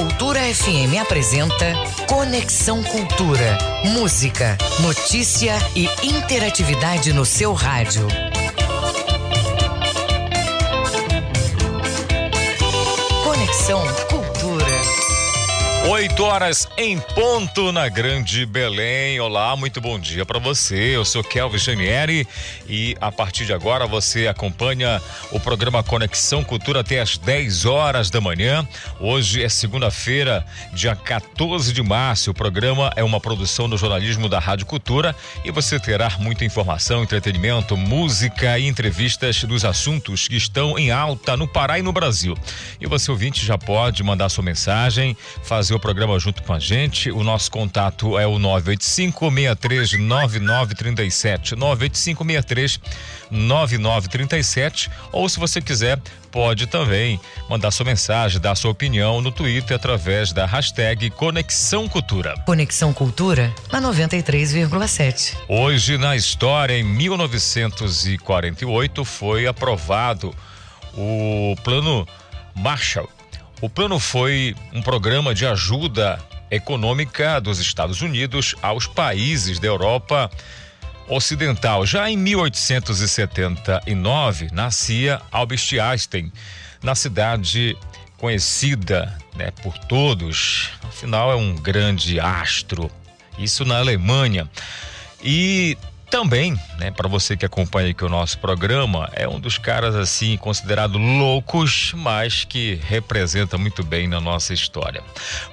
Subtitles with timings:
[0.00, 1.74] Cultura FM apresenta
[2.08, 3.58] Conexão Cultura.
[3.84, 8.08] Música, notícia e interatividade no seu rádio.
[15.88, 19.18] 8 horas em ponto na Grande Belém.
[19.18, 20.94] Olá, muito bom dia para você.
[20.94, 22.28] Eu sou Kelvin Janieri
[22.68, 25.00] e a partir de agora você acompanha
[25.32, 28.68] o programa Conexão Cultura até às 10 horas da manhã.
[29.00, 32.30] Hoje é segunda-feira, dia 14 de março.
[32.30, 37.02] O programa é uma produção do jornalismo da Rádio Cultura e você terá muita informação,
[37.02, 42.36] entretenimento, música e entrevistas dos assuntos que estão em alta no Pará e no Brasil.
[42.78, 46.58] E você ouvinte já pode mandar sua mensagem, fazer fazer o programa junto com a
[46.58, 47.12] gente.
[47.12, 51.54] O nosso contato é o 985 63 9937.
[51.54, 52.80] 985 63
[53.30, 54.90] 9937.
[55.12, 56.00] Ou se você quiser,
[56.32, 62.34] pode também mandar sua mensagem, dar sua opinião no Twitter através da hashtag Conexão Cultura.
[62.44, 65.36] Conexão Cultura na 93,7.
[65.48, 70.34] Hoje na história, em 1948, foi aprovado
[70.96, 72.04] o plano
[72.56, 73.08] Marshall
[73.60, 76.18] o plano foi um programa de ajuda
[76.50, 80.30] econômica dos Estados Unidos aos países da Europa
[81.06, 81.84] Ocidental.
[81.84, 86.32] Já em 1879, nascia Albert Einstein,
[86.82, 87.76] na cidade
[88.16, 92.90] conhecida né, por todos, afinal é um grande astro,
[93.38, 94.48] isso na Alemanha.
[95.22, 95.76] E
[96.10, 100.36] também, né, para você que acompanha aqui o nosso programa, é um dos caras assim
[100.36, 105.02] considerado loucos, mas que representa muito bem na nossa história.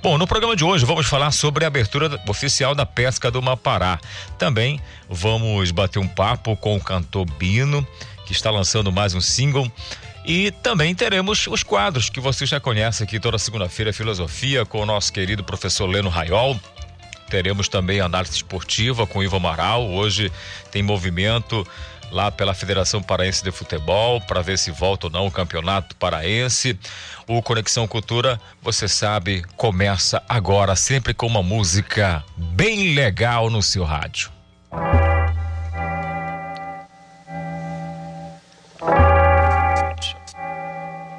[0.01, 3.99] Bom, no programa de hoje vamos falar sobre a abertura oficial da pesca do Mapará.
[4.39, 7.85] Também vamos bater um papo com o cantor Bino,
[8.25, 9.71] que está lançando mais um single.
[10.25, 14.85] E também teremos os quadros que você já conhece aqui toda segunda-feira, Filosofia, com o
[14.85, 16.59] nosso querido professor Leno Raiol.
[17.29, 19.89] Teremos também análise esportiva com Ivo Amaral.
[19.89, 20.31] Hoje
[20.71, 21.67] tem movimento
[22.11, 26.77] lá pela Federação Paraense de Futebol para ver se volta ou não o Campeonato Paraense.
[27.27, 33.83] O Conexão Cultura, você sabe, começa agora sempre com uma música bem legal no seu
[33.83, 34.31] rádio.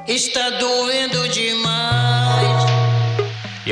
[0.07, 1.68] Está doendo demais.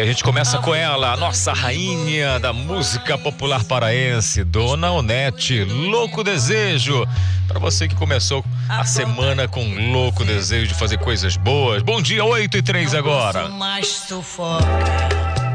[0.06, 6.22] A gente começa com ela, a nossa rainha da música popular paraense, Dona Onete, Louco
[6.22, 7.04] Desejo.
[7.48, 11.82] Para você que começou a semana com louco desejo de fazer coisas boas.
[11.82, 13.48] Bom dia, 8 e 3 agora.
[13.48, 15.45] Mais sufoca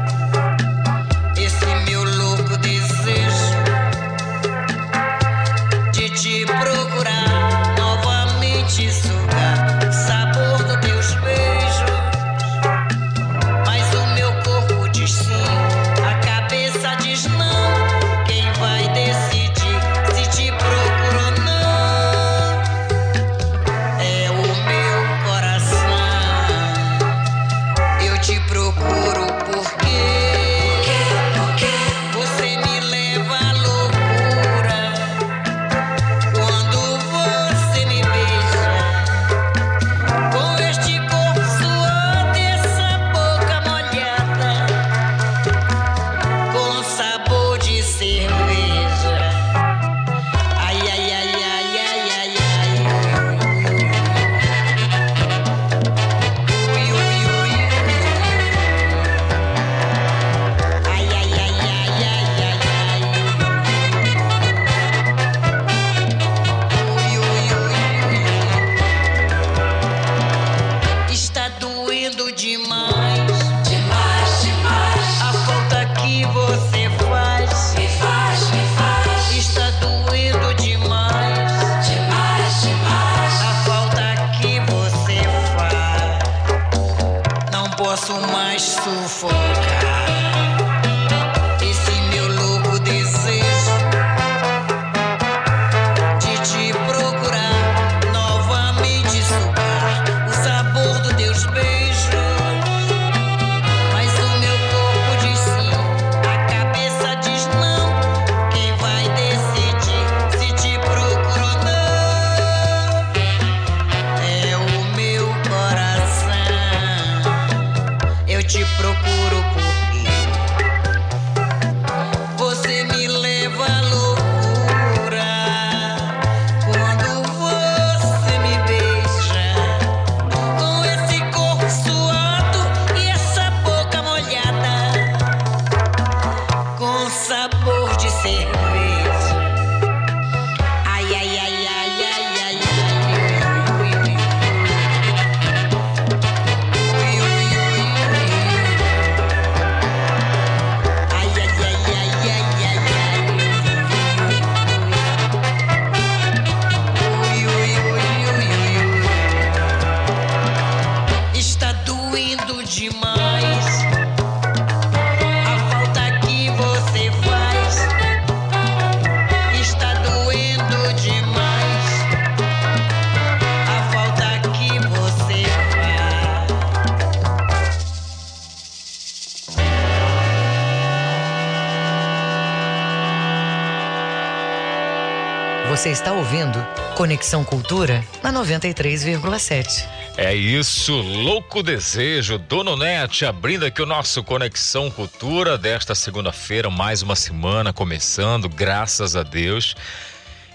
[187.02, 189.88] Conexão Cultura na 93,7.
[190.16, 197.02] É isso, louco desejo, Dono Net, abrindo aqui o nosso Conexão Cultura desta segunda-feira, mais
[197.02, 199.74] uma semana começando, graças a Deus.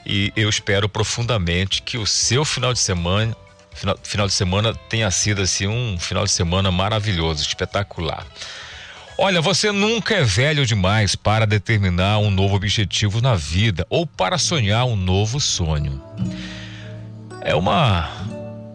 [0.05, 3.35] E eu espero profundamente que o seu final de semana,
[3.73, 8.25] final, final de semana tenha sido assim um final de semana maravilhoso, espetacular.
[9.19, 14.37] Olha, você nunca é velho demais para determinar um novo objetivo na vida ou para
[14.37, 15.99] sonhar um novo sonho.
[17.41, 18.07] É uma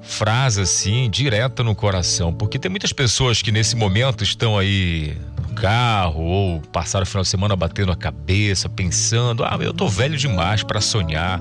[0.03, 5.17] frase assim, direta no coração, porque tem muitas pessoas que nesse momento estão aí
[5.49, 9.87] no carro ou passaram o final de semana batendo a cabeça, pensando: "Ah, eu tô
[9.87, 11.41] velho demais para sonhar.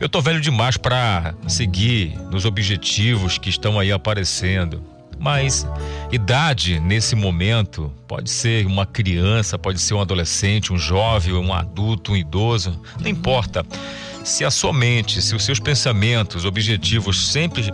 [0.00, 4.82] Eu tô velho demais para seguir nos objetivos que estão aí aparecendo".
[5.22, 5.64] Mas
[6.10, 12.10] idade nesse momento pode ser uma criança, pode ser um adolescente, um jovem, um adulto,
[12.10, 13.64] um idoso, não importa.
[14.24, 17.72] Se a sua mente, se os seus pensamentos, objetivos sempre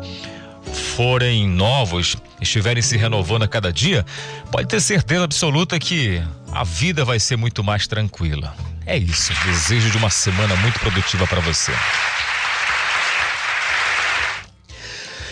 [0.94, 4.04] forem novos, estiverem se renovando a cada dia,
[4.52, 6.22] pode ter certeza absoluta que
[6.52, 8.54] a vida vai ser muito mais tranquila.
[8.84, 9.32] É isso.
[9.46, 11.72] Desejo de uma semana muito produtiva para você.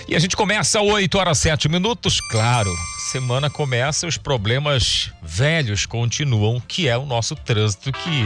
[0.08, 2.73] E a gente começa 8 horas 7 minutos, claro.
[3.11, 8.25] Semana começa, os problemas velhos continuam, que é o nosso trânsito que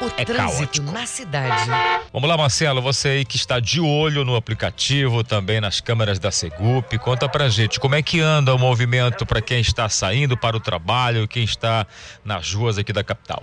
[0.00, 0.92] O É trânsito caótico.
[0.92, 1.70] na cidade.
[2.10, 6.30] Vamos lá, Marcelo, você aí que está de olho no aplicativo, também nas câmeras da
[6.30, 10.56] Segup, conta pra gente como é que anda o movimento para quem está saindo para
[10.56, 11.86] o trabalho, quem está
[12.24, 13.42] nas ruas aqui da capital.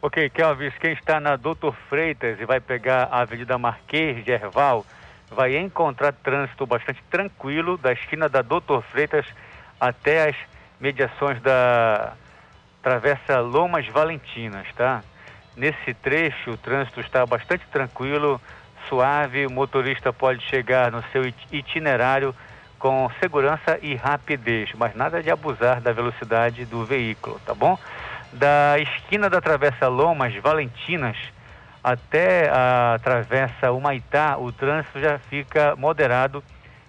[0.00, 4.84] Ok, Kelvis, quem está na Doutor Freitas e vai pegar a Avenida Marquês de Erval,
[5.34, 9.26] vai encontrar trânsito bastante tranquilo da esquina da Doutor Freitas
[9.80, 10.36] até as
[10.80, 12.12] mediações da
[12.82, 15.02] Travessa Lomas Valentinas, tá?
[15.56, 18.40] Nesse trecho, o trânsito está bastante tranquilo,
[18.88, 22.34] suave, o motorista pode chegar no seu it- itinerário
[22.78, 27.78] com segurança e rapidez, mas nada de abusar da velocidade do veículo, tá bom?
[28.32, 31.16] Da esquina da Travessa Lomas Valentinas
[31.82, 36.42] até a Travessa Humaitá, o trânsito já fica moderado,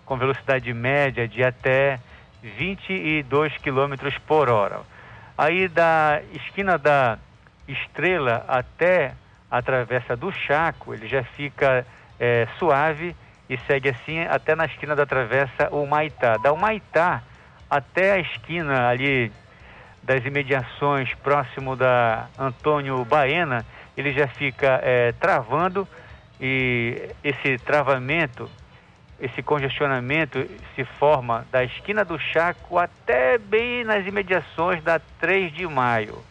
[0.06, 2.00] com velocidade média de até
[2.42, 3.95] 22 km
[4.28, 4.81] por hora.
[5.38, 7.18] Aí da esquina da
[7.68, 9.13] Estrela até
[9.50, 11.86] a Travessa do Chaco, ele já fica
[12.19, 13.16] eh, suave
[13.50, 16.38] e segue assim até na esquina da Travessa Humaitá.
[16.38, 17.24] Da Humaitá
[17.69, 19.31] até a esquina ali
[20.04, 25.88] das imediações próximo da Antônio Baena, ele já fica eh, travando
[26.40, 28.50] e esse travamento,
[29.19, 30.45] esse congestionamento
[30.76, 36.23] se forma da esquina do Chaco até bem nas imediações da 3 de maio.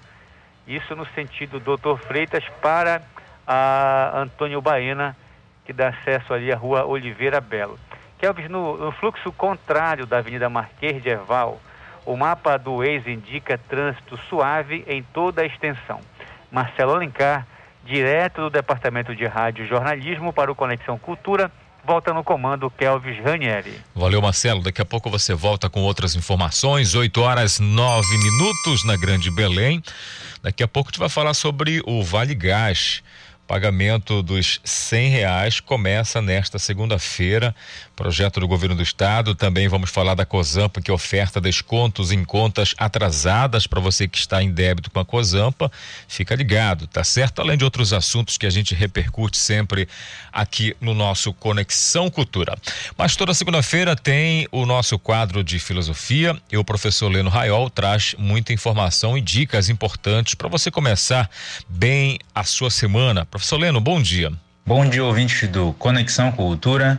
[0.67, 3.03] Isso no sentido Doutor Freitas para
[3.47, 5.17] a Antônio Baena,
[5.65, 7.79] que dá acesso ali à rua Oliveira Belo.
[8.19, 11.61] Kelvis, no, no fluxo contrário da Avenida Marquês de Erval,
[12.05, 16.01] o mapa do Waze indica trânsito suave em toda a extensão.
[16.51, 17.47] Marcelo Alencar,
[17.85, 21.51] direto do Departamento de Rádio e Jornalismo para o Conexão Cultura,
[21.85, 23.81] volta no comando Kelvis Ranieri.
[23.95, 24.63] Valeu, Marcelo.
[24.63, 26.95] Daqui a pouco você volta com outras informações.
[26.95, 29.83] 8 horas 9 minutos na Grande Belém.
[30.43, 33.03] Daqui a pouco a gente vai falar sobre o Vale Gás.
[33.53, 37.55] Pagamento dos cem reais começa nesta segunda-feira.
[37.95, 39.35] Projeto do governo do estado.
[39.35, 44.43] Também vamos falar da Cozampa que oferta descontos em contas atrasadas para você que está
[44.43, 45.71] em débito com a Cozampa.
[46.09, 47.43] Fica ligado, tá certo?
[47.43, 49.87] Além de outros assuntos que a gente repercute sempre
[50.33, 52.57] aqui no nosso Conexão Cultura.
[52.97, 58.15] Mas toda segunda-feira tem o nosso quadro de filosofia e o professor Leno Raiol traz
[58.17, 61.31] muita informação e dicas importantes para você começar
[61.69, 63.27] bem a sua semana.
[63.27, 64.33] Professor Leno, bom dia.
[64.65, 66.99] Bom dia, ouvintes do Conexão Cultura.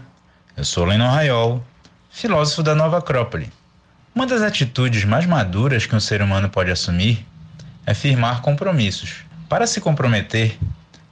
[0.55, 1.65] Eu sou Leno Raiol,
[2.11, 3.51] filósofo da Nova Acrópole.
[4.13, 7.25] Uma das atitudes mais maduras que um ser humano pode assumir
[7.87, 9.23] é firmar compromissos.
[9.49, 10.55] Para se comprometer,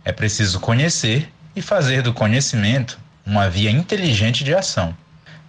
[0.06, 4.96] é preciso conhecer e fazer do conhecimento uma via inteligente de ação,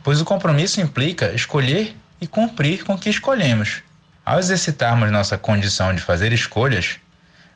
[0.02, 3.82] pois o compromisso implica escolher e cumprir com o que escolhemos.
[4.24, 6.96] Ao exercitarmos nossa condição de fazer escolhas,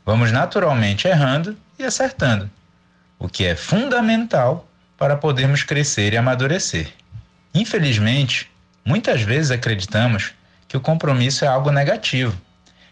[0.05, 2.51] vamos naturalmente errando e acertando
[3.19, 6.93] o que é fundamental para podermos crescer e amadurecer.
[7.55, 8.51] Infelizmente,
[8.85, 10.35] muitas vezes acreditamos
[10.69, 12.37] que o compromisso é algo negativo,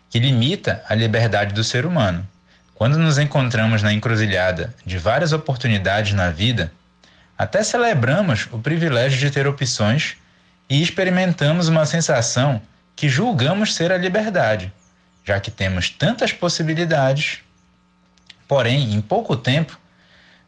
[0.08, 2.26] que limita a liberdade do ser humano.
[2.74, 6.72] Quando nos encontramos na encruzilhada de várias oportunidades na vida,
[7.36, 10.16] até celebramos o privilégio de ter opções
[10.68, 12.60] e experimentamos uma sensação
[12.96, 14.72] que julgamos ser a liberdade,
[15.24, 17.43] já que temos tantas possibilidades.
[18.46, 19.78] Porém, em pouco tempo,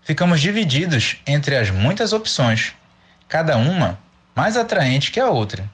[0.03, 2.75] ficamos divididos entre as muitas opções,
[3.29, 3.99] cada uma
[4.35, 5.69] mais atraente que a outra.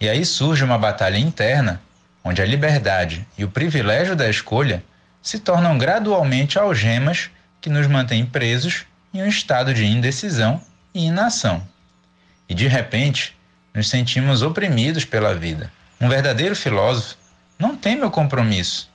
[0.00, 1.80] E aí surge uma batalha interna,
[2.22, 4.84] onde a liberdade e o privilégio da escolha
[5.22, 7.30] se tornam gradualmente algemas
[7.60, 10.60] que nos mantêm presos em um estado de indecisão
[10.92, 11.66] e inação.
[12.48, 13.34] E de repente,
[13.72, 15.72] nos sentimos oprimidos pela vida.
[16.00, 17.16] Um verdadeiro filósofo
[17.58, 18.90] não teme o compromisso,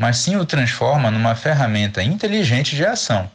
[0.00, 3.30] mas sim o transforma numa ferramenta inteligente de ação,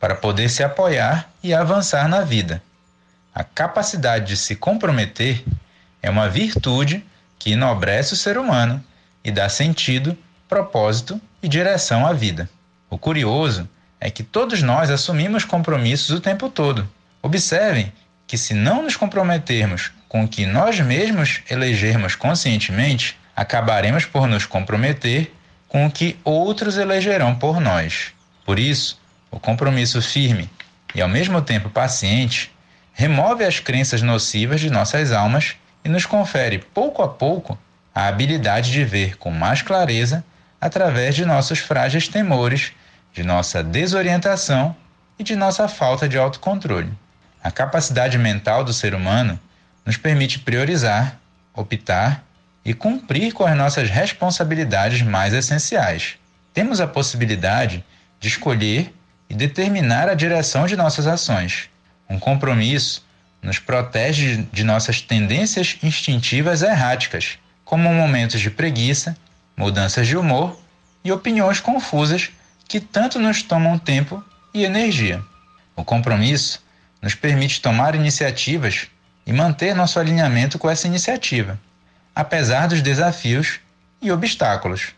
[0.00, 2.62] para poder se apoiar e avançar na vida.
[3.34, 5.44] A capacidade de se comprometer
[6.02, 7.04] é uma virtude
[7.38, 8.82] que enobrece o ser humano
[9.22, 10.16] e dá sentido,
[10.48, 12.48] propósito e direção à vida.
[12.88, 13.68] O curioso
[14.00, 16.88] é que todos nós assumimos compromissos o tempo todo.
[17.22, 17.92] Observem
[18.26, 24.46] que, se não nos comprometermos com o que nós mesmos elegermos conscientemente, acabaremos por nos
[24.46, 25.30] comprometer
[25.70, 28.12] com o que outros elegerão por nós.
[28.44, 29.00] Por isso,
[29.30, 30.50] o compromisso firme
[30.92, 32.50] e ao mesmo tempo paciente
[32.92, 37.56] remove as crenças nocivas de nossas almas e nos confere, pouco a pouco,
[37.94, 40.24] a habilidade de ver com mais clareza
[40.60, 42.72] através de nossos frágeis temores
[43.12, 44.74] de nossa desorientação
[45.18, 46.92] e de nossa falta de autocontrole.
[47.42, 49.38] A capacidade mental do ser humano
[49.86, 51.16] nos permite priorizar,
[51.54, 52.24] optar
[52.64, 56.16] e cumprir com as nossas responsabilidades mais essenciais.
[56.52, 57.84] Temos a possibilidade
[58.18, 58.94] de escolher
[59.28, 61.70] e determinar a direção de nossas ações.
[62.08, 63.04] Um compromisso
[63.42, 69.16] nos protege de nossas tendências instintivas erráticas, como momentos de preguiça,
[69.56, 70.58] mudanças de humor
[71.04, 72.30] e opiniões confusas
[72.68, 75.22] que tanto nos tomam tempo e energia.
[75.74, 76.62] O compromisso
[77.00, 78.88] nos permite tomar iniciativas
[79.26, 81.58] e manter nosso alinhamento com essa iniciativa,
[82.14, 83.60] apesar dos desafios
[84.00, 84.94] e obstáculos.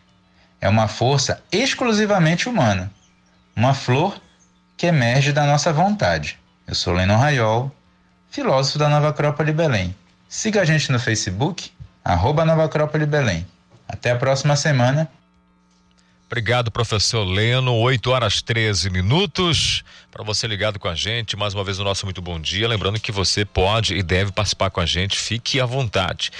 [0.59, 2.91] É uma força exclusivamente humana,
[3.55, 4.21] uma flor
[4.77, 6.39] que emerge da nossa vontade.
[6.65, 7.71] Eu sou Lennon Raiol,
[8.29, 9.95] filósofo da Nova Acrópole Belém.
[10.27, 11.71] Siga a gente no Facebook,
[12.03, 13.45] arroba Nova Acrópole Belém.
[13.87, 15.09] Até a próxima semana
[16.33, 17.75] Obrigado, professor Leno.
[17.75, 19.83] 8 horas 13 minutos.
[20.09, 22.67] Para você ligado com a gente, mais uma vez o nosso muito bom dia.
[22.67, 26.31] Lembrando que você pode e deve participar com a gente, fique à vontade.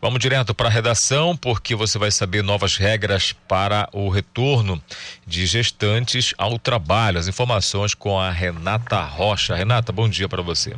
[0.00, 4.82] Vamos direto para a redação, porque você vai saber novas regras para o retorno
[5.26, 7.18] de gestantes ao trabalho.
[7.18, 9.54] As informações com a Renata Rocha.
[9.54, 10.74] Renata, bom dia para você.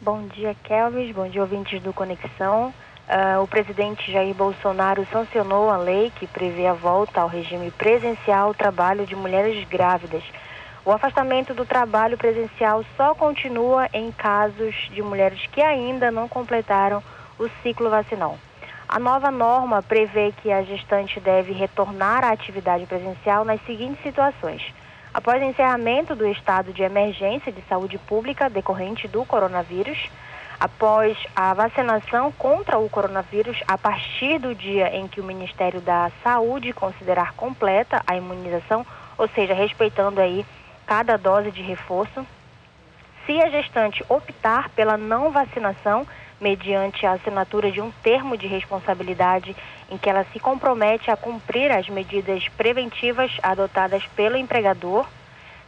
[0.00, 1.12] Bom dia, Kelvis.
[1.12, 2.72] Bom dia, ouvintes do Conexão.
[3.08, 8.48] Uh, o presidente Jair Bolsonaro sancionou a lei que prevê a volta ao regime presencial
[8.48, 10.24] ao trabalho de mulheres grávidas.
[10.84, 17.00] O afastamento do trabalho presencial só continua em casos de mulheres que ainda não completaram
[17.38, 18.36] o ciclo vacinal.
[18.88, 24.62] A nova norma prevê que a gestante deve retornar à atividade presencial nas seguintes situações:
[25.14, 30.10] após o encerramento do estado de emergência de saúde pública decorrente do coronavírus
[30.58, 36.10] após a vacinação contra o coronavírus, a partir do dia em que o Ministério da
[36.22, 38.86] Saúde considerar completa a imunização,
[39.18, 40.44] ou seja, respeitando aí
[40.86, 42.26] cada dose de reforço.
[43.24, 46.06] Se a gestante optar pela não vacinação,
[46.40, 49.56] mediante a assinatura de um termo de responsabilidade
[49.90, 55.06] em que ela se compromete a cumprir as medidas preventivas adotadas pelo empregador,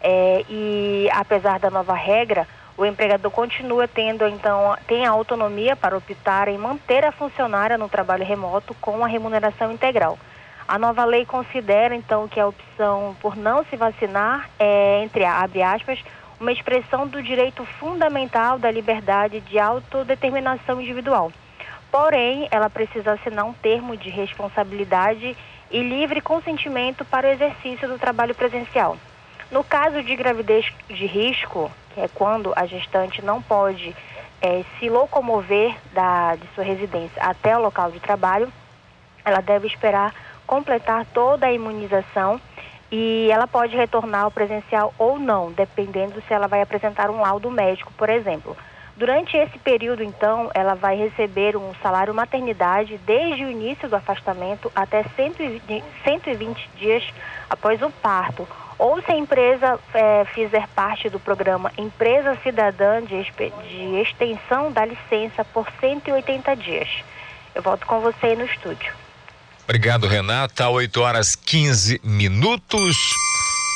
[0.01, 2.47] é, e apesar da nova regra,
[2.79, 7.89] o empregador continua tendo, então, tem a autonomia para optar em manter a funcionária no
[7.89, 10.17] trabalho remoto com a remuneração integral.
[10.67, 15.61] A nova lei considera, então, que a opção por não se vacinar é, entre abre
[15.61, 15.99] aspas,
[16.39, 21.33] uma expressão do direito fundamental da liberdade de autodeterminação individual.
[21.91, 25.37] Porém, ela precisa assinar um termo de responsabilidade
[25.69, 28.97] e livre consentimento para o exercício do trabalho presencial.
[29.51, 33.95] No caso de gravidez de risco, é quando a gestante não pode
[34.41, 38.53] é, se locomover da, de sua residência até o local de trabalho,
[39.25, 40.15] ela deve esperar
[40.47, 42.41] completar toda a imunização
[42.91, 47.51] e ela pode retornar ao presencial ou não, dependendo se ela vai apresentar um laudo
[47.51, 48.57] médico, por exemplo.
[48.97, 54.73] Durante esse período, então, ela vai receber um salário maternidade desde o início do afastamento
[54.75, 57.05] até 120 dias
[57.49, 63.27] após o parto, ou se a empresa é, fizer parte do programa Empresa Cidadã de,
[63.69, 66.89] de Extensão da Licença por 180 dias.
[67.55, 68.93] Eu volto com você aí no estúdio.
[69.65, 70.69] Obrigado, Renata.
[70.69, 72.97] 8 horas 15 minutos.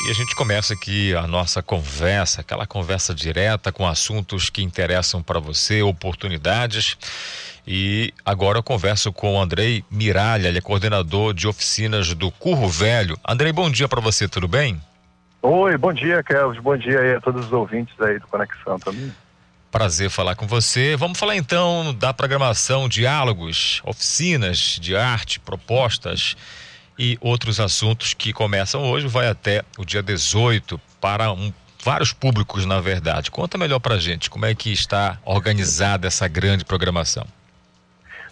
[0.06, 5.22] E a gente começa aqui a nossa conversa, aquela conversa direta com assuntos que interessam
[5.22, 6.96] para você, oportunidades.
[7.66, 12.68] E agora eu converso com o Andrei Miralha, ele é coordenador de oficinas do Curro
[12.68, 13.16] Velho.
[13.26, 14.80] Andrei, bom dia para você, tudo bem?
[15.44, 16.62] Oi, bom dia, Kelvis.
[16.62, 19.12] Bom dia aí a todos os ouvintes aí do Conexão também.
[19.72, 20.94] Prazer falar com você.
[20.96, 26.36] Vamos falar então da programação, diálogos, oficinas de arte, propostas
[26.96, 32.64] e outros assuntos que começam hoje, vai até o dia 18 para um, vários públicos,
[32.64, 33.28] na verdade.
[33.28, 37.26] Conta melhor pra gente como é que está organizada essa grande programação.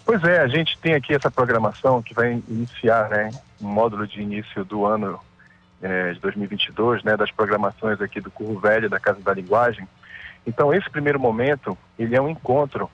[0.05, 4.21] Pois é, a gente tem aqui essa programação que vai iniciar, né, um módulo de
[4.21, 5.19] início do ano
[5.81, 9.87] eh, de 2022, né, das programações aqui do Curro Velho, da Casa da Linguagem.
[10.45, 12.89] Então, esse primeiro momento, ele é um encontro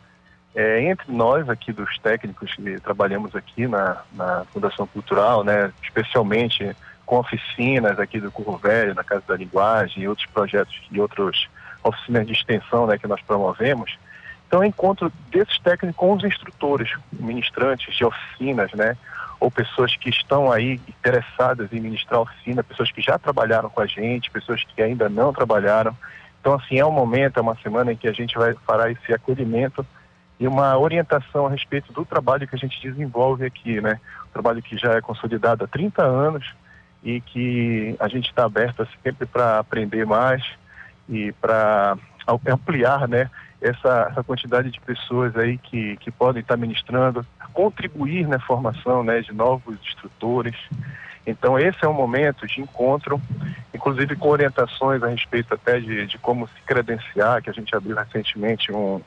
[0.58, 6.76] é, entre nós aqui dos técnicos que trabalhamos aqui na, na Fundação Cultural, né, especialmente
[7.06, 11.48] com oficinas aqui do Curro Velho, na Casa da Linguagem e outros projetos e outras
[11.84, 13.98] oficinas de extensão né, que nós promovemos.
[14.48, 18.98] Então, é encontro desses técnicos com os instrutores, ministrantes de oficinas, né,
[19.40, 23.86] ou pessoas que estão aí interessadas em ministrar oficina, pessoas que já trabalharam com a
[23.86, 25.96] gente, pessoas que ainda não trabalharam.
[26.42, 29.14] Então, assim, é um momento, é uma semana em que a gente vai fará esse
[29.14, 29.86] acolhimento
[30.40, 34.00] e uma orientação a respeito do trabalho que a gente desenvolve aqui, né?
[34.28, 36.54] Um trabalho que já é consolidado há 30 anos
[37.04, 40.44] e que a gente está aberto sempre para aprender mais
[41.10, 41.98] e para
[42.48, 43.30] ampliar, né?
[43.60, 49.22] Essa, essa, quantidade de pessoas aí que, que podem estar ministrando, contribuir na formação né,
[49.22, 50.56] de novos instrutores.
[51.26, 53.22] Então esse é um momento de encontro,
[53.74, 57.96] inclusive com orientações a respeito até de, de como se credenciar, que a gente abriu
[57.96, 59.02] recentemente um,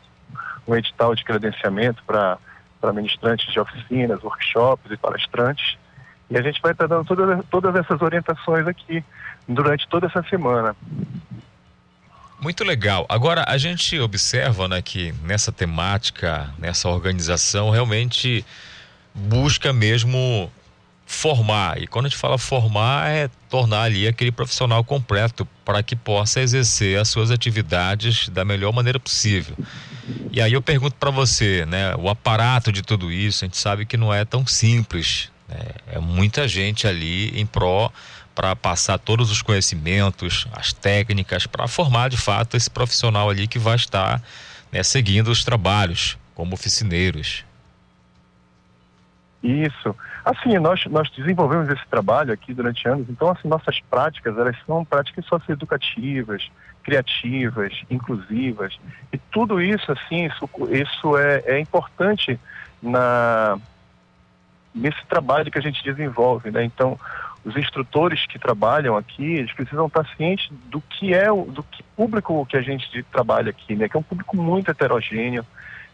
[0.66, 2.38] um edital de credenciamento para
[2.92, 5.78] ministrantes de oficinas, workshops e palestrantes.
[6.30, 9.02] E a gente vai estar dando todas, todas essas orientações aqui
[9.48, 10.76] durante toda essa semana.
[12.40, 13.04] Muito legal.
[13.08, 18.44] Agora, a gente observa né, que nessa temática, nessa organização, realmente
[19.14, 20.50] busca mesmo
[21.10, 21.82] formar.
[21.82, 26.40] E quando a gente fala formar, é tornar ali aquele profissional completo para que possa
[26.40, 29.56] exercer as suas atividades da melhor maneira possível.
[30.30, 33.84] E aí eu pergunto para você, né, o aparato de tudo isso, a gente sabe
[33.84, 35.30] que não é tão simples.
[35.48, 35.58] Né?
[35.88, 37.92] É muita gente ali em pró
[38.40, 43.58] para passar todos os conhecimentos, as técnicas, para formar de fato esse profissional ali que
[43.58, 44.22] vai estar
[44.72, 47.44] né, seguindo os trabalhos como oficineiros.
[49.42, 49.94] Isso.
[50.24, 54.86] Assim, nós, nós desenvolvemos esse trabalho aqui durante anos, então, assim, nossas práticas, elas são
[54.86, 56.50] práticas socioeducativas,
[56.82, 58.80] criativas, inclusivas,
[59.12, 62.40] e tudo isso, assim, isso, isso é, é importante
[62.82, 63.58] na,
[64.74, 66.64] nesse trabalho que a gente desenvolve, né?
[66.64, 66.98] Então,
[67.44, 71.82] os instrutores que trabalham aqui, eles precisam estar cientes do que é o do que
[71.96, 73.88] público que a gente trabalha aqui, né?
[73.88, 75.44] Que é um público muito heterogêneo,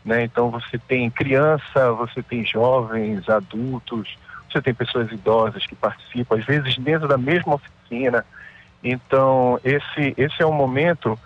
[0.05, 0.25] né?
[0.25, 4.19] Então você tem criança, você tem jovens, adultos,
[4.51, 8.25] você tem pessoas idosas que participam, às vezes dentro da mesma oficina.
[8.83, 11.17] Então esse esse é um momento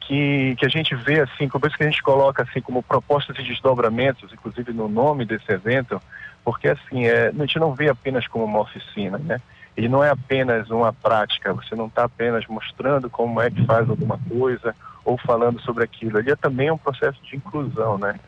[0.00, 3.38] que, que a gente vê assim, como isso que a gente coloca assim como propostas
[3.38, 6.02] e desdobramentos, inclusive no nome desse evento,
[6.44, 9.40] porque assim é, a gente não vê apenas como uma oficina, né?
[9.76, 13.88] Ele não é apenas uma prática, você não está apenas mostrando como é que faz
[13.88, 16.18] alguma coisa ou falando sobre aquilo.
[16.18, 18.18] Ele é também um processo de inclusão, né?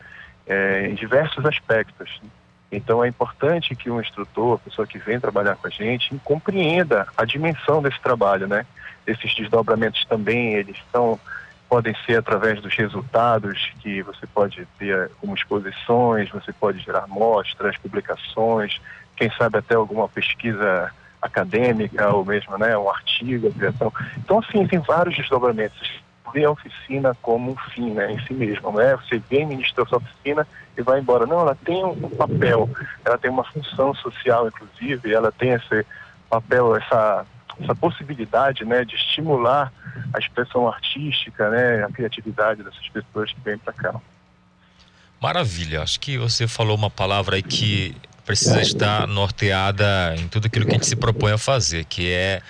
[0.45, 2.21] É, em diversos aspectos.
[2.71, 7.07] Então é importante que um instrutor, a pessoa que vem trabalhar com a gente, compreenda
[7.15, 8.65] a dimensão desse trabalho, né?
[9.05, 11.19] Esses desdobramentos também, eles são
[11.73, 17.75] podem ser através dos resultados que você pode ter como exposições, você pode gerar mostras,
[17.77, 18.79] publicações,
[19.15, 20.91] quem sabe até alguma pesquisa
[21.23, 23.93] acadêmica ou mesmo né, um artigo, a criação.
[24.17, 26.01] Então, assim, tem vários desdobramentos.
[26.33, 28.71] Vê a oficina como um fim né, em si mesmo.
[28.73, 28.95] Né?
[28.97, 31.25] Você vem, ministra sua oficina e vai embora.
[31.25, 32.69] Não, ela tem um papel,
[33.05, 35.85] ela tem uma função social, inclusive, ela tem esse
[36.29, 37.25] papel, essa,
[37.61, 39.71] essa possibilidade né, de estimular
[40.13, 43.95] a expressão artística, né, a criatividade dessas pessoas que vêm para cá.
[45.21, 50.65] Maravilha, acho que você falou uma palavra aí que precisa estar norteada em tudo aquilo
[50.65, 52.41] que a gente se propõe a fazer, que é,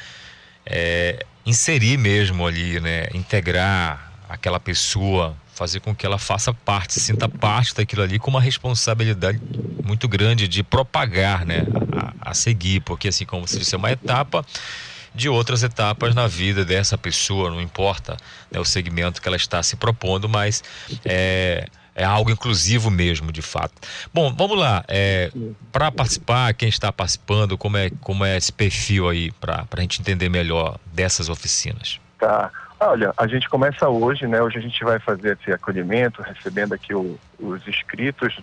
[0.66, 7.28] é inserir mesmo ali, né, integrar aquela pessoa, fazer com que ela faça parte, sinta
[7.28, 9.40] parte daquilo ali com uma responsabilidade
[9.84, 11.66] muito grande de propagar, né,
[12.22, 14.46] a, a seguir, porque assim como você disse, é uma etapa
[15.14, 18.18] de outras etapas na vida dessa pessoa, não importa
[18.52, 20.64] né, o segmento que ela está se propondo, mas
[21.06, 23.74] é, é algo inclusivo mesmo, de fato.
[24.14, 24.84] Bom, vamos lá.
[24.88, 25.32] É,
[25.72, 30.02] para participar, quem está participando, como é, como é esse perfil aí, para a gente
[30.02, 32.00] entender melhor dessas oficinas?
[32.18, 32.52] Tá.
[32.80, 34.42] Olha, a gente começa hoje, né?
[34.42, 38.38] Hoje a gente vai fazer esse acolhimento, recebendo aqui o, os inscritos.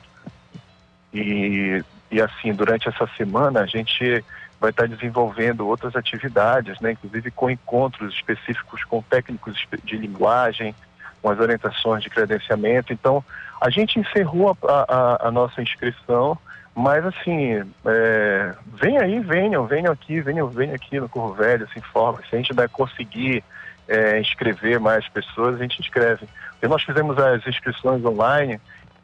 [1.13, 4.25] E, e assim, durante essa semana a gente
[4.61, 6.93] vai estar desenvolvendo outras atividades, né?
[6.93, 10.75] Inclusive com encontros específicos com técnicos de linguagem,
[11.23, 12.93] com as orientações de credenciamento.
[12.93, 13.25] Então,
[13.61, 16.39] a gente encerrou a, a, a nossa inscrição,
[16.75, 21.79] mas assim, é, vem aí, venham, venham aqui, venham, venham aqui no Corro Velho, se
[21.79, 22.21] informa.
[22.29, 23.45] Se a gente vai conseguir
[23.89, 26.27] é, inscrever mais pessoas, a gente inscreve.
[26.63, 28.61] Nós fizemos as inscrições online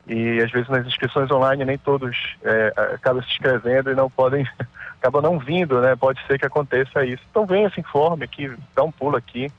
[0.07, 4.47] e às vezes nas inscrições online nem todos é, acabam se inscrevendo e não podem,
[5.01, 5.97] acabam não vindo, né?
[5.97, 7.23] Pode ser que aconteça isso.
[7.31, 9.51] Então venha, se informe aqui, dá um pulo aqui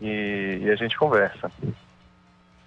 [0.00, 1.50] e, e a gente conversa.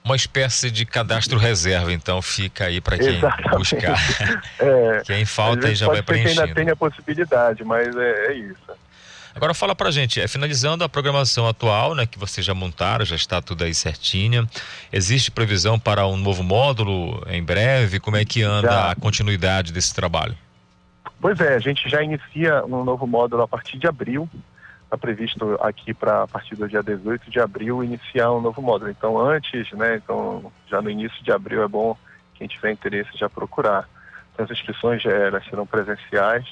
[0.08, 3.58] Uma espécie de cadastro reserva, então fica aí para quem Exatamente.
[3.58, 3.98] buscar.
[4.60, 6.56] É, quem falta aí já vai que ainda preenchendo.
[6.56, 8.56] tenha possibilidade, mas é, é isso.
[9.36, 13.18] Agora fala pra gente, é, finalizando a programação atual, né, que vocês já montaram, já
[13.18, 14.48] está tudo aí certinha.
[14.92, 18.00] Existe previsão para um novo módulo em breve?
[18.00, 18.92] Como é que anda Já.
[18.92, 20.36] a continuidade desse trabalho?
[21.20, 24.30] Pois é, a gente já inicia um novo módulo a partir de abril.
[24.88, 28.90] Está previsto aqui para a partir do dia 18 de abril iniciar um novo módulo.
[28.90, 29.98] Então antes, né?
[29.98, 31.98] Então já no início de abril é bom
[32.36, 33.90] quem tiver interesse já procurar.
[34.34, 36.46] Então, as inscrições já elas serão presenciais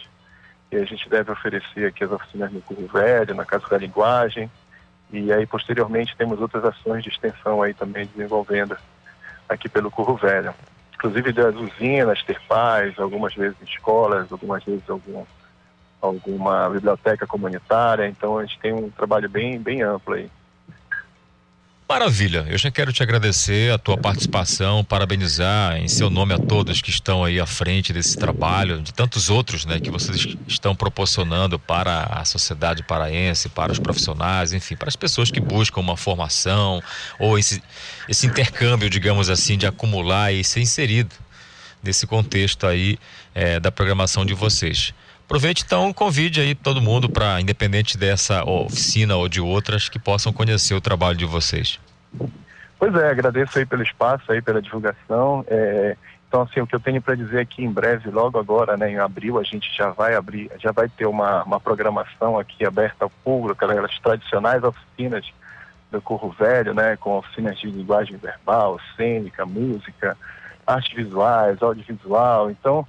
[0.69, 4.51] e a gente deve oferecer aqui as oficinas no Curro Velho, na Casa da Linguagem
[5.11, 8.75] e aí posteriormente temos outras ações de extensão aí também desenvolvendo
[9.47, 10.53] aqui pelo Curro Velho.
[10.93, 15.23] Inclusive das usinas, terpais, algumas vezes escolas, algumas vezes algum
[16.05, 20.29] alguma biblioteca comunitária, então a gente tem um trabalho bem, bem amplo aí.
[21.87, 26.81] Maravilha, eu já quero te agradecer a tua participação, parabenizar em seu nome a todos
[26.81, 31.59] que estão aí à frente desse trabalho, de tantos outros, né, que vocês estão proporcionando
[31.59, 36.81] para a sociedade paraense, para os profissionais, enfim, para as pessoas que buscam uma formação
[37.19, 37.61] ou esse,
[38.09, 41.13] esse intercâmbio, digamos assim, de acumular e ser inserido
[41.83, 42.97] nesse contexto aí
[43.35, 44.91] eh, da programação de vocês.
[45.25, 50.31] Aproveite então, convide aí todo mundo para, independente dessa oficina ou de outras, que possam
[50.31, 51.79] conhecer o trabalho de vocês.
[52.77, 55.43] Pois é, agradeço aí pelo espaço, aí pela divulgação.
[55.47, 58.91] É, então, assim, o que eu tenho para dizer aqui em breve, logo agora, né,
[58.91, 63.05] em abril, a gente já vai abrir, já vai ter uma, uma programação aqui aberta
[63.05, 65.25] ao público, aquelas tradicionais oficinas
[65.91, 70.17] do Corro Velho, né, com oficinas de linguagem verbal, cênica, música,
[70.67, 72.51] artes visuais, audiovisual.
[72.51, 72.85] Então,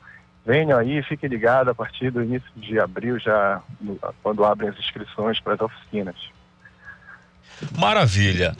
[0.46, 3.60] venham aí, fiquem ligados a partir do início de abril, já
[4.22, 6.14] quando abrem as inscrições para as oficinas.
[7.76, 8.54] Maravilha.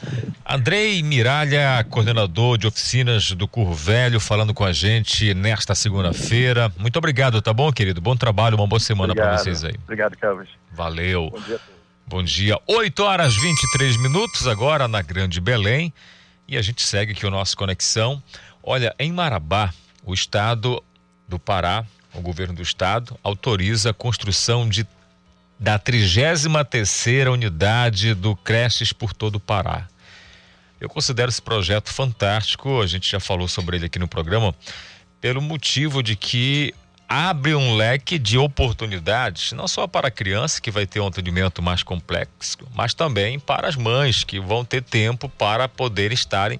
[0.45, 6.71] Andrei Miralha, coordenador de oficinas do Curro Velho, falando com a gente nesta segunda-feira.
[6.77, 8.01] Muito obrigado, tá bom, querido?
[8.01, 9.75] Bom trabalho, uma boa semana para vocês aí.
[9.83, 10.49] Obrigado, Carlos.
[10.71, 11.29] Valeu.
[11.29, 11.77] Bom dia a todos.
[12.07, 12.59] Bom dia.
[12.67, 15.93] 8 horas 23 minutos agora na Grande Belém.
[16.47, 18.23] E a gente segue aqui o nosso Conexão.
[18.63, 19.71] Olha, em Marabá,
[20.03, 20.81] o estado
[21.27, 24.87] do Pará, o governo do estado, autoriza a construção de
[25.59, 29.87] da 33ª unidade do Creches por todo o Pará.
[30.79, 34.53] Eu considero esse projeto fantástico, a gente já falou sobre ele aqui no programa,
[35.19, 36.75] pelo motivo de que
[37.09, 41.61] abre um leque de oportunidades, não só para a criança que vai ter um atendimento
[41.61, 46.59] mais complexo, mas também para as mães que vão ter tempo para poder estarem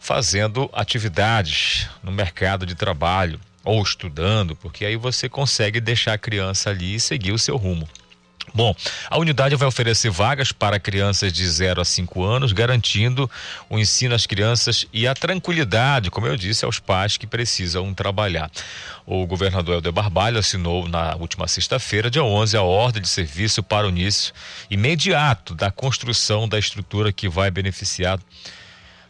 [0.00, 6.70] fazendo atividades no mercado de trabalho ou estudando, porque aí você consegue deixar a criança
[6.70, 7.86] ali e seguir o seu rumo.
[8.54, 8.74] Bom,
[9.10, 13.30] a unidade vai oferecer vagas para crianças de 0 a 5 anos, garantindo
[13.68, 18.50] o ensino às crianças e a tranquilidade, como eu disse, aos pais que precisam trabalhar.
[19.04, 23.86] O governador Helder Barbalho assinou na última sexta-feira, dia 11, a ordem de serviço para
[23.86, 24.32] o início
[24.70, 28.18] imediato da construção da estrutura que vai beneficiar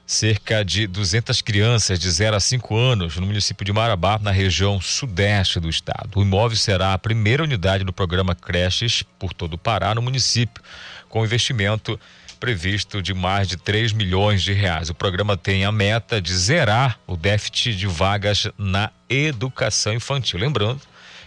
[0.08, 4.80] cerca de 200 crianças de 0 a 5 anos no município de Marabá, na região
[4.80, 6.18] sudeste do estado.
[6.18, 10.64] O imóvel será a primeira unidade do programa Creches por todo o Pará no município,
[11.10, 12.00] com investimento
[12.40, 14.88] previsto de mais de 3 milhões de reais.
[14.88, 20.38] O programa tem a meta de zerar o déficit de vagas na educação infantil.
[20.38, 20.80] Lembrando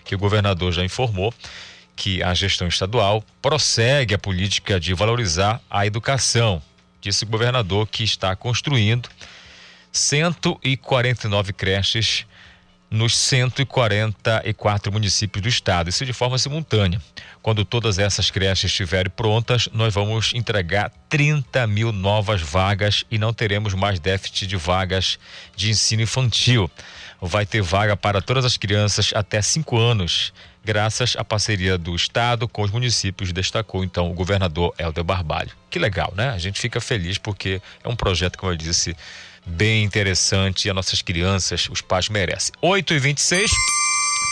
[0.03, 1.31] que o governador já informou
[1.95, 6.59] que a gestão estadual prossegue a política de valorizar a educação,
[7.01, 9.09] disse o governador que está construindo
[9.91, 12.25] 149 creches
[12.91, 17.01] nos 144 municípios do estado, isso de forma simultânea.
[17.41, 23.33] Quando todas essas creches estiverem prontas, nós vamos entregar 30 mil novas vagas e não
[23.33, 25.17] teremos mais déficit de vagas
[25.55, 26.69] de ensino infantil.
[27.21, 30.33] Vai ter vaga para todas as crianças até 5 anos,
[30.63, 35.51] graças à parceria do Estado com os municípios, destacou então o governador Helder Barbalho.
[35.69, 36.29] Que legal, né?
[36.29, 38.95] A gente fica feliz porque é um projeto, como eu disse,
[39.45, 42.53] bem interessante e as nossas crianças, os pais merecem.
[42.61, 43.51] 8 e 26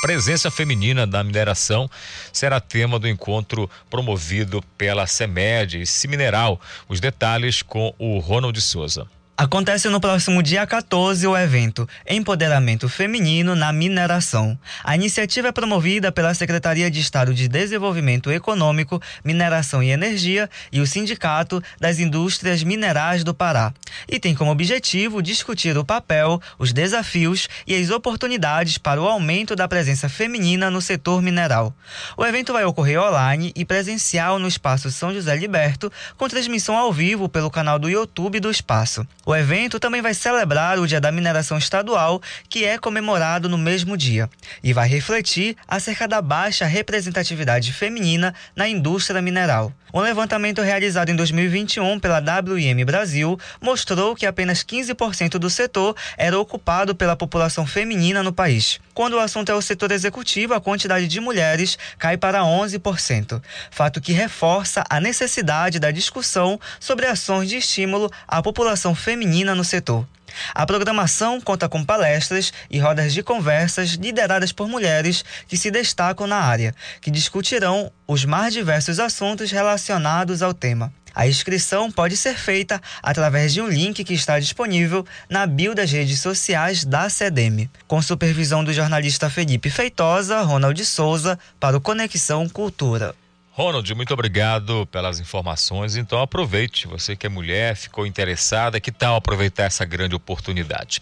[0.01, 1.89] Presença feminina na mineração
[2.31, 6.59] será tema do encontro promovido pela CEMED e Mineral.
[6.87, 9.05] Os detalhes com o Ronald Souza.
[9.39, 14.59] Acontece no próximo dia 14 o evento Empoderamento Feminino na Mineração.
[14.83, 20.81] A iniciativa é promovida pela Secretaria de Estado de Desenvolvimento Econômico, Mineração e Energia e
[20.81, 23.73] o Sindicato das Indústrias Minerais do Pará.
[24.09, 29.55] E tem como objetivo discutir o papel, os desafios e as oportunidades para o aumento
[29.55, 31.73] da presença feminina no setor mineral.
[32.17, 36.91] O evento vai ocorrer online e presencial no Espaço São José Liberto, com transmissão ao
[36.91, 39.07] vivo pelo canal do YouTube do Espaço.
[39.29, 43.95] O evento também vai celebrar o Dia da Mineração Estadual, que é comemorado no mesmo
[43.95, 44.27] dia,
[44.63, 49.71] e vai refletir acerca da baixa representatividade feminina na indústria mineral.
[49.93, 56.39] Um levantamento realizado em 2021 pela WIM Brasil mostrou que apenas 15% do setor era
[56.39, 58.79] ocupado pela população feminina no país.
[58.93, 64.01] Quando o assunto é o setor executivo, a quantidade de mulheres cai para 11%, fato
[64.01, 69.18] que reforça a necessidade da discussão sobre ações de estímulo à população feminina
[69.55, 70.07] no setor.
[70.53, 76.27] A programação conta com palestras e rodas de conversas lideradas por mulheres que se destacam
[76.27, 80.93] na área, que discutirão os mais diversos assuntos relacionados ao tema.
[81.13, 85.91] A inscrição pode ser feita através de um link que está disponível na bio das
[85.91, 87.69] redes sociais da CEDEM.
[87.87, 93.15] Com supervisão do jornalista Felipe Feitosa, Ronald Souza, para o Conexão Cultura.
[93.59, 95.97] Ronald, muito obrigado pelas informações.
[95.97, 101.01] Então aproveite, você que é mulher, ficou interessada, que tal aproveitar essa grande oportunidade?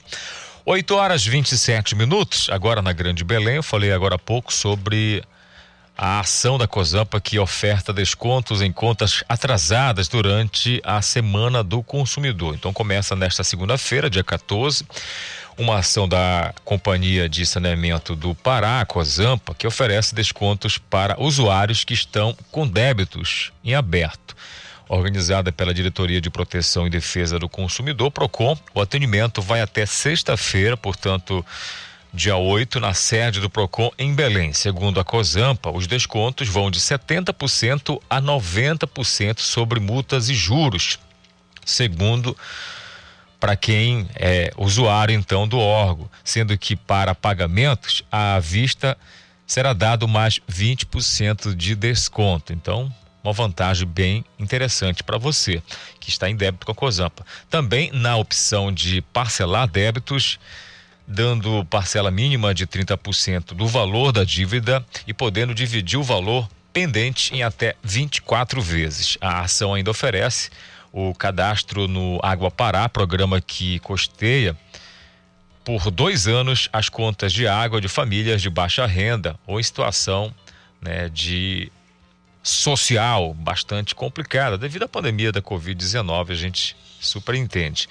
[0.65, 5.23] 8 horas 27 minutos, agora na Grande Belém, eu falei agora há pouco sobre
[5.95, 12.55] a ação da Cozampa que oferta descontos em contas atrasadas durante a Semana do Consumidor.
[12.55, 14.83] Então começa nesta segunda-feira, dia 14
[15.57, 21.93] uma ação da Companhia de Saneamento do Pará, Cozampa, que oferece descontos para usuários que
[21.93, 24.35] estão com débitos em aberto.
[24.87, 30.77] Organizada pela Diretoria de Proteção e Defesa do Consumidor, PROCON, o atendimento vai até sexta-feira,
[30.77, 31.45] portanto,
[32.13, 34.53] dia 8, na sede do PROCON em Belém.
[34.53, 40.99] Segundo a COSAMPA, os descontos vão de 70% a 90% sobre multas e juros.
[41.65, 42.37] Segundo
[43.39, 48.97] para quem é usuário então do órgão, sendo que para pagamentos à vista
[49.45, 52.51] será dado mais 20% de desconto.
[52.51, 55.61] Então, uma vantagem bem interessante para você
[55.99, 57.25] que está em débito com a Cozampa.
[57.49, 60.39] Também na opção de parcelar débitos,
[61.07, 67.33] dando parcela mínima de 30% do valor da dívida e podendo dividir o valor pendente
[67.33, 69.17] em até 24 vezes.
[69.19, 70.49] A ação ainda oferece
[70.91, 74.57] o cadastro no Água Pará, programa que costeia
[75.63, 80.33] por dois anos as contas de água de famílias de baixa renda ou em situação
[80.81, 81.69] né, de
[82.41, 87.89] social bastante complicada devido à pandemia da Covid-19, a gente super entende.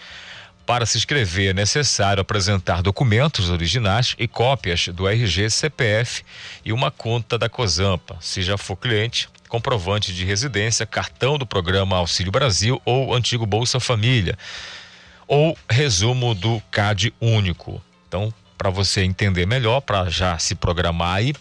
[0.65, 6.25] Para se inscrever é necessário apresentar documentos originais e cópias do RG, CPF
[6.65, 8.17] e uma conta da Cozampa.
[8.21, 13.81] Se já for cliente, comprovante de residência, cartão do programa Auxílio Brasil ou antigo Bolsa
[13.81, 14.37] Família,
[15.27, 17.83] ou resumo do CAD único.
[18.09, 21.35] Então, para você entender melhor, para já se programar aí,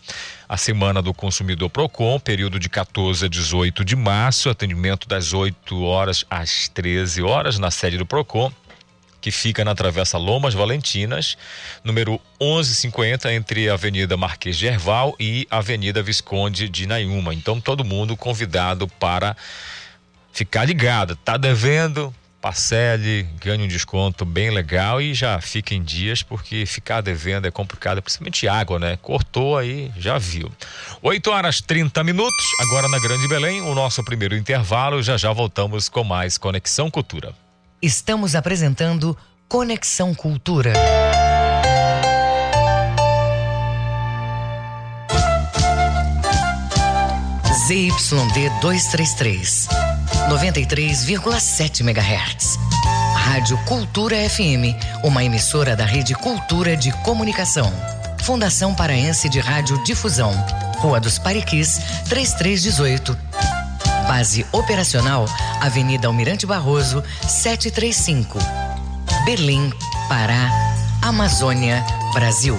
[0.48, 5.82] a Semana do Consumidor Procon, período de 14 a 18 de março, atendimento das 8
[5.84, 8.52] horas às 13 horas na sede do Procon
[9.26, 11.36] que fica na Travessa Lomas Valentinas,
[11.84, 17.34] número 1150, entre a Avenida Marquês de Herval e Avenida Visconde de Nayuma.
[17.34, 19.36] Então, todo mundo convidado para
[20.32, 21.16] ficar ligado.
[21.16, 22.14] Tá devendo?
[22.40, 27.52] Parcele, ganhe um desconto bem legal e já fica em dias, porque ficar devendo é
[27.52, 28.96] complicado, principalmente água, né?
[29.02, 30.52] Cortou aí, já viu.
[31.02, 35.02] 8 horas 30 minutos, agora na Grande Belém, o nosso primeiro intervalo.
[35.02, 37.34] Já já voltamos com mais Conexão Cultura.
[37.82, 40.74] Estamos apresentando Conexão Cultura.
[47.68, 49.68] ZYD 233,
[50.30, 52.58] 93,7 MHz.
[53.16, 57.72] Rádio Cultura FM, uma emissora da Rede Cultura de Comunicação.
[58.24, 60.32] Fundação Paraense de Rádio Difusão.
[60.78, 63.35] Rua dos Pariquis, 3318.
[64.08, 65.26] Base operacional,
[65.62, 68.38] Avenida Almirante Barroso, 735.
[69.26, 69.72] Berlim,
[70.08, 70.52] Pará,
[71.02, 72.56] Amazônia, Brasil.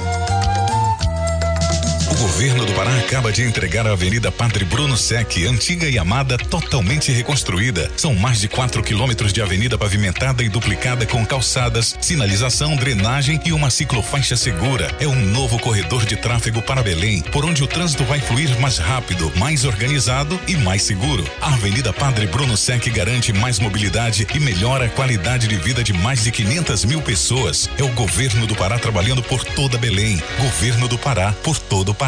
[2.19, 7.13] Governo do Pará acaba de entregar a Avenida Padre Bruno Sec, antiga e amada, totalmente
[7.13, 7.91] reconstruída.
[7.95, 13.53] São mais de 4 quilômetros de avenida pavimentada e duplicada com calçadas, sinalização, drenagem e
[13.53, 14.91] uma ciclofaixa segura.
[14.99, 18.79] É um novo corredor de tráfego para Belém, por onde o trânsito vai fluir mais
[18.79, 21.23] rápido, mais organizado e mais seguro.
[21.43, 25.93] A Avenida Padre Bruno Sec garante mais mobilidade e melhora a qualidade de vida de
[25.93, 27.69] mais de 500 mil pessoas.
[27.77, 30.19] É o governo do Pará trabalhando por toda Belém.
[30.39, 32.06] Governo do Pará por todo o Pará.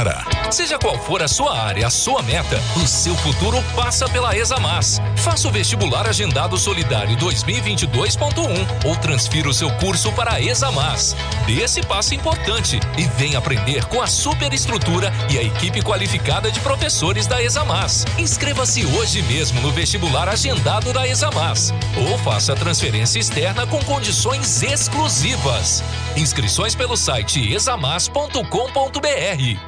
[0.48, 5.00] Seja qual for a sua área, a sua meta, o seu futuro passa pela Examas.
[5.16, 11.16] Faça o vestibular agendado solidário 2022.1 ou transfira o seu curso para a Examas.
[11.46, 16.60] Dê esse passo importante e venha aprender com a superestrutura e a equipe qualificada de
[16.60, 18.04] professores da Examas.
[18.16, 24.62] Inscreva-se hoje mesmo no vestibular agendado da Examas ou faça a transferência externa com condições
[24.62, 25.82] exclusivas.
[26.16, 29.67] Inscrições pelo site examas.com.br.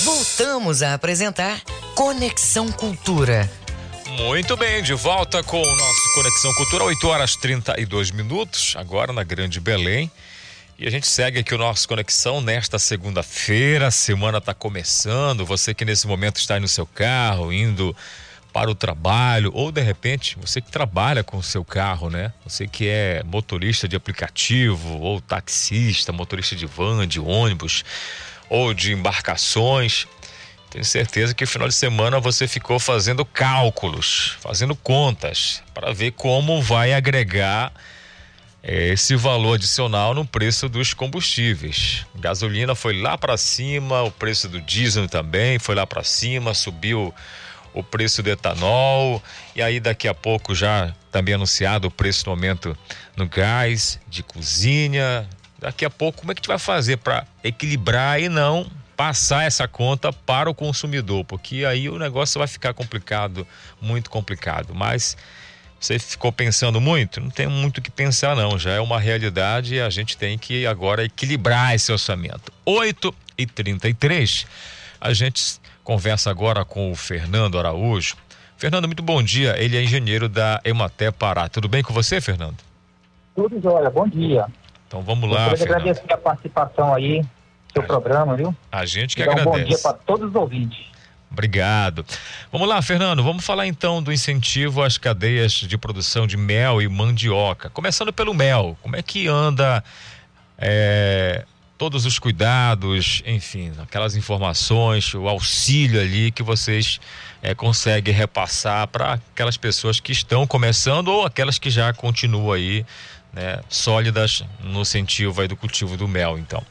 [0.05, 1.61] Voltamos a apresentar
[1.93, 3.51] Conexão Cultura.
[4.07, 9.23] Muito bem, de volta com o nosso Conexão Cultura, 8 horas 32 minutos, agora na
[9.23, 10.09] Grande Belém.
[10.79, 13.87] E a gente segue aqui o nosso Conexão nesta segunda-feira.
[13.87, 15.43] A semana está começando.
[15.43, 17.95] Você que nesse momento está aí no seu carro, indo
[18.53, 22.31] para o trabalho, ou de repente você que trabalha com o seu carro, né?
[22.43, 27.83] Você que é motorista de aplicativo, ou taxista, motorista de van, de ônibus,
[28.47, 30.05] ou de embarcações.
[30.69, 36.11] Tenho certeza que no final de semana você ficou fazendo cálculos, fazendo contas, para ver
[36.11, 37.73] como vai agregar
[38.67, 42.05] esse valor adicional no preço dos combustíveis.
[42.15, 47.13] Gasolina foi lá para cima, o preço do diesel também foi lá para cima, subiu
[47.73, 49.23] o preço do etanol
[49.55, 52.77] e aí daqui a pouco já também anunciado o preço no aumento
[53.15, 55.25] no gás de cozinha.
[55.59, 59.67] Daqui a pouco como é que gente vai fazer para equilibrar e não passar essa
[59.67, 63.47] conta para o consumidor, porque aí o negócio vai ficar complicado,
[63.79, 64.73] muito complicado.
[64.73, 65.15] Mas
[65.79, 67.19] você ficou pensando muito?
[67.21, 68.57] Não tem muito o que pensar, não.
[68.57, 72.51] Já é uma realidade e a gente tem que agora equilibrar esse orçamento.
[72.65, 74.45] 8 e 33
[74.99, 78.15] A gente conversa agora com o Fernando Araújo.
[78.57, 79.55] Fernando, muito bom dia.
[79.61, 81.47] Ele é engenheiro da Ematé Pará.
[81.47, 82.57] Tudo bem com você, Fernando?
[83.35, 84.47] Tudo jóia, bom dia.
[84.87, 85.77] Então vamos lá, de Fernando.
[85.81, 87.21] agradecer a participação aí,
[87.71, 88.55] seu programa, viu?
[88.71, 89.61] A gente que E dar um agradece.
[89.63, 90.87] bom dia para todos os ouvintes.
[91.31, 92.05] Obrigado.
[92.51, 93.21] Vamos lá, Fernando.
[93.23, 97.69] Vamos falar então do incentivo às cadeias de produção de mel e mandioca.
[97.69, 99.83] Começando pelo mel, como é que anda
[100.57, 101.45] é,
[101.77, 106.99] todos os cuidados, enfim, aquelas informações, o auxílio ali que vocês
[107.41, 112.85] é, conseguem repassar para aquelas pessoas que estão começando ou aquelas que já continuam aí,
[113.31, 116.63] né, sólidas no incentivo aí do cultivo do mel, então.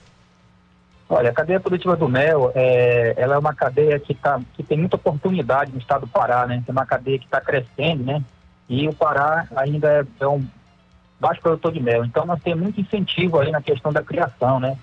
[1.09, 4.77] Olha, a cadeia produtiva do mel, é, ela é uma cadeia que, tá, que tem
[4.77, 6.65] muita oportunidade no estado do Pará, né?
[6.67, 8.25] É uma cadeia que está crescendo, né?
[8.69, 10.45] E o Pará ainda é, é um
[11.21, 12.05] baixo produtor de mel.
[12.05, 14.77] Então, nós temos muito incentivo aí na questão da criação, né?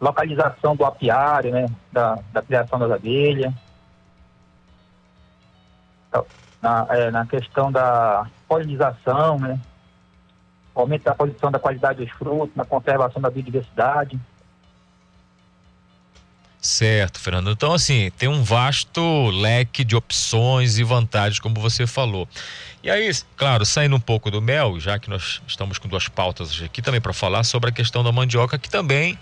[0.00, 1.66] Localização do apiário, né?
[1.92, 3.54] Da, da criação das abelhas.
[6.60, 9.60] Na, é, na questão da polinização, né?
[10.74, 14.18] Aumento da produção da qualidade dos frutos, na conservação da biodiversidade.
[16.62, 17.50] Certo, Fernando.
[17.50, 22.28] Então, assim, tem um vasto leque de opções e vantagens, como você falou.
[22.84, 26.62] E aí, claro, saindo um pouco do mel, já que nós estamos com duas pautas
[26.62, 29.18] aqui também para falar sobre a questão da mandioca, que também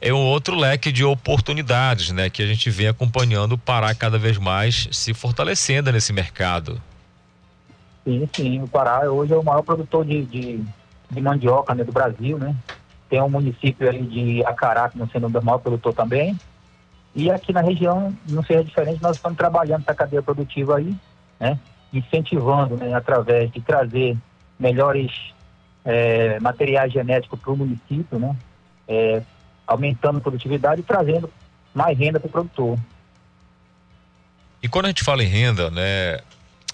[0.00, 2.28] é um outro leque de oportunidades, né?
[2.28, 6.82] Que a gente vem acompanhando o Pará cada vez mais se fortalecendo nesse mercado.
[8.02, 8.62] Sim, sim.
[8.62, 10.60] O Pará hoje é o maior produtor de, de,
[11.08, 12.56] de mandioca né, do Brasil, né?
[13.10, 16.38] tem um município aí de Acará, que não sendo o maior produtor também.
[17.14, 20.94] E aqui na região não seja diferente, nós estamos trabalhando essa cadeia produtiva aí,
[21.38, 21.58] né?
[21.92, 24.16] Incentivando, né, através de trazer
[24.58, 25.10] melhores
[25.84, 28.36] é, materiais genéticos para o município, né?
[28.86, 29.22] É,
[29.66, 31.30] aumentando a produtividade e trazendo
[31.74, 32.78] mais renda para o produtor.
[34.62, 36.20] E quando a gente fala em renda, né,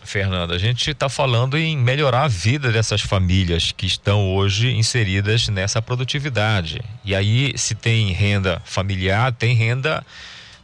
[0.06, 5.48] Fernanda, a gente está falando em melhorar a vida dessas famílias que estão hoje inseridas
[5.48, 6.80] nessa produtividade.
[7.04, 10.04] E aí, se tem renda familiar, tem renda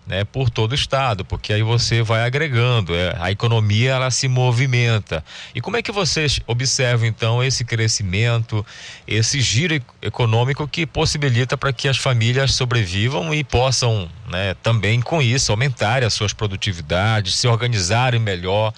[0.07, 4.27] né, por todo o estado, porque aí você vai agregando, é, a economia ela se
[4.29, 5.25] movimenta.
[5.55, 8.65] E como é que vocês observam então esse crescimento,
[9.07, 15.23] esse giro econômico que possibilita para que as famílias sobrevivam e possam né, também com
[15.23, 18.73] isso aumentar as suas produtividades, se organizarem melhor,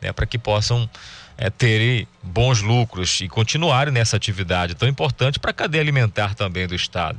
[0.00, 0.88] né, para que possam
[1.36, 6.74] é, bons lucros e continuarem nessa atividade tão importante para a cadeia alimentar também do
[6.74, 7.18] estado?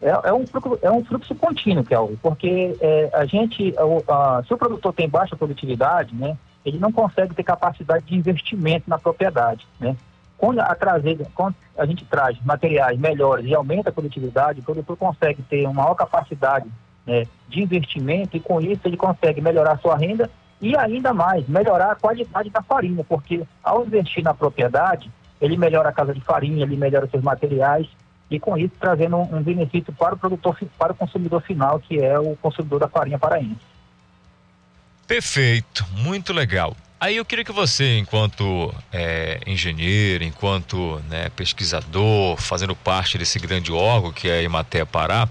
[0.00, 0.44] É, é, um,
[0.80, 5.08] é um fluxo contínuo, Kelvin, porque é, a gente, a, a, se o produtor tem
[5.08, 9.96] baixa produtividade, né, ele não consegue ter capacidade de investimento na propriedade, né.
[10.36, 14.96] Quando a, trazer, quando a gente traz materiais melhores e aumenta a produtividade, o produtor
[14.96, 16.68] consegue ter uma maior capacidade
[17.04, 20.30] né, de investimento e com isso ele consegue melhorar sua renda
[20.60, 25.90] e ainda mais melhorar a qualidade da farinha, porque ao investir na propriedade, ele melhora
[25.90, 27.86] a casa de farinha, ele melhora seus materiais
[28.30, 31.98] e com isso trazendo um, um, benefício para o produtor, para o consumidor final, que
[31.98, 33.56] é o consumidor da farinha paraense.
[35.06, 36.76] Perfeito, muito legal.
[37.00, 43.72] Aí eu queria que você, enquanto é, engenheiro, enquanto né, pesquisador, fazendo parte desse grande
[43.72, 45.28] órgão que é a Imaté Pará,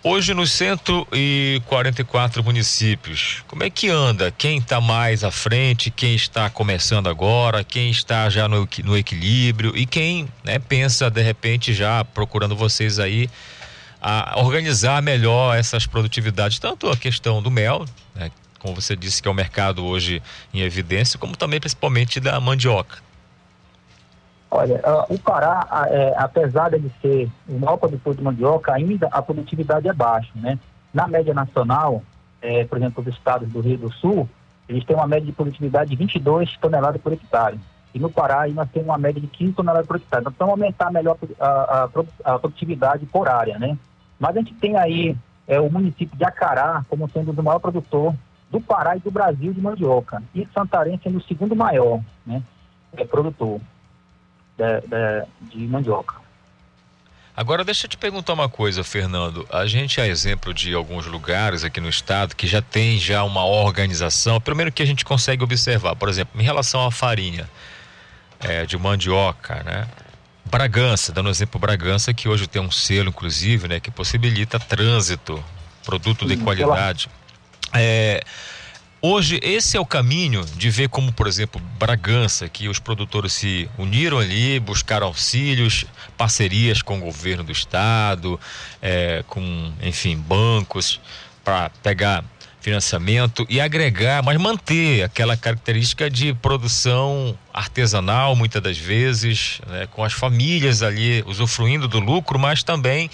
[0.00, 4.30] Hoje nos 144 municípios, como é que anda?
[4.30, 9.76] Quem está mais à frente, quem está começando agora, quem está já no, no equilíbrio
[9.76, 13.28] e quem né, pensa de repente já procurando vocês aí
[14.00, 17.84] a organizar melhor essas produtividades, tanto a questão do mel,
[18.14, 18.30] né,
[18.60, 20.22] como você disse que é o mercado hoje
[20.54, 23.07] em evidência, como também principalmente da mandioca.
[24.50, 29.20] Olha, uh, o Pará, é, apesar de ser o maior produtor de mandioca, ainda a
[29.20, 30.58] produtividade é baixa, né?
[30.92, 32.02] Na média nacional,
[32.40, 34.28] é, por exemplo, os estados do Rio do Sul,
[34.66, 37.60] eles têm uma média de produtividade de 22 toneladas por hectare.
[37.94, 40.22] E no Pará, aí nós temos uma média de 15 toneladas por hectare.
[40.22, 41.88] Então, vamos aumentar melhor a, a,
[42.24, 43.76] a, produtividade por área, né?
[44.18, 45.14] Mas a gente tem aí
[45.46, 48.14] é, o município de Acará como sendo o maior produtor
[48.50, 50.22] do Pará e do Brasil de mandioca.
[50.34, 52.42] E Santarém sendo o segundo maior, né?
[52.96, 53.60] É, produtor
[54.58, 56.16] de, mandioca.
[57.36, 59.46] Agora deixa eu te perguntar uma coisa, Fernando.
[59.50, 63.44] A gente é exemplo de alguns lugares aqui no estado que já tem já uma
[63.44, 64.40] organização.
[64.40, 67.48] Primeiro que a gente consegue observar, por exemplo, em relação à farinha
[68.40, 69.86] é, de mandioca, né?
[70.44, 75.42] Bragança, dando exemplo Bragança, que hoje tem um selo, inclusive, né, que possibilita trânsito,
[75.84, 77.08] produto Sim, de qualidade.
[77.72, 78.22] É,
[79.00, 83.70] Hoje, esse é o caminho de ver como, por exemplo, Bragança, que os produtores se
[83.78, 85.86] uniram ali, buscaram auxílios,
[86.16, 88.40] parcerias com o governo do estado,
[88.82, 91.00] é, com, enfim, bancos,
[91.44, 92.24] para pegar
[92.60, 100.04] financiamento e agregar, mas manter aquela característica de produção artesanal, muitas das vezes, né, com
[100.04, 103.10] as famílias ali usufruindo do lucro, mas também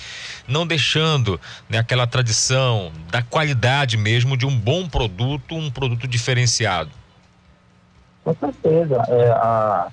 [0.48, 6.90] não deixando né, aquela tradição da qualidade mesmo de um bom produto, um produto diferenciado.
[8.24, 9.04] Com certeza.
[9.08, 9.88] É, a,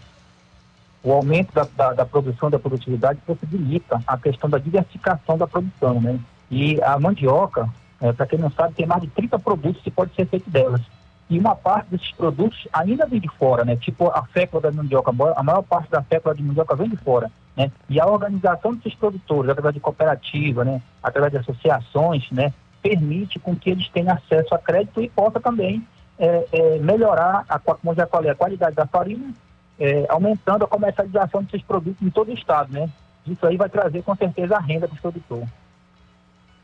[1.04, 6.00] o aumento da, da, da produção, da produtividade, possibilita a questão da diversificação da produção,
[6.00, 6.20] né?
[6.50, 7.68] E a mandioca,
[8.02, 10.82] é, Para quem não sabe, tem mais de 30 produtos que pode ser feito delas.
[11.30, 13.78] E uma parte desses produtos ainda vem de fora, né?
[13.78, 17.32] Tipo a fécula da mandioca, a maior parte da fécula de mandioca vem de fora,
[17.56, 17.72] né?
[17.88, 20.82] E a organização desses produtores, através de cooperativa, né?
[21.02, 22.52] Através de associações, né?
[22.82, 25.88] Permite com que eles tenham acesso a crédito e possa também
[26.20, 29.34] é, é, melhorar, a, como já falei, a qualidade da farinha,
[29.80, 32.90] é, aumentando a comercialização desses produtos em todo o estado, né?
[33.26, 35.48] Isso aí vai trazer com certeza a renda para os produtores.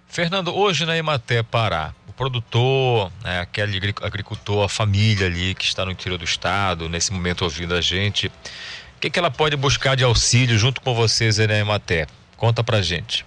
[0.07, 5.85] Fernando, hoje na Ematé Pará, o produtor, né, aquele agricultor, a família ali que está
[5.85, 9.95] no interior do estado, nesse momento ouvindo a gente, o que, que ela pode buscar
[9.95, 12.07] de auxílio junto com vocês aí na Ematé?
[12.35, 13.25] Conta pra gente.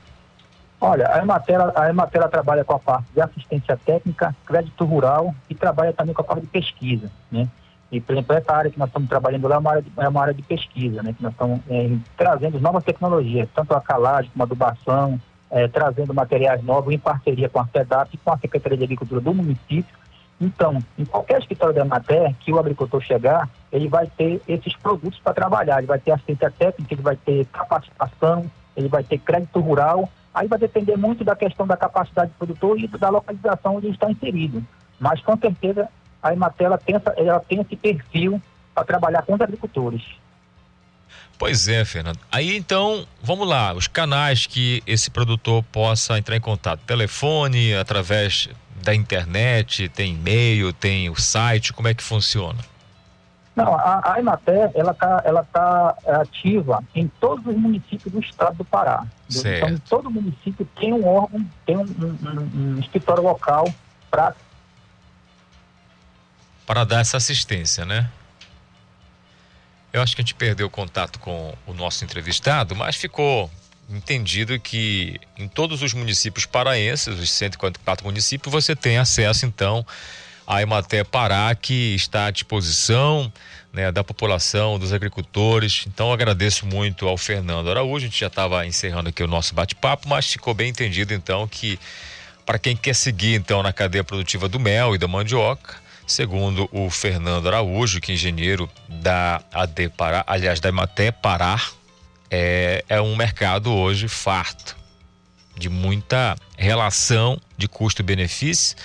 [0.80, 5.54] Olha, a Ematé, a Ematé trabalha com a parte de assistência técnica, crédito rural e
[5.54, 7.46] trabalha também com a parte de pesquisa, né?
[7.92, 10.08] E, por exemplo, essa área que nós estamos trabalhando lá é uma área de, é
[10.08, 11.12] uma área de pesquisa, né?
[11.12, 15.20] Que nós estamos é, trazendo novas tecnologias, tanto a calagem como a adubação,
[15.50, 19.20] é, trazendo materiais novos em parceria com a FEDAP e com a Secretaria de Agricultura
[19.20, 19.98] do município.
[20.40, 25.18] Então, em qualquer escritório da Emater que o agricultor chegar, ele vai ter esses produtos
[25.20, 29.60] para trabalhar, ele vai ter assistência técnica, ele vai ter capacitação, ele vai ter crédito
[29.60, 33.88] rural, aí vai depender muito da questão da capacidade do produtor e da localização onde
[33.88, 34.64] ele está inserido.
[34.98, 35.88] Mas com certeza
[36.22, 38.40] a Emater ela tem, ela tem esse perfil
[38.74, 40.02] para trabalhar com os agricultores.
[41.40, 42.18] Pois é, Fernando.
[42.30, 46.80] Aí então, vamos lá, os canais que esse produtor possa entrar em contato.
[46.80, 48.50] Telefone, através
[48.82, 52.58] da internet, tem e-mail, tem o site, como é que funciona?
[53.56, 58.20] Não, a, a Emater, ela está ela tá é, ativa em todos os municípios do
[58.20, 59.06] estado do Pará.
[59.26, 59.64] Certo.
[59.64, 63.64] Então, todo município tem um órgão, tem um, um, um escritório local
[64.10, 64.34] para
[66.66, 68.10] Para dar essa assistência, né?
[69.92, 73.50] Eu acho que a gente perdeu o contato com o nosso entrevistado, mas ficou
[73.88, 79.84] entendido que em todos os municípios paraenses, os 144 municípios, você tem acesso então
[80.46, 83.32] à Emater Pará, que está à disposição
[83.72, 85.84] né, da população, dos agricultores.
[85.86, 88.06] Então agradeço muito ao Fernando Araújo.
[88.06, 91.78] A gente já estava encerrando aqui o nosso bate-papo, mas ficou bem entendido então que
[92.46, 95.76] para quem quer seguir então na cadeia produtiva do mel e da mandioca,
[96.10, 101.60] segundo o Fernando Araújo, que é engenheiro da AD Pará, aliás, da Emater Pará,
[102.30, 104.76] é, é um mercado hoje farto
[105.56, 108.76] de muita relação de custo-benefício,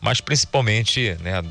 [0.00, 1.42] mas principalmente né,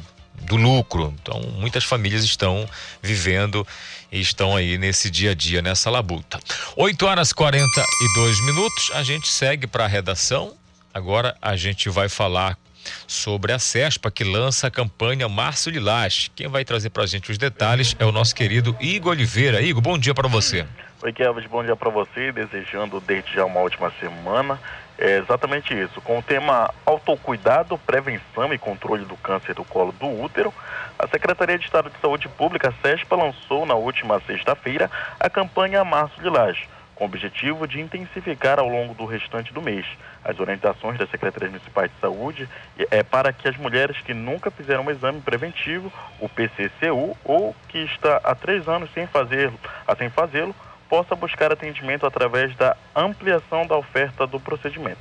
[0.44, 1.14] do lucro.
[1.22, 2.68] Então, muitas famílias estão
[3.02, 3.68] vivendo
[4.12, 6.40] e estão aí nesse dia a dia, nessa labuta.
[6.76, 10.56] 8 horas 42 minutos, a gente segue para a redação.
[10.94, 12.58] Agora a gente vai falar
[13.06, 16.30] sobre a CESPA que lança a campanha Março Lilás.
[16.36, 19.62] Quem vai trazer para a gente os detalhes é o nosso querido Igor Oliveira.
[19.62, 20.66] Igor, bom dia para você.
[21.02, 24.60] Oi, Kelvis, bom dia para você, desejando desde já uma ótima semana.
[24.98, 30.08] É exatamente isso, com o tema autocuidado, prevenção e controle do câncer do colo do
[30.08, 30.52] útero,
[30.98, 36.20] a Secretaria de Estado de Saúde Pública, SESPA, lançou na última sexta-feira a campanha Março
[36.28, 36.68] Laje,
[36.98, 39.86] com o objetivo de intensificar ao longo do restante do mês
[40.24, 42.50] as orientações das Secretarias Municipais de Saúde
[42.92, 47.78] é para que as mulheres que nunca fizeram um exame preventivo, o PCCU, ou que
[47.78, 49.58] está há três anos sem fazê-lo,
[49.98, 50.54] sem fazê-lo,
[50.90, 55.00] possa buscar atendimento através da ampliação da oferta do procedimento.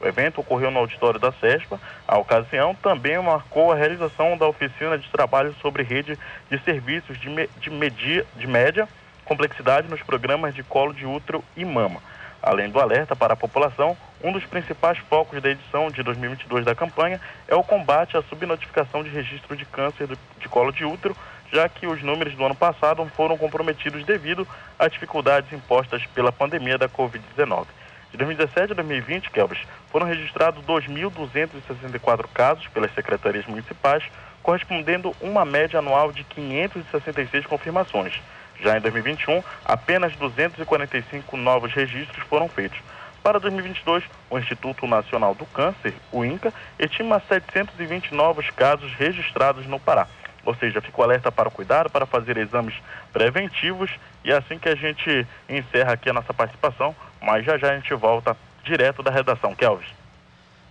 [0.00, 1.80] O evento ocorreu no auditório da CESPA.
[2.06, 6.16] A ocasião também marcou a realização da oficina de trabalho sobre rede
[6.48, 8.88] de serviços de, me, de, media, de média
[9.28, 12.00] complexidade nos programas de colo de útero e mama.
[12.42, 16.74] Além do alerta para a população, um dos principais focos da edição de 2022 da
[16.74, 20.08] campanha é o combate à subnotificação de registro de câncer
[20.40, 21.14] de colo de útero,
[21.52, 24.48] já que os números do ano passado foram comprometidos devido
[24.78, 27.66] às dificuldades impostas pela pandemia da Covid-19.
[28.10, 29.58] De 2017 a 2020, Kelbis,
[29.90, 34.02] foram registrados 2.264 casos pelas secretarias municipais,
[34.42, 38.14] correspondendo uma média anual de 566 confirmações.
[38.60, 42.78] Já em 2021, apenas 245 novos registros foram feitos.
[43.22, 49.78] Para 2022, o Instituto Nacional do Câncer, o INCA, estima 720 novos casos registrados no
[49.78, 50.06] Pará.
[50.44, 52.74] Ou seja, fico alerta para o cuidado, para fazer exames
[53.12, 53.90] preventivos
[54.24, 57.92] e assim que a gente encerra aqui a nossa participação, mas já já a gente
[57.94, 59.54] volta direto da redação.
[59.54, 59.88] Kelvis.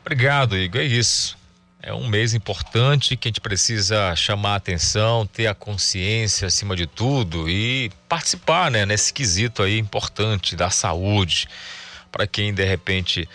[0.02, 0.82] Obrigado, Igor.
[0.82, 1.38] É isso.
[1.82, 6.76] É um mês importante que a gente precisa chamar a atenção, ter a consciência acima
[6.76, 11.48] de tudo e participar, né, nesse quesito aí importante da saúde.
[12.12, 13.30] Para quem de repente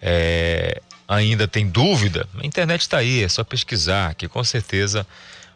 [0.00, 5.06] é, ainda tem dúvida, a internet está aí, é só pesquisar, que com certeza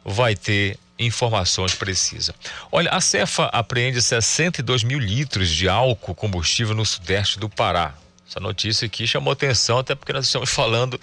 [0.02, 2.34] vai ter informações precisas.
[2.72, 7.94] Olha, a Cefa apreende 62 mil litros de álcool combustível no sudeste do Pará.
[8.28, 11.00] Essa notícia aqui chamou atenção, até porque nós estamos falando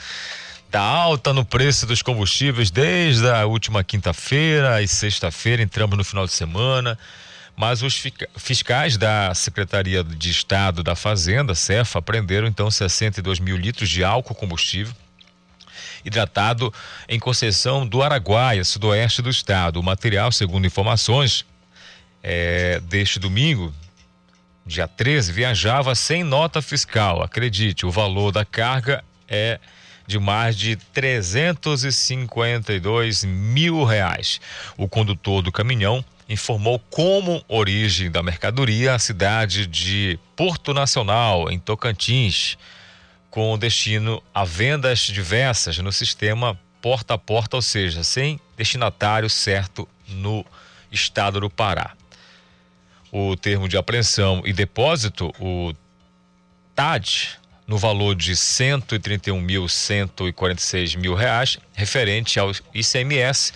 [0.70, 6.26] da alta no preço dos combustíveis desde a última quinta-feira e sexta-feira, entramos no final
[6.26, 6.98] de semana.
[7.56, 8.04] Mas os
[8.38, 14.36] fiscais da Secretaria de Estado da Fazenda, CEFA, apreenderam então 62 mil litros de álcool
[14.36, 14.94] combustível
[16.06, 16.74] hidratado
[17.10, 19.80] em concessão do Araguaia, sudoeste do estado.
[19.80, 21.46] O material, segundo informações
[22.24, 23.74] é, deste domingo,
[24.66, 27.24] dia 13, viajava sem nota fiscal.
[27.24, 29.60] Acredite, o valor da carga é
[30.08, 34.42] de mais de 352 mil reais.
[34.76, 41.60] O condutor do caminhão informou como origem da mercadoria a cidade de Porto Nacional, em
[41.60, 42.58] Tocantins
[43.30, 49.88] com destino a vendas diversas no sistema porta a porta, ou seja, sem destinatário certo
[50.08, 50.46] no
[50.92, 51.94] estado do Pará.
[53.12, 55.74] O termo de apreensão e depósito, o
[56.74, 63.52] TAD, no valor de 131.146 mil reais, referente ao ICMS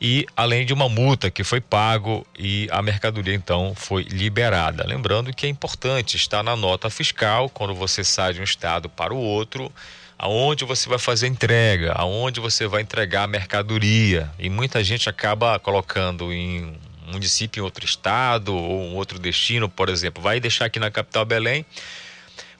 [0.00, 4.84] e além de uma multa que foi pago e a mercadoria então foi liberada.
[4.86, 9.14] Lembrando que é importante estar na nota fiscal quando você sai de um estado para
[9.14, 9.72] o outro,
[10.18, 14.28] aonde você vai fazer entrega, aonde você vai entregar a mercadoria.
[14.38, 16.76] E muita gente acaba colocando em
[17.06, 20.90] um município em outro estado ou um outro destino, por exemplo, vai deixar aqui na
[20.90, 21.64] capital Belém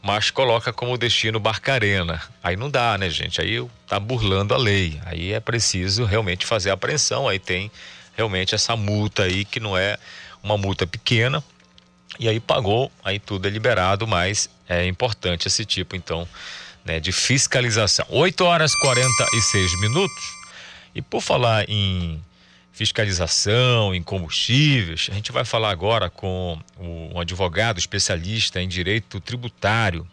[0.05, 2.21] mas coloca como destino Barcarena.
[2.43, 3.41] Aí não dá, né, gente?
[3.41, 5.01] Aí tá burlando a lei.
[5.07, 7.27] Aí é preciso realmente fazer a apreensão.
[7.27, 7.71] Aí tem
[8.15, 9.97] realmente essa multa aí que não é
[10.43, 11.43] uma multa pequena.
[12.21, 16.29] E aí pagou, aí tudo é liberado, mas é importante esse tipo, então,
[16.85, 18.05] né, de fiscalização.
[18.11, 20.23] 8 horas e 46 minutos.
[20.95, 22.23] E por falar em
[22.75, 25.09] fiscalização em combustíveis.
[25.11, 30.05] A gente vai falar agora com um advogado especialista em direito tributário,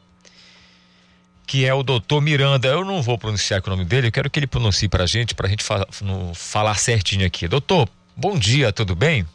[1.47, 2.67] que é o doutor Miranda.
[2.67, 5.33] Eu não vou pronunciar o nome dele, eu quero que ele pronuncie para a gente,
[5.33, 5.87] para a gente fa
[6.35, 7.47] falar certinho aqui.
[7.47, 9.25] Doutor, bom dia, tudo bem?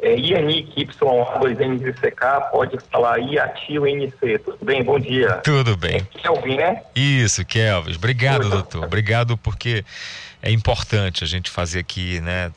[0.00, 4.38] É, IANIC Y2NCK, pode falar IATIO NC.
[4.38, 4.82] Tudo bem?
[4.82, 5.34] Bom dia.
[5.38, 5.96] Tudo bem.
[5.96, 6.82] É Kelvin, né?
[6.94, 7.94] Isso, Kelvin.
[7.94, 8.84] Obrigado, doutor.
[8.84, 9.84] Obrigado porque
[10.42, 12.52] é importante a gente fazer aqui, né,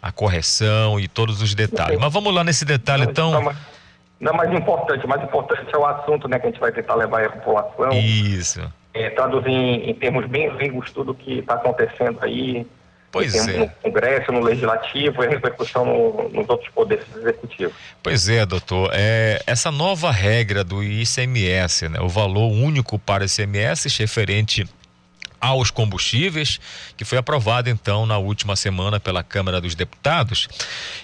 [0.00, 1.98] a correção e todos os detalhes.
[1.98, 3.32] Mas vamos lá nesse detalhe, então.
[4.18, 7.24] Não, mas, importante, mais importante é o assunto, né, que a gente vai tentar levar
[7.24, 7.90] a população.
[7.92, 8.60] Isso.
[8.94, 12.66] É, traduzir em, em termos bem vivos tudo que está acontecendo aí.
[13.12, 13.58] Pois é.
[13.58, 17.74] No Congresso, no Legislativo e repercussão no, nos outros poderes executivos.
[18.02, 18.90] Pois é, doutor.
[18.92, 24.66] É, essa nova regra do ICMS, né, o valor único para ICMS referente
[25.46, 26.60] aos combustíveis,
[26.96, 30.48] que foi aprovada então na última semana pela Câmara dos Deputados.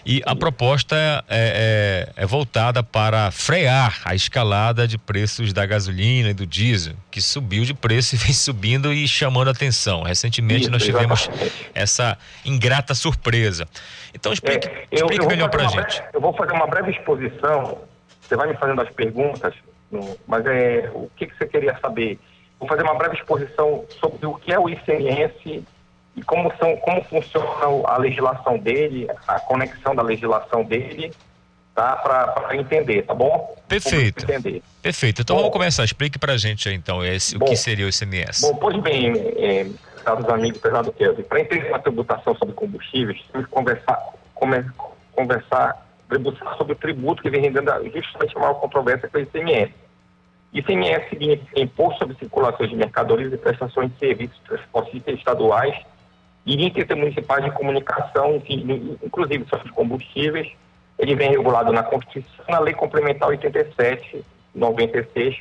[0.05, 0.97] E a proposta
[1.29, 6.95] é, é, é, voltada para frear a escalada de preços da gasolina e do diesel,
[7.11, 10.03] que subiu de preço e vem subindo e chamando atenção.
[10.03, 11.71] Recentemente Isso, nós tivemos exatamente.
[11.75, 13.67] essa ingrata surpresa.
[14.15, 15.97] Então explique, é, eu, explique eu melhor para a gente.
[15.97, 17.79] Breve, eu vou fazer uma breve exposição,
[18.21, 19.55] você vai me fazendo as perguntas,
[20.27, 22.19] mas é o que, que você queria saber?
[22.63, 25.65] Vou fazer uma breve exposição sobre o que é o ICMS
[26.15, 27.49] e como, são, como funciona
[27.87, 31.13] a legislação dele, a conexão da legislação dele,
[31.75, 31.97] tá?
[31.97, 33.53] Para entender, tá bom?
[33.67, 34.23] Perfeito.
[34.23, 34.63] Entender.
[34.81, 35.23] Perfeito.
[35.23, 35.83] Então bom, vamos começar.
[35.83, 38.43] Explique para a gente então esse, bom, o que seria o ICMS.
[38.43, 39.67] Bom, pois bem, é,
[40.05, 43.99] caros amigos, pesado Kevin, para entender uma tributação sobre combustíveis, temos que conversar,
[44.37, 44.65] come,
[45.17, 45.85] conversar,
[46.57, 49.73] sobre o tributo que vem rendendo justamente a maior controvérsia é o ICMS.
[50.53, 55.75] ICMS significa Imposto sobre Circulação de Mercadorias e Prestações de Serviços Transportistas Estaduais
[56.45, 60.53] e intermunicipais de comunicação, inclusive sobre combustíveis.
[60.99, 64.25] Ele vem regulado na Constituição, na Lei Complementar 87,
[64.55, 65.37] 96,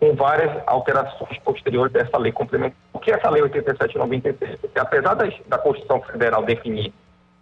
[0.00, 2.76] com várias alterações posteriores dessa lei complementar.
[2.92, 4.60] O que é essa lei 87 96?
[4.60, 6.92] Porque apesar da Constituição Federal definir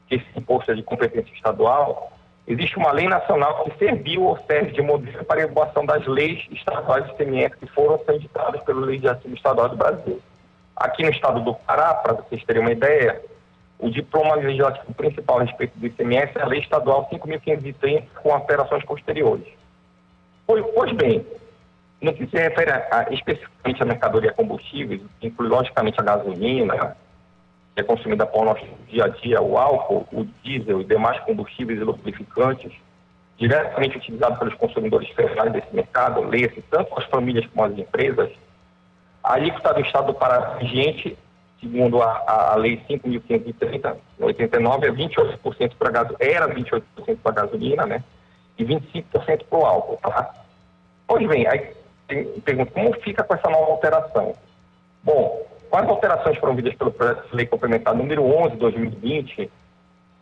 [0.09, 2.13] que esse imposto é de competência estadual,
[2.47, 6.45] existe uma lei nacional que serviu ou serve de modelo para a elaboração das leis
[6.51, 10.21] estaduais de ICMS que foram editadas pelo Legislativo Estadual do Brasil.
[10.77, 13.21] Aqui no estado do Pará, para vocês terem uma ideia,
[13.79, 18.85] o diploma legislativo principal a respeito do ICMS é a Lei Estadual 5.530, com alterações
[18.85, 19.47] posteriores.
[20.47, 21.27] Pois, bem,
[22.01, 26.97] no que se refere a, a, especificamente à mercadoria combustíveis, inclui logicamente a gasolina,
[27.75, 31.81] é consumida para o nosso dia a dia, o álcool, o diesel e demais combustíveis
[31.81, 32.73] e lubrificantes,
[33.39, 38.31] diretamente utilizados pelos consumidores federais desse mercado, leia-se tanto as famílias como as empresas,
[39.25, 41.17] a alíquota do Estado do Pará vigente,
[41.61, 46.83] segundo a, a Lei 5.530, 89, é 28% para gasolina, era 28%
[47.23, 48.05] para gasolina, né?
[48.59, 50.35] E 25% para o álcool, tá?
[51.07, 51.73] Pois bem, aí
[52.45, 54.35] pergunta, como fica com essa nova alteração?
[55.03, 59.51] Bom, com as alterações promovidas pelo projeto de lei complementar número 11 de 2020,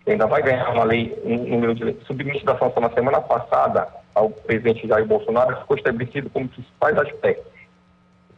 [0.04, 3.88] que ainda vai ganhar uma lei, um número de submetido da sanção na semana passada
[4.14, 7.50] ao presidente Jair Bolsonaro, ficou estabelecido como principais aspectos.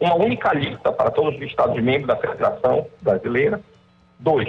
[0.01, 3.61] Uma única alíquota para todos os Estados membros da Federação Brasileira.
[4.19, 4.49] Dois,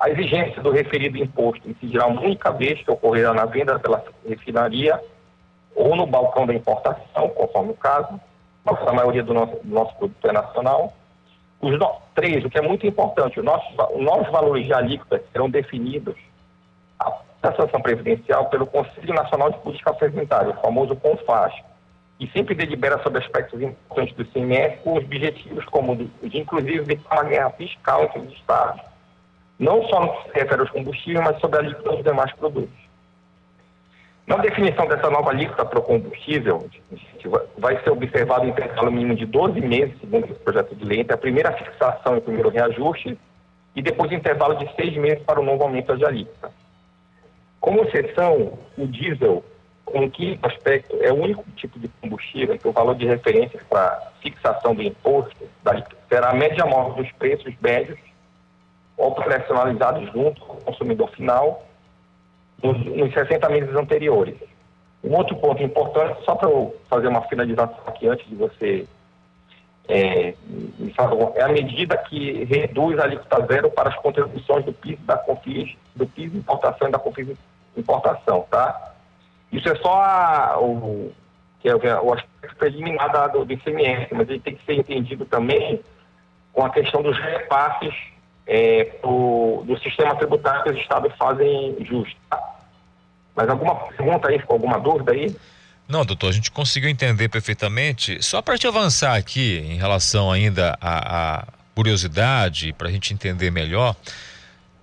[0.00, 5.00] a exigência do referido imposto incidirá uma única vez que ocorrerá na venda pela refinaria
[5.76, 8.20] ou no balcão da importação, conforme o caso,
[8.66, 10.92] a maioria do nosso, do nosso produto é nacional.
[11.62, 12.02] Os no...
[12.14, 16.14] Três, o que é muito importante, os nossos, os novos valores de alíquota serão definidos
[17.42, 21.52] a sanção previdencial pelo Conselho Nacional de Política Previdenciária, o famoso CONFAS,
[22.20, 27.24] e sempre delibera sobre aspectos importantes do CMS com objetivos como de, de inclusive uma
[27.24, 28.80] guerra fiscal entre os Estados,
[29.58, 32.81] não só no que se refere aos combustíveis, mas sobre a alíquota dos demais produtos.
[34.26, 36.68] Na definição dessa nova alíquota para o combustível,
[37.58, 41.14] vai ser observado um intervalo mínimo de 12 meses, segundo o projeto de lei, entre
[41.14, 43.18] a primeira fixação e o primeiro reajuste,
[43.74, 46.52] e depois intervalo de seis meses para o novo aumento de alíquota.
[47.60, 49.44] Como exceção, o diesel,
[49.84, 54.12] com quinto aspecto, é o único tipo de combustível que o valor de referência para
[54.20, 57.98] fixação do imposto da será a média móvel dos preços médios
[58.96, 61.66] operacionalizados junto ao consumidor final
[62.62, 64.36] nos, nos 60 meses anteriores.
[65.02, 68.86] Um outro ponto importante, só para eu fazer uma finalização aqui antes de você
[69.88, 70.34] é,
[70.78, 74.98] me falar, é a medida que reduz a alíquota zero para as contribuições do PIS
[75.00, 77.36] da COFIS, do PIS importação e da COFIS
[77.76, 78.92] importação, tá?
[79.50, 81.12] Isso é só a, o,
[81.60, 85.24] que é o aspecto preliminar da, do, do ICMS, mas ele tem que ser entendido
[85.24, 85.80] também
[86.52, 87.94] com a questão dos repasses
[88.46, 92.16] é, do, do sistema tributário que os estados fazem justo.
[92.28, 92.40] Tá?
[93.34, 95.34] Mas alguma pergunta aí, ficou alguma dúvida aí?
[95.88, 98.22] Não, doutor, a gente conseguiu entender perfeitamente.
[98.22, 103.50] Só para te avançar aqui em relação ainda à, à curiosidade, para a gente entender
[103.50, 103.96] melhor.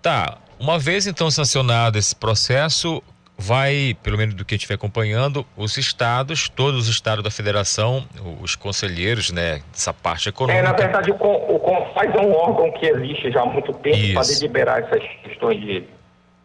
[0.01, 3.01] Tá, uma vez então sancionado esse processo,
[3.39, 8.05] vai, pelo menos do que estiver acompanhando, os estados, todos os estados da federação,
[8.41, 10.59] os conselheiros, né, dessa parte econômica.
[10.59, 11.59] É, na verdade, o, o
[11.95, 15.87] é um órgão que existe já há muito tempo para deliberar essas questões de,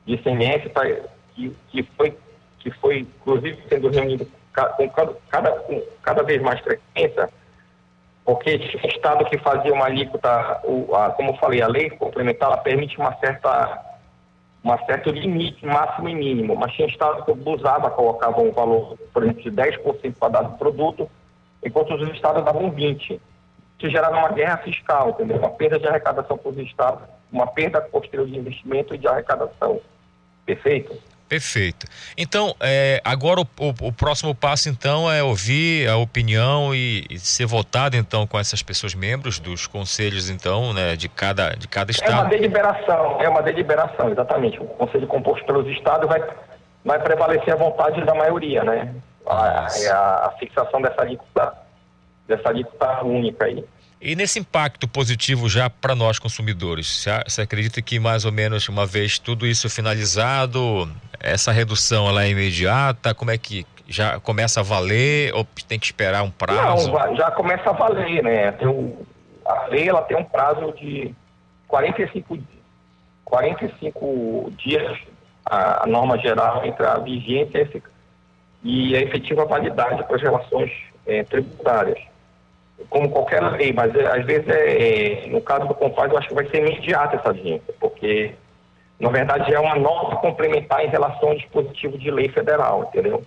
[0.06, 0.84] de ICMS, pra,
[1.34, 2.16] que, que, foi,
[2.60, 4.24] que foi, inclusive, sendo reunido
[4.76, 7.28] com cada, cada, com cada vez mais frequência,
[8.24, 12.50] porque tinha estado que fazia uma alíquota, o, a, como eu falei, a lei complementar,
[12.50, 13.83] ela permite uma certa
[14.64, 19.22] um certo limite máximo e mínimo, mas tinha estados que abusavam, colocavam um valor, por
[19.22, 21.08] exemplo, de 10% para dar produto,
[21.62, 23.20] enquanto os estados davam 20%.
[23.78, 25.36] Isso gerava uma guerra fiscal, entendeu?
[25.36, 29.78] Uma perda de arrecadação para os estados, uma perda posterior de investimento e de arrecadação.
[30.46, 30.96] Perfeito?
[31.34, 31.88] Perfeito.
[32.16, 37.18] Então, é, agora o, o, o, próximo passo, então, é ouvir a opinião e, e,
[37.18, 41.90] ser votado, então, com essas pessoas membros dos conselhos, então, né, de cada, de cada
[41.90, 42.12] estado.
[42.12, 44.60] É uma deliberação, é uma deliberação, exatamente.
[44.60, 46.22] O conselho composto pelos estados vai,
[46.84, 48.94] vai prevalecer a vontade da maioria, né?
[49.26, 51.52] A, a, a fixação dessa alíquota,
[52.28, 53.64] dessa alíquota única aí.
[54.04, 58.84] E nesse impacto positivo já para nós consumidores, você acredita que mais ou menos uma
[58.84, 60.86] vez tudo isso finalizado,
[61.18, 63.14] essa redução ela é imediata?
[63.14, 66.92] Como é que já começa a valer ou tem que esperar um prazo?
[66.92, 68.52] Não, já começa a valer, né?
[68.52, 68.94] Tem um,
[69.42, 71.14] a lei ela tem um prazo de
[71.66, 72.38] 45,
[73.24, 74.98] 45 dias,
[75.46, 77.82] a, norma geral entre a vigência
[78.62, 80.70] e a efetiva validade para as relações
[81.06, 82.13] é, tributárias
[82.90, 86.28] como qualquer lei, mas é, às vezes, é, é, no caso do Confaz, eu acho
[86.28, 88.32] que vai ser imediata essa vigência, porque,
[88.98, 93.22] na verdade, é uma norma complementar em relação ao dispositivo de lei federal, entendeu?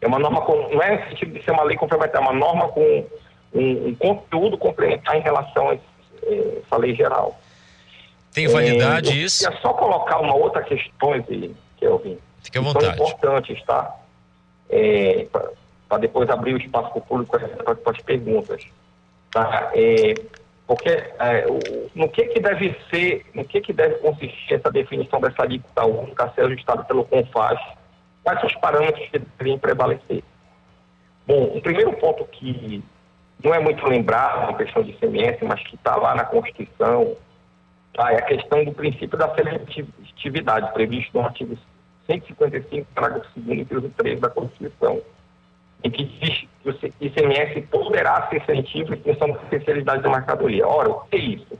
[0.00, 2.32] É uma norma, com, não é no sentido de ser uma lei complementar, é uma
[2.32, 3.04] norma com
[3.52, 7.38] um, um conteúdo complementar em relação a é, essa lei geral.
[8.32, 9.48] Tem validade é, isso?
[9.48, 12.18] É só colocar uma outra questão, que eu vi.
[12.42, 12.96] Fique à vontade.
[12.96, 13.94] São importantes, tá?
[14.68, 15.26] É,
[15.88, 18.66] para depois abrir o espaço para o público para as perguntas.
[19.34, 19.72] Tá?
[19.74, 20.14] É,
[20.64, 25.20] porque é, o, no que que deve ser, no que que deve consistir essa definição
[25.20, 27.58] dessa alíquota única a ser ajustada pelo CONFAS?
[28.22, 30.22] Quais são os parâmetros que devem prevalecer?
[31.26, 32.80] Bom, o primeiro ponto que
[33.42, 37.16] não é muito lembrado na questão de ICMS, mas que está lá na Constituição,
[37.92, 38.12] tá?
[38.12, 41.58] é a questão do princípio da seletividade, previsto no artigo
[42.06, 45.02] 155, parágrafo 2 e 3 da Constituição
[45.84, 50.66] em que que o ICMS poderá ser seletivo em função da especialidade da mercadoria.
[50.66, 51.58] Ora, o que é isso?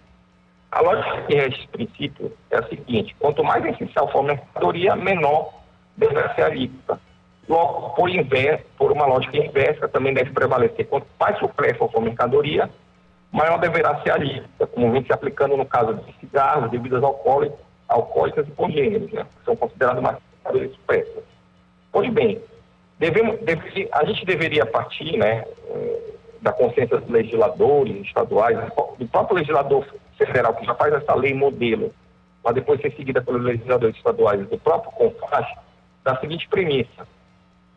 [0.73, 4.97] A lógica que é esse princípio é a seguinte: quanto mais essencial for a mercadoria,
[4.97, 5.53] menor
[5.97, 6.99] deve ser a alíquota.
[7.47, 10.87] Logo, por, inverso, por uma lógica inversa, também deve prevalecer.
[10.87, 12.71] Quanto mais supérfluo for a mercadoria,
[13.31, 17.59] maior deverá ser a alíquota, como vem se aplicando no caso de cigarros, bebidas alcoólicas,
[17.89, 21.25] alcoólicas e congêneros, né, que são considerados mercadorias supérfluas.
[21.93, 22.41] Pois bem,
[22.99, 28.57] Devemos, deve, a gente deveria partir né, eh, da consciência dos legisladores estaduais,
[28.99, 29.85] do próprio legislador
[30.17, 31.93] federal, que já faz essa lei modelo,
[32.43, 35.47] para depois ser seguida pelos legisladores estaduais, do próprio CONFAS,
[36.05, 37.09] da seguinte premissa,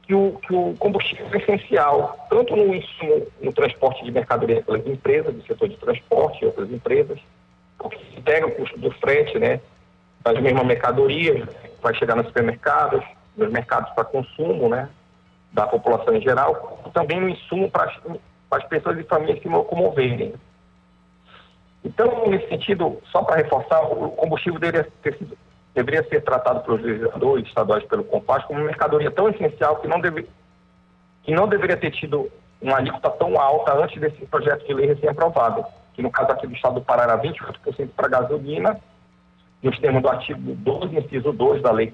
[0.03, 4.85] que o, que o combustível é essencial, tanto no insumo, no transporte de mercadoria pelas
[4.85, 7.19] empresas, do setor de transporte e outras empresas,
[7.77, 9.61] porque se pega o custo do frete, né,
[10.21, 11.47] das mesmas mercadorias,
[11.81, 13.03] vai chegar nos supermercados,
[13.35, 14.89] nos mercados para consumo, né,
[15.51, 17.91] da população em geral, também no insumo para
[18.51, 20.33] as pessoas e famílias se locomoverem.
[21.83, 25.37] Então, nesse sentido, só para reforçar, o combustível deveria, sido,
[25.73, 30.01] deveria ser tratado pelos legisladores estaduais pelo COMPAS como uma mercadoria tão essencial que não,
[30.01, 30.27] deve,
[31.23, 32.29] que não deveria ter tido
[32.61, 36.53] uma alíquota tão alta antes desse projeto de lei recém-aprovado, que no caso aqui do
[36.53, 38.79] estado do Pará era 28% para gasolina
[39.61, 41.87] nos termos do artigo 12, inciso 2 da Lei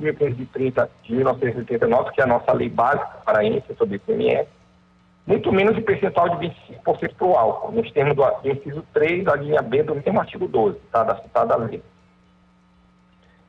[0.00, 4.48] 5.530 de 1989, que é a nossa lei básica paraense sobre ICMS,
[5.26, 9.34] muito menos de percentual de 25% para o álcool, nos termos do, inciso 3 da
[9.34, 11.82] linha B do mesmo artigo 12, tá, da citada lei.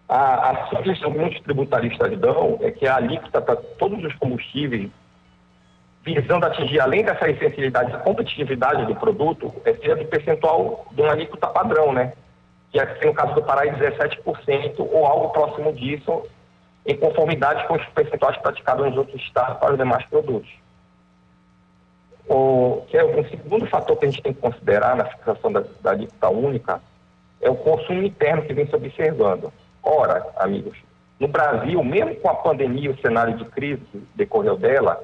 [0.10, 4.90] A, a sugestão que muitos tributaristas dão é que a alíquota para todos os combustíveis,
[6.04, 11.12] visando atingir, além dessa essencialidade, a competitividade do produto, é ser do percentual de uma
[11.12, 12.14] alíquota padrão, né?
[12.72, 16.24] Que é, no caso do Pará, é 17% ou algo próximo disso,
[16.88, 20.50] em conformidade com os percentuais praticados nos outros estados para os demais produtos.
[22.30, 25.64] O, que é o segundo fator que a gente tem que considerar na fixação da,
[25.86, 26.82] alíquota única
[27.42, 29.52] é o consumo interno que vem se observando.
[29.84, 30.78] Ora, amigos,
[31.20, 35.02] no Brasil, mesmo com a pandemia e o cenário de crise que decorreu dela,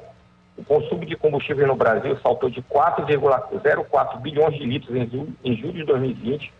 [0.58, 5.74] o consumo de combustível no Brasil saltou de 4,04 bilhões de litros em em julho
[5.74, 6.54] de 2020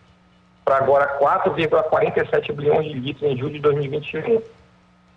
[0.64, 4.42] para agora 4,47 bilhões de litros em julho de 2021,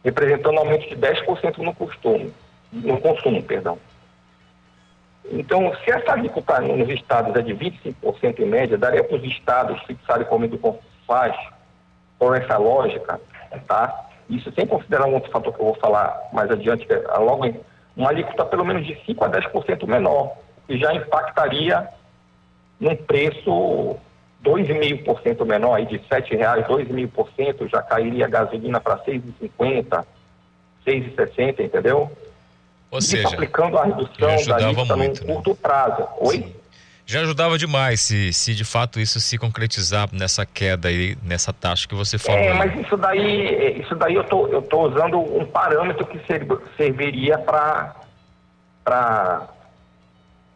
[0.03, 2.33] representando um aumento de 10% no costume,
[2.71, 3.77] no consumo, perdão.
[5.29, 9.81] Então, se essa alíquota nos estados é de 25% em média, daria para os estados
[9.83, 11.35] fixarem como o faz
[12.17, 13.19] por essa lógica,
[13.67, 14.07] tá?
[14.29, 17.45] Isso sem considerar um outro fator que eu vou falar mais adiante, que é logo
[17.45, 17.59] em,
[17.95, 20.33] uma alíquota pelo menos de 5 a 10% menor,
[20.65, 21.87] que já impactaria
[22.79, 23.97] num preço
[24.47, 30.05] 2,5% menor, aí de R$ 7,00, 2,5%, já cairia a gasolina para R$ 6,50,
[30.85, 32.11] R$ 6,60, entendeu?
[32.89, 35.33] Ou Isso seja, aplicando a redução da ajudava alíquota num muito, né?
[35.33, 36.07] curto prazo.
[36.21, 36.55] Oi?
[37.05, 41.87] Já ajudava demais se, se de fato isso se concretizar nessa queda aí, nessa taxa
[41.87, 42.39] que você falou.
[42.39, 46.45] É, mas isso daí, isso daí eu tô, eu tô usando um parâmetro que ser-
[46.75, 47.95] serviria para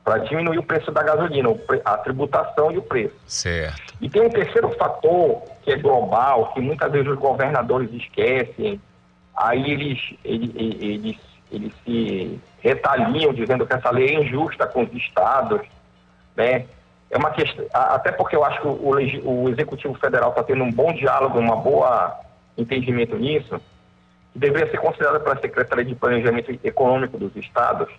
[0.03, 1.49] para diminuir o preço da gasolina,
[1.85, 3.15] a tributação e o preço.
[3.27, 3.93] Certo.
[4.01, 8.81] E tem um terceiro fator que é global, que muitas vezes os governadores esquecem,
[9.35, 11.17] aí eles, eles, eles,
[11.51, 15.61] eles se retaliam dizendo que essa lei é injusta com os estados,
[16.35, 16.65] né?
[17.09, 20.71] É uma questão, até porque eu acho que o, o Executivo Federal está tendo um
[20.71, 22.17] bom diálogo, uma boa
[22.57, 23.59] entendimento nisso,
[24.31, 27.89] que deveria ser considerada pela Secretaria de Planejamento Econômico dos Estados,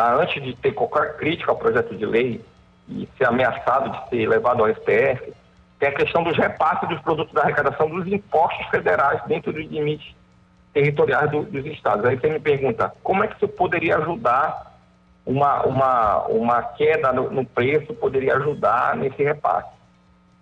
[0.00, 0.14] tá?
[0.14, 2.40] antes de ter qualquer crítica ao projeto de lei
[2.88, 5.32] e ser ameaçado de ser levado ao STF,
[5.78, 10.14] tem a questão dos repasses dos produtos da arrecadação dos impostos federais dentro dos limites
[10.72, 12.04] territoriais do- dos estados.
[12.04, 14.74] Aí você me pergunta, como é que isso poderia ajudar
[15.26, 19.68] uma, uma, uma queda no, no preço, poderia ajudar nesse repasse?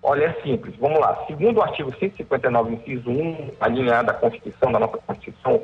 [0.02, 0.74] Olha, é simples.
[0.76, 1.24] Vamos lá.
[1.26, 5.60] Segundo o artigo 159, inciso 1, alinhado à Constituição, da nossa Constituição,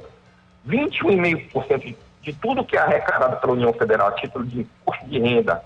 [0.69, 5.63] 21,5% de, tudo que é arrecadado pela União Federal a título de imposto de renda,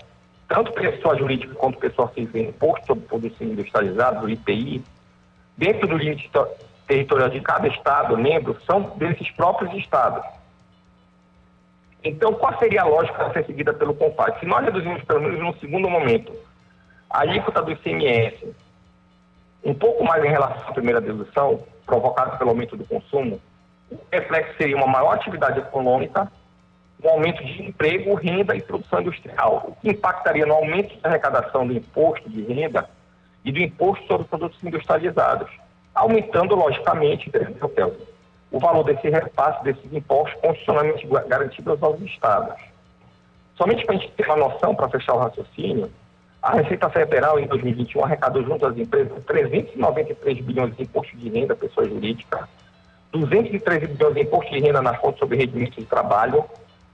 [0.47, 4.83] tanto pessoa jurídica quanto pessoa física, imposto sobre produtos industrializados, o IPI,
[5.57, 6.47] dentro do limite to-
[6.87, 10.25] territorial de cada estado membro, são desses próprios estados.
[12.03, 14.39] Então, qual seria a lógica a ser seguida pelo CONFAS?
[14.39, 16.33] Se nós reduzimos, pelo menos no segundo momento,
[17.09, 18.55] a alíquota do ICMS
[19.63, 23.41] um pouco mais em relação à primeira dedução, provocada pelo aumento do consumo,
[23.91, 26.31] o reflexo seria uma maior atividade econômica,
[27.03, 31.65] um aumento de emprego, renda e produção industrial, o que impactaria no aumento da arrecadação
[31.65, 32.89] do imposto de renda
[33.45, 35.49] e do imposto sobre produtos industrializados,
[35.95, 37.31] aumentando, logicamente,
[38.51, 42.55] o valor desse repasse desses impostos constitucionalmente garantidos aos estados.
[43.55, 45.89] Somente para a gente ter uma noção, para fechar o raciocínio,
[46.41, 51.55] a Receita Federal, em 2021, arrecadou junto às empresas 393 bilhões de imposto de renda
[51.55, 52.47] pessoa jurídica,
[53.11, 56.45] 213 bilhões de imposto de renda na fonte sobre rendimentos de trabalho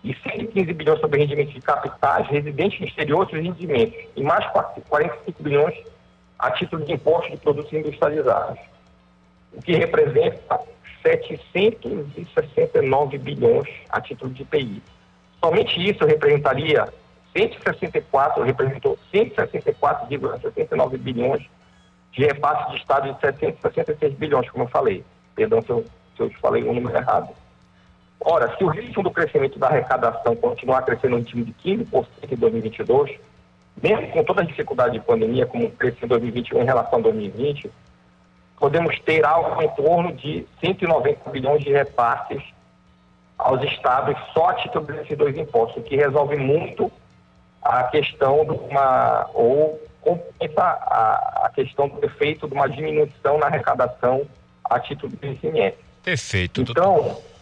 [0.06, 5.42] e 115 bilhões sobre rendimentos de capitais, residentes no exterior outros rendimentos, e mais 45
[5.42, 5.76] bilhões
[6.38, 8.60] a título de imposto de produtos industrializados,
[9.52, 10.60] o que representa
[11.02, 14.84] 769 bilhões a título de IPI.
[15.44, 16.88] Somente isso representaria
[17.36, 21.44] 164, representou 164,69 bilhões
[22.12, 25.04] de repasse de Estado de 766 bilhões, como eu falei.
[25.34, 25.84] Perdão se eu,
[26.16, 27.34] se eu falei o número errado.
[28.28, 32.36] Ora, se o ritmo do crescimento da arrecadação continuar crescendo no ritmo de 15% em
[32.36, 33.20] 2022,
[33.82, 37.70] mesmo com toda a dificuldade de pandemia, como cresceu em 2021 em relação a 2020,
[38.58, 42.42] podemos ter algo em torno de 190 bilhões de repasses
[43.38, 46.92] aos estados só a título desses dois impostos, o que resolve muito
[47.62, 53.46] a questão de uma ou compensa a, a questão do efeito de uma diminuição na
[53.46, 54.26] arrecadação
[54.64, 55.78] a título do ICMS.
[56.04, 56.62] Perfeito.
[56.62, 57.35] Então, eh,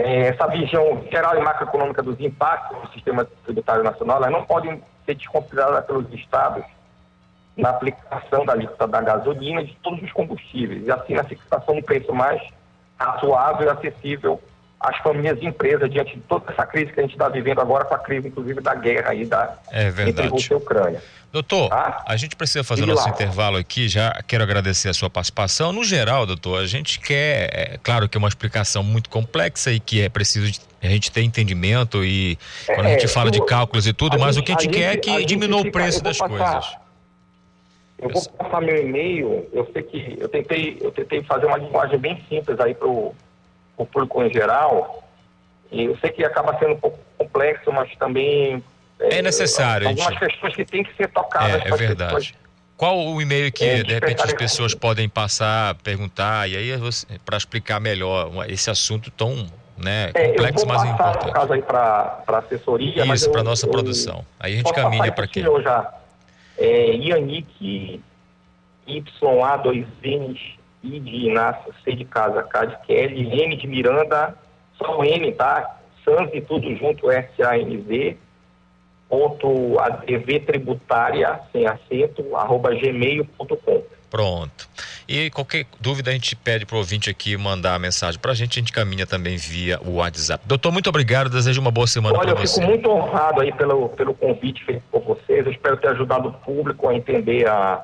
[0.00, 5.14] essa visão geral e macroeconômica dos impactos do sistema tributário nacional, elas não podem ser
[5.14, 6.64] desconsideradas pelos estados
[7.56, 11.74] na aplicação da alíquota da gasolina e de todos os combustíveis, e assim na fixação
[11.74, 12.40] de preço mais
[12.98, 14.40] razoável e acessível
[14.80, 17.84] às famílias e empresas diante de toda essa crise que a gente está vivendo agora,
[17.84, 20.28] com a crise inclusive da guerra aí da, É entre verdade.
[20.28, 21.02] Rússia e Ucrânia.
[21.30, 23.10] Doutor, a gente precisa fazer o nosso lá.
[23.10, 23.86] intervalo aqui.
[23.86, 25.72] Já quero agradecer a sua participação.
[25.72, 29.78] No geral, doutor, a gente quer, é, claro que é uma explicação muito complexa e
[29.78, 33.44] que é preciso de- a gente ter entendimento e quando a É, gente fala de
[33.44, 35.24] cálculos e tudo, mas gente- o que a gente a quer é gente- a que
[35.26, 36.76] diminua o preço das passar- coisas.
[37.98, 41.98] Eu vou passar meu e-mail, eu sei que eu tentei, eu tentei fazer uma linguagem
[41.98, 43.14] bem simples aí para o
[43.76, 45.02] público em geral,
[45.70, 48.62] e eu sei que acaba sendo um pouco complexo, mas também...
[49.00, 50.18] É necessário, Algumas gente.
[50.20, 51.62] questões que têm que ser tocadas.
[51.64, 52.14] É, é verdade.
[52.14, 52.34] pessoas.
[52.76, 56.70] Qual o e-mail que É, de repente as pessoas podem passar, perguntar e aí
[57.24, 59.46] para explicar melhor esse assunto tão
[59.76, 61.32] né, É, eu complexo, vou mas passar, importante.
[61.32, 63.04] caso aí para a assessoria.
[63.14, 64.24] Isso, eu- para nossa eu- produção.
[64.40, 65.42] Aí a gente caminha para quem?
[65.44, 65.92] senhor, já.
[66.56, 68.00] É, Yannick
[68.86, 70.40] YA, dois N's,
[70.82, 74.34] I de Inácio, C de casa, K de Kelly, M de Miranda,
[74.76, 75.76] só o M, tá?
[76.04, 78.16] Sans e tudo junto, S-A-N-Z,
[79.08, 83.82] ponto ADV tributária, sem acento, arroba gmail.com.
[84.10, 84.68] Pronto.
[85.06, 88.60] E qualquer dúvida a gente pede pro ouvinte aqui mandar a mensagem pra gente, a
[88.60, 90.44] gente caminha também via o WhatsApp.
[90.46, 92.60] Doutor, muito obrigado, desejo uma boa semana Olha, para eu você.
[92.60, 95.44] fico muito honrado aí pelo, pelo convite feito por vocês.
[95.44, 97.82] Eu espero ter ajudado o público a entender a,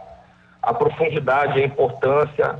[0.62, 2.58] a profundidade, a importância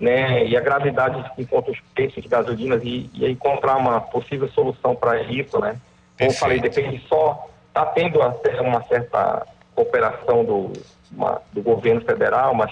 [0.00, 4.48] né, e a gravidade que encontra os preços de gasolinas e, e encontrar uma possível
[4.48, 5.58] solução para isso.
[5.60, 5.76] Né?
[6.18, 10.72] Como eu falei, depende só, está tendo até uma certa cooperação do,
[11.10, 12.70] uma- do governo federal, mas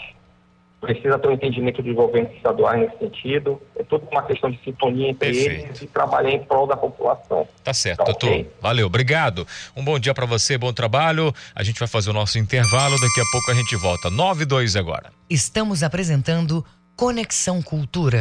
[0.81, 3.61] precisa ter um entendimento dos governos estaduais nesse sentido.
[3.77, 7.47] É tudo uma questão de sintonia entre eles e trabalhar em prol da população.
[7.63, 8.29] Tá certo, Tá doutor.
[8.31, 8.51] ok.
[8.63, 9.47] Valeu, obrigado.
[9.77, 11.35] Um bom dia para você, bom trabalho.
[11.55, 14.09] A gente vai fazer o nosso intervalo, daqui a pouco a gente volta.
[14.11, 15.11] 9 e 2 agora.
[15.29, 16.65] Estamos apresentando
[16.97, 18.21] Conexão Cultura.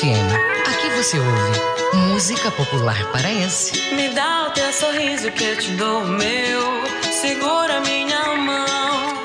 [0.00, 0.32] FM.
[0.66, 1.60] Aqui você ouve
[2.08, 3.78] música popular paraense.
[3.92, 6.82] Me dá o teu sorriso que eu te dou o meu.
[7.12, 9.18] Segura minha mão.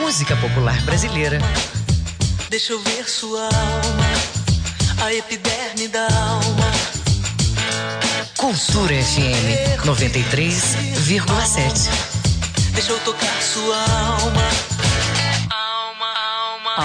[0.00, 1.38] Música popular brasileira.
[2.48, 4.10] Deixa eu ver sua alma.
[5.04, 6.72] A epiderme da alma.
[8.38, 11.90] Cultura FM 93,7.
[12.72, 14.71] Deixa eu tocar sua alma.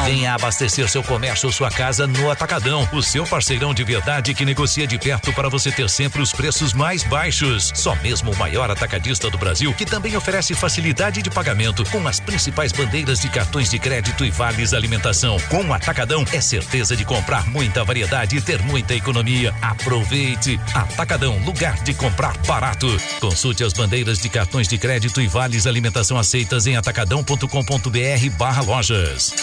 [0.04, 4.44] Venha abastecer seu comércio ou sua casa no Atacadão, o seu parceirão de verdade que
[4.44, 7.72] negocia de perto para você ter sempre os preços mais baixos.
[7.74, 12.20] Só mesmo o maior atacadista do Brasil, que também oferece facilidade de pagamento com as
[12.20, 15.38] principais bandeiras de cartões de crédito e vales alimentação.
[15.50, 19.54] Com o Atacadão é certeza de comprar muita variedade e ter muita economia.
[19.62, 20.60] Aproveite!
[20.74, 22.88] Atacadão, lugar de comprar barato.
[23.20, 29.34] Consulte as bandeiras de cartões de crédito e vales alimentação aceitas em atacadão.com.br barra lojas.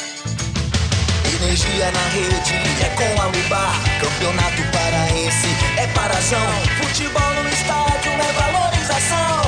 [1.35, 3.75] Energia na rede é com a Lubar.
[4.01, 6.41] Campeonato paraense é parazão.
[6.81, 9.43] Futebol no estádio é valorização.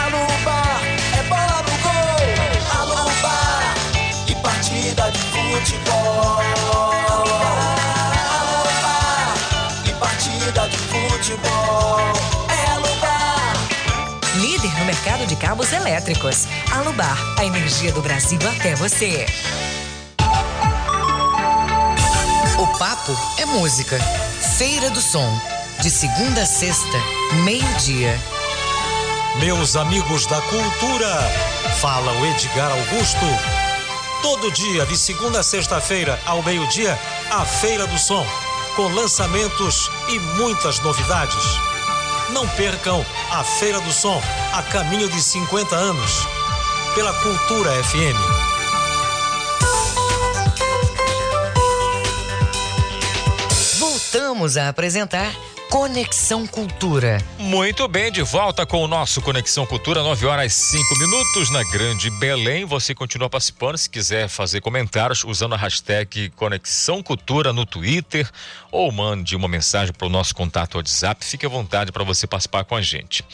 [0.00, 0.80] A Lubar
[1.18, 2.24] é bola no gol.
[2.70, 3.74] A Lubar
[4.28, 6.40] e partida de futebol.
[8.28, 9.34] A Lubar
[9.86, 12.00] e partida de futebol.
[12.48, 12.62] É.
[14.38, 16.48] Líder no mercado de cabos elétricos.
[16.72, 19.26] Alubar, a energia do Brasil até você.
[22.82, 23.96] Papo é música.
[24.58, 25.40] Feira do Som.
[25.80, 26.98] De segunda a sexta,
[27.44, 28.20] meio-dia.
[29.38, 31.16] Meus amigos da cultura,
[31.80, 33.24] fala o Edgar Augusto.
[34.20, 36.98] Todo dia, de segunda a sexta-feira, ao meio-dia,
[37.30, 38.26] a Feira do Som,
[38.74, 41.44] com lançamentos e muitas novidades.
[42.30, 44.20] Não percam a Feira do Som,
[44.52, 46.26] a caminho de 50 anos,
[46.96, 48.41] pela Cultura FM.
[54.32, 55.30] Voltamos a apresentar
[55.72, 57.16] Conexão Cultura.
[57.38, 62.10] Muito bem, de volta com o nosso Conexão Cultura, 9 horas 5 minutos na Grande
[62.10, 62.66] Belém.
[62.66, 68.30] Você continua participando se quiser fazer comentários usando a hashtag Conexão Cultura no Twitter
[68.70, 71.24] ou mande uma mensagem para o nosso contato WhatsApp.
[71.24, 73.24] Fique à vontade para você participar com a gente.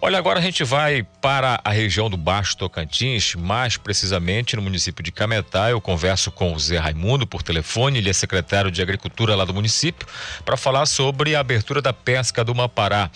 [0.00, 5.04] Olha, agora a gente vai para a região do Baixo Tocantins, mais precisamente no município
[5.04, 5.68] de Cametá.
[5.68, 9.52] Eu converso com o Zé Raimundo por telefone, ele é secretário de Agricultura lá do
[9.52, 10.06] município,
[10.42, 13.10] para falar sobre a abertura da pesca do Mapará.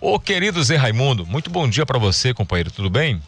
[0.00, 3.22] Ô querido Zé Raimundo, muito bom dia para você, companheiro, tudo bem?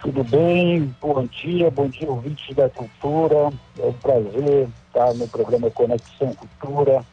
[0.00, 3.52] Tudo bem, bom dia, bom dia ouvintes da cultura.
[3.78, 7.04] É um prazer estar no programa Conexão Cultura.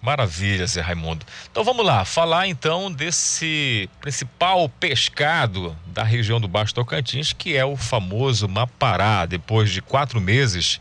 [0.00, 1.26] Maravilha, Zé Raimundo.
[1.50, 7.66] Então vamos lá, falar então desse principal pescado da região do Baixo Tocantins, que é
[7.66, 9.26] o famoso Mapará.
[9.26, 10.80] Depois de quatro meses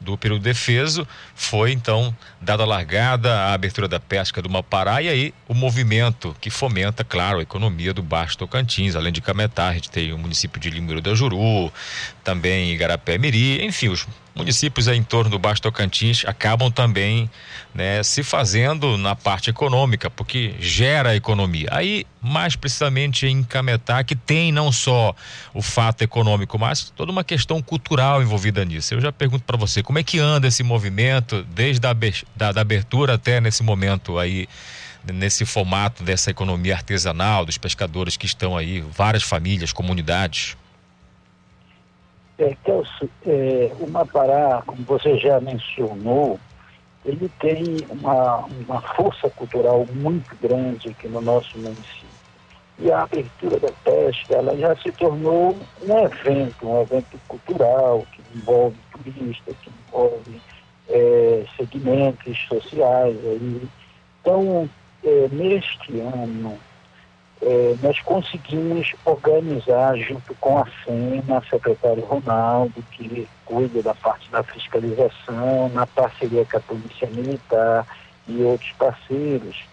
[0.00, 5.08] do período defeso, foi então dada a largada a abertura da pesca do Mapará e
[5.08, 9.74] aí o movimento que fomenta, claro, a economia do Baixo Tocantins, além de Cametá, a
[9.74, 11.72] gente tem o município de Limoeiro da Juru,
[12.28, 17.30] também Igarapé Miri, enfim, os municípios em torno do Baixo Tocantins acabam também
[17.74, 21.68] né, se fazendo na parte econômica, porque gera economia.
[21.72, 25.14] Aí, mais precisamente em Cametá, que tem não só
[25.54, 28.92] o fato econômico, mas toda uma questão cultural envolvida nisso.
[28.92, 31.96] Eu já pergunto para você, como é que anda esse movimento desde a
[32.36, 34.46] da, da abertura até nesse momento aí,
[35.14, 40.58] nesse formato dessa economia artesanal, dos pescadores que estão aí, várias famílias, comunidades?
[42.38, 46.38] É, Kelso, é, o Mapará, como você já mencionou,
[47.04, 52.18] ele tem uma, uma força cultural muito grande aqui no nosso município.
[52.78, 58.22] E a abertura da pesca, ela já se tornou um evento, um evento cultural que
[58.36, 60.40] envolve turistas, que envolve
[60.88, 63.16] é, segmentos sociais.
[63.24, 63.68] Aí.
[64.20, 64.70] Então,
[65.02, 66.56] é, neste ano,
[67.40, 74.42] é, nós conseguimos organizar, junto com a SEMA, secretário Ronaldo, que cuida da parte da
[74.42, 77.86] fiscalização, na parceria com a Polícia Militar
[78.26, 79.64] e outros parceiros,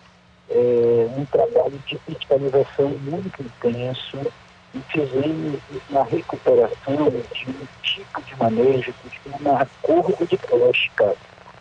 [0.50, 4.32] é, um trabalho de fiscalização muito intenso
[4.76, 5.60] e fizemos
[5.90, 11.16] uma recuperação de um tipo de manejo que chama acordo de pesca,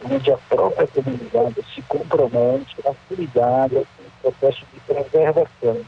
[0.05, 3.71] onde a própria comunidade se compromete a cuidar
[4.31, 5.85] processo de preservação.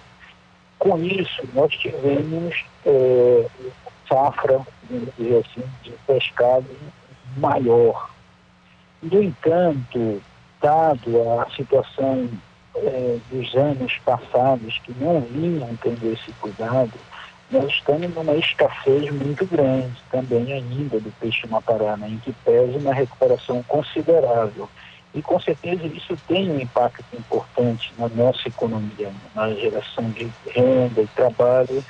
[0.79, 3.47] Com isso, nós tivemos é,
[4.09, 4.61] safra,
[4.91, 6.67] dizer assim, de pescado
[7.37, 8.11] maior.
[9.03, 10.23] No entanto,
[10.61, 12.29] dado a situação
[12.75, 16.93] é, dos anos passados que não vinham tendo esse cuidado,
[17.51, 22.79] nós estamos numa escassez muito grande também ainda do peixe maparana, né, em que pesa
[22.79, 24.69] uma recuperação considerável.
[25.15, 31.01] E com certeza isso tem um impacto importante na nossa economia, na geração de renda
[31.01, 31.83] e trabalho,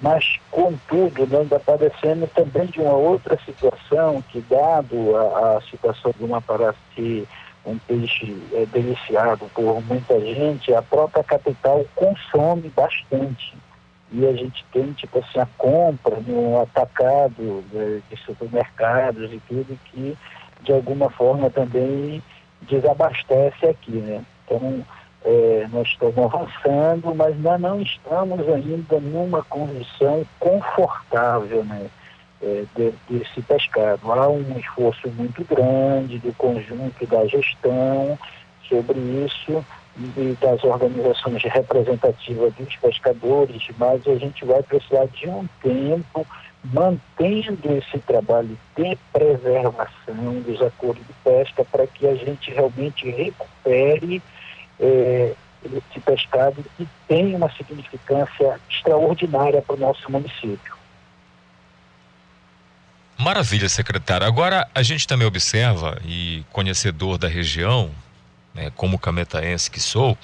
[0.00, 6.12] mas contudo nós está padecendo também de uma outra situação que dado a, a situação
[6.18, 7.26] do Mapará ser
[7.64, 13.54] um peixe é, deliciado por muita gente, a própria capital consome bastante.
[14.12, 19.78] E a gente tem, tipo assim, a compra no atacado de, de supermercados e tudo
[19.86, 20.16] que,
[20.62, 22.22] de alguma forma, também
[22.68, 24.22] desabastece aqui, né?
[24.44, 24.84] Então,
[25.24, 31.86] é, nós estamos avançando, mas nós não estamos ainda numa condição confortável, né?
[32.42, 34.12] É, de, desse pescado.
[34.12, 38.18] Há um esforço muito grande do conjunto da gestão
[38.68, 39.64] sobre isso,
[39.96, 46.26] e das organizações representativas dos pescadores, mas a gente vai precisar de um tempo
[46.64, 54.22] mantendo esse trabalho de preservação dos acordos de pesca para que a gente realmente recupere
[54.80, 55.34] é,
[55.64, 60.74] esse pescado que tem uma significância extraordinária para o nosso município.
[63.18, 64.26] Maravilha, secretário.
[64.26, 67.90] Agora, a gente também observa, e conhecedor da região,
[68.52, 70.18] né, como cametaense que sou,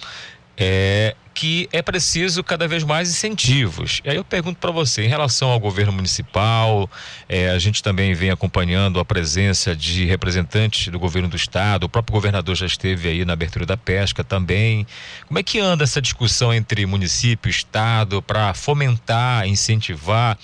[0.60, 4.02] é que é preciso cada vez mais incentivos.
[4.04, 6.90] E aí eu pergunto para você, em relação ao governo municipal,
[7.26, 11.88] é, a gente também vem acompanhando a presença de representantes do governo do estado, o
[11.88, 14.86] próprio governador já esteve aí na abertura da pesca também.
[15.26, 20.36] Como é que anda essa discussão entre município e estado para fomentar, incentivar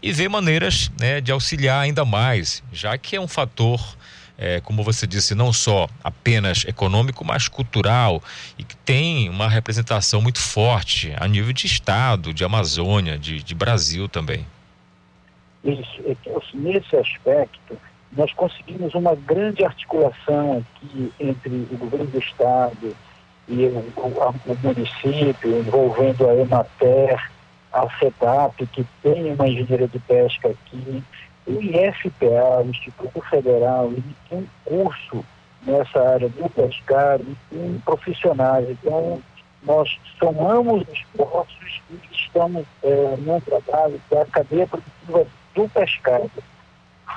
[0.00, 3.80] e ver maneiras né, de auxiliar ainda mais, já que é um fator
[4.36, 8.22] é, como você disse, não só apenas econômico, mas cultural
[8.58, 13.54] e que tem uma representação muito forte a nível de Estado, de Amazônia, de, de
[13.54, 14.46] Brasil também.
[15.64, 16.16] Isso, é
[16.52, 17.78] nesse aspecto,
[18.12, 22.96] nós conseguimos uma grande articulação aqui entre o governo do Estado
[23.48, 27.30] e o, o, o município, envolvendo a Emater,
[27.72, 31.02] a FEDAP, que tem uma engenharia de pesca aqui,
[31.46, 35.24] o IFPA, o Instituto Federal, ele tem curso
[35.66, 38.68] nessa área do pescado tem profissionais.
[38.70, 39.20] Então,
[39.62, 46.30] nós somamos esforços e estamos é, trabalho da cadeia produtiva do pescado,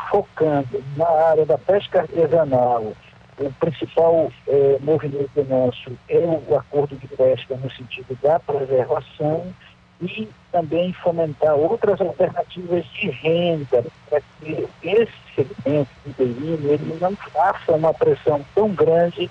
[0.09, 2.93] focando na área da pesca artesanal.
[3.39, 9.53] O principal é, movimento nosso é o acordo de pesca no sentido da preservação
[10.01, 17.73] e também fomentar outras alternativas de renda para que esse segmento período ele não faça
[17.73, 19.29] uma pressão tão grande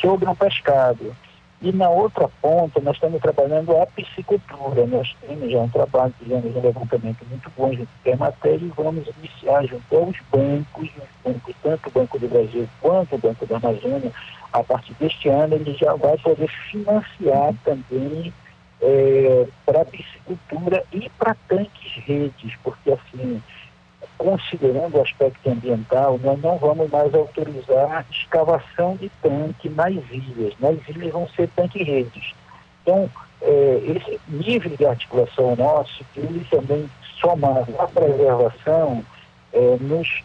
[0.00, 1.14] sobre o pescado.
[1.62, 4.86] E na outra ponta, nós estamos trabalhando a piscicultura.
[4.86, 8.72] Nós temos já um trabalho, fizemos um levantamento muito bom junto com a matéria e
[8.76, 10.90] vamos iniciar junto aos bancos,
[11.24, 14.12] bancos, tanto o Banco do Brasil quanto o Banco da Amazônia,
[14.52, 18.32] a partir deste ano, ele já vai poder financiar também
[18.80, 23.42] é, para piscicultura e para tanques redes, porque assim,
[24.18, 30.54] considerando o aspecto ambiental, nós não vamos mais autorizar escavação de tanque nas ilhas.
[30.60, 32.34] Nas ilhas vão ser tanque-redes.
[32.82, 33.10] Então,
[33.42, 36.88] é, esse nível de articulação nosso, ele também
[37.20, 39.04] somado à preservação,
[39.52, 40.22] é, nos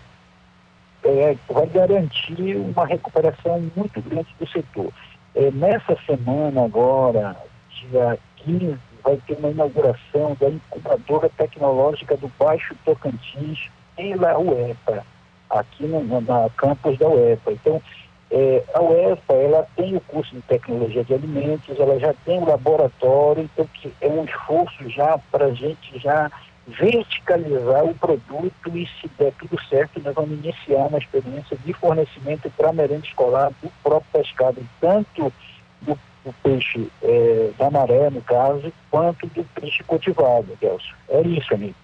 [1.04, 4.94] é, vai garantir uma recuperação muito grande do setor.
[5.34, 7.36] É, nessa semana agora,
[7.70, 15.06] dia 15, vai ter uma inauguração da incubadora tecnológica do Baixo Tocantins, pela UEPA,
[15.50, 17.52] aqui no, na campus da UEPA.
[17.52, 17.82] Então,
[18.32, 22.46] é, a UEPA ela tem o curso de tecnologia de alimentos, ela já tem o
[22.46, 23.68] laboratório, então
[24.00, 26.32] é um esforço já para a gente já
[26.66, 32.50] verticalizar o produto e se der tudo certo, nós vamos iniciar uma experiência de fornecimento
[32.52, 35.34] para merenda escolar do próprio pescado, tanto
[35.82, 40.94] do, do peixe é, da maré, no caso, quanto do peixe cultivado, Gelson.
[41.10, 41.76] É isso, amigo.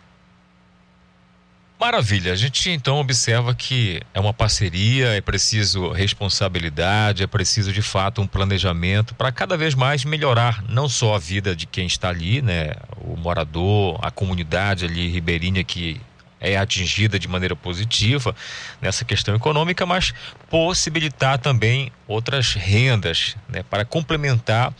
[1.79, 2.33] Maravilha.
[2.33, 8.19] A gente então observa que é uma parceria, é preciso responsabilidade, é preciso de fato
[8.19, 12.41] um planejamento para cada vez mais melhorar não só a vida de quem está ali,
[12.41, 16.01] né, o morador, a comunidade ali ribeirinha que
[16.39, 18.35] é atingida de maneira positiva
[18.81, 20.13] nessa questão econômica, mas
[20.49, 24.73] possibilitar também outras rendas, né, para complementar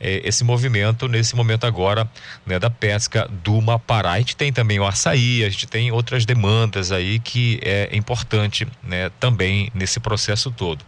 [0.00, 2.08] eh, esse movimento nesse momento agora
[2.44, 4.12] né, da pesca do Mapará.
[4.12, 8.66] A gente tem também o açaí, a gente tem outras demandas aí que é importante
[8.82, 10.84] né, também nesse processo todo.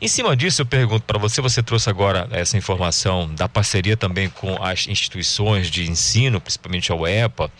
[0.00, 4.30] Em cima disso, eu pergunto para você, você trouxe agora essa informação da parceria também
[4.30, 7.50] com as instituições de ensino, principalmente a UEPA.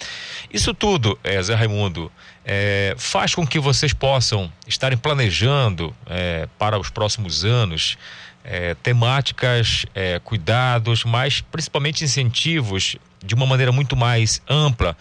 [0.48, 2.12] Isso tudo, é, Zé Raimundo,
[2.44, 7.98] é, faz com que vocês possam estarem planejando é, para os próximos anos
[8.82, 9.84] temáticas,
[10.24, 14.96] cuidados, mas principalmente incentivos de uma maneira muito mais ampla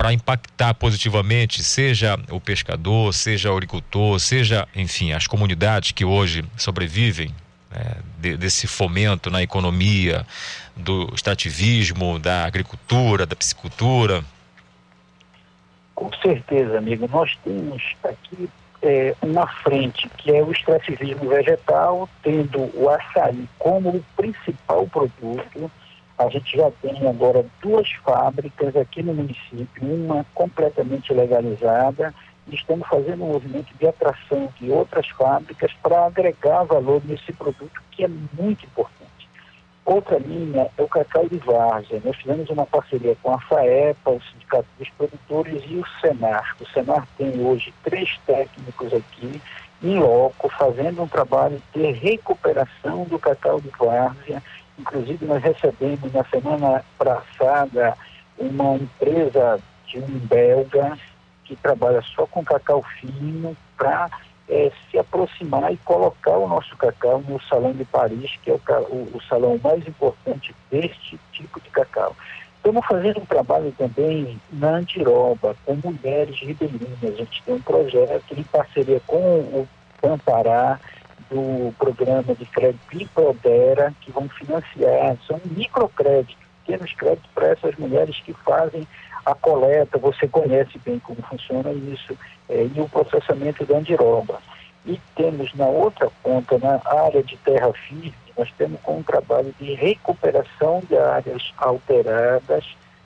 [0.00, 6.42] para impactar positivamente, seja o pescador, seja o agricultor, seja, enfim, as comunidades que hoje
[6.56, 7.34] sobrevivem
[7.70, 10.26] é, de, desse fomento na economia,
[10.74, 14.24] do extrativismo, da agricultura, da piscicultura?
[15.94, 17.06] Com certeza, amigo.
[17.06, 18.48] Nós temos aqui
[18.80, 25.70] é, uma frente que é o extrativismo vegetal, tendo o açaí como o principal produto.
[26.20, 32.14] A gente já tem agora duas fábricas aqui no município, uma completamente legalizada,
[32.46, 37.80] e estamos fazendo um movimento de atração de outras fábricas para agregar valor nesse produto
[37.90, 39.00] que é muito importante.
[39.82, 42.02] Outra linha é o cacau de várzea.
[42.04, 46.54] Nós fizemos uma parceria com a FAEPA, o Sindicato dos Produtores e o Senar.
[46.60, 49.40] O Senar tem hoje três técnicos aqui
[49.82, 54.42] em loco, fazendo um trabalho de recuperação do cacau de várzea.
[54.80, 57.94] Inclusive, nós recebemos na semana passada
[58.38, 60.98] uma empresa de um belga
[61.44, 64.08] que trabalha só com cacau fino para
[64.48, 68.60] é, se aproximar e colocar o nosso cacau no Salão de Paris, que é o,
[68.88, 72.16] o, o salão mais importante deste tipo de cacau.
[72.56, 77.04] Estamos fazendo um trabalho também na Andiroba, com mulheres ribeirinhas.
[77.04, 79.68] A gente tem um projeto em parceria com o
[80.00, 80.80] Pampará,
[81.30, 88.20] do programa de crédito Hipodera, que vão financiar, são microcréditos, pequenos créditos para essas mulheres
[88.24, 88.86] que fazem
[89.24, 92.16] a coleta, você conhece bem como funciona isso,
[92.48, 94.40] é, e o processamento da andiroba.
[94.84, 99.54] E temos na outra ponta, na área de terra firme, nós temos com um trabalho
[99.60, 102.64] de recuperação de áreas alteradas,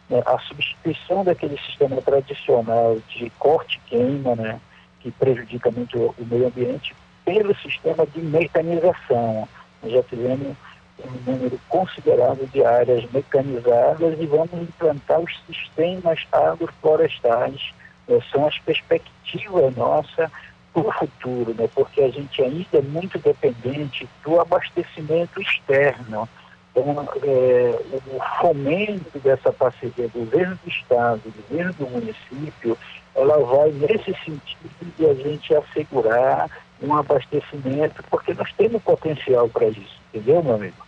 [0.08, 4.60] né, a substituição daquele sistema tradicional de corte-queima, né,
[5.00, 6.94] que prejudica muito o meio ambiente,
[7.24, 9.48] pelo sistema de mecanização.
[9.82, 10.56] Nós já tivemos
[11.04, 17.72] um número considerável de áreas mecanizadas e vamos implantar os sistemas agroflorestais.
[18.06, 18.18] Né?
[18.30, 20.30] São as perspectivas nossas
[20.72, 21.68] para o futuro, né?
[21.74, 26.28] porque a gente ainda é muito dependente do abastecimento externo.
[26.72, 27.78] Então, é,
[28.08, 32.76] o fomento dessa parceria do governo do Estado, do governo do município,
[33.14, 36.50] ela vai nesse sentido de a gente assegurar
[36.84, 40.84] um abastecimento, porque nós temos potencial para isso, entendeu, meu amigo?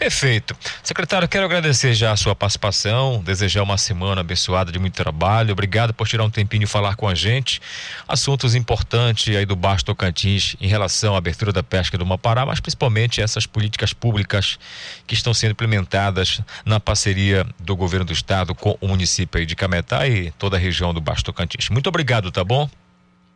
[0.00, 0.56] Perfeito.
[0.82, 5.52] Secretário, quero agradecer já a sua participação, desejar uma semana abençoada de muito trabalho.
[5.52, 7.60] Obrigado por tirar um tempinho e falar com a gente.
[8.08, 12.60] Assuntos importantes aí do Baixo Tocantins em relação à abertura da pesca do Mapará, mas
[12.60, 14.58] principalmente essas políticas públicas
[15.06, 20.08] que estão sendo implementadas na parceria do governo do estado com o município de Cametá
[20.08, 21.68] e toda a região do Baixo Tocantins.
[21.68, 22.70] Muito obrigado, tá bom?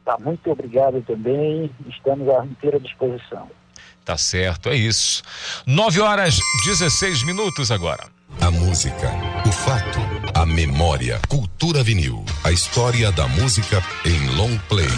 [0.05, 1.71] Tá, muito obrigado também.
[1.89, 3.49] Estamos à inteira disposição.
[4.05, 5.23] Tá certo, é isso.
[5.67, 8.05] 9 horas 16 minutos agora.
[8.41, 9.11] A música,
[9.47, 9.99] o fato,
[10.35, 14.89] a memória, cultura vinil, a história da música em long play.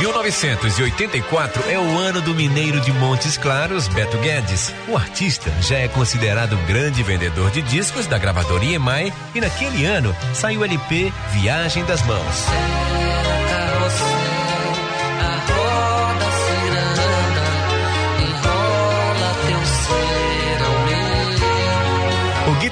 [0.00, 4.74] 1984 é o ano do mineiro de Montes Claros, Beto Guedes.
[4.88, 10.14] O artista já é considerado grande vendedor de discos da gravadora EMI e naquele ano
[10.34, 12.46] saiu o LP Viagem das Mãos.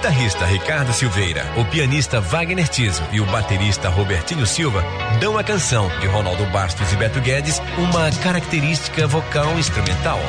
[0.04, 4.84] Guitarrista Ricardo Silveira, o pianista Wagner Tiso e o baterista Robertinho Silva
[5.18, 10.20] dão à canção de Ronaldo Bastos e Beto Guedes uma característica vocal instrumental.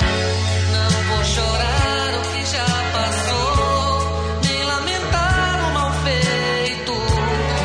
[0.71, 6.93] Não vou chorar o que já passou, nem lamentar o mal feito.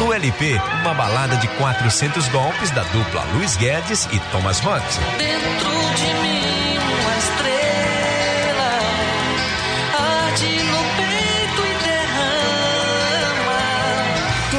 [0.01, 5.01] No LP, uma balada de 400 golpes da dupla Luiz Guedes e Thomas Hodgson.
[5.17, 6.30] Dentro de mim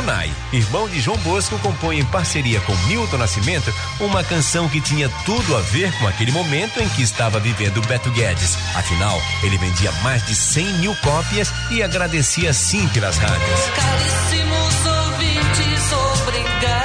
[0.01, 5.07] Tunai, irmão de João Bosco, compõe em parceria com Milton Nascimento uma canção que tinha
[5.25, 8.57] tudo a ver com aquele momento em que estava vivendo Beto Guedes.
[8.75, 13.59] Afinal, ele vendia mais de 100 mil cópias e agradecia sim pelas rádios.
[13.75, 16.80] Caríssimos ouvintes, obrigado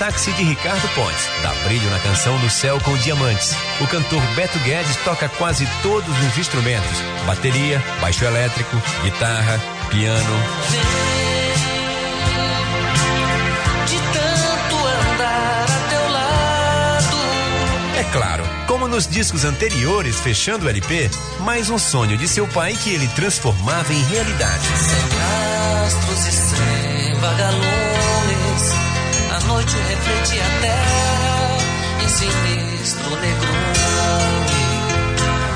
[0.00, 3.54] sax de Ricardo Pontes dá brilho na canção No Céu com Diamantes.
[3.82, 9.60] O cantor Beto Guedes toca quase todos os instrumentos: bateria, baixo elétrico, guitarra,
[9.90, 10.36] piano.
[13.86, 17.16] De tanto andar a teu lado.
[17.98, 21.10] É claro, como nos discos anteriores, fechando o LP,
[21.40, 24.66] mais um sonho de seu pai que ele transformava em realidade.
[24.66, 27.89] Sem astros e sem vagalumes,
[29.78, 31.58] reflete a terra
[32.02, 33.70] em sinistro negrume.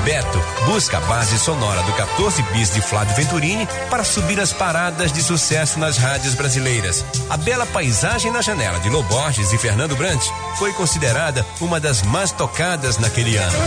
[0.05, 5.11] Beto busca a base sonora do 14 bis de Flávio Venturini para subir as paradas
[5.11, 7.03] de sucesso nas rádios brasileiras.
[7.27, 10.23] A bela paisagem na janela de Loborges e Fernando Brant
[10.57, 13.57] foi considerada uma das mais tocadas naquele ano.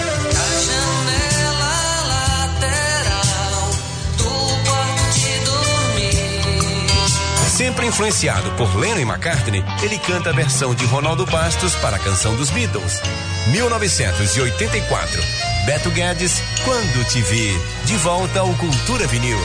[7.58, 11.98] Sempre influenciado por Lennon e McCartney, ele canta a versão de Ronaldo Bastos para a
[11.98, 13.02] canção dos Beatles.
[13.48, 15.20] 1984.
[15.66, 17.60] Beto Guedes, Quando Te Vi.
[17.84, 19.36] De volta ao Cultura Vinil.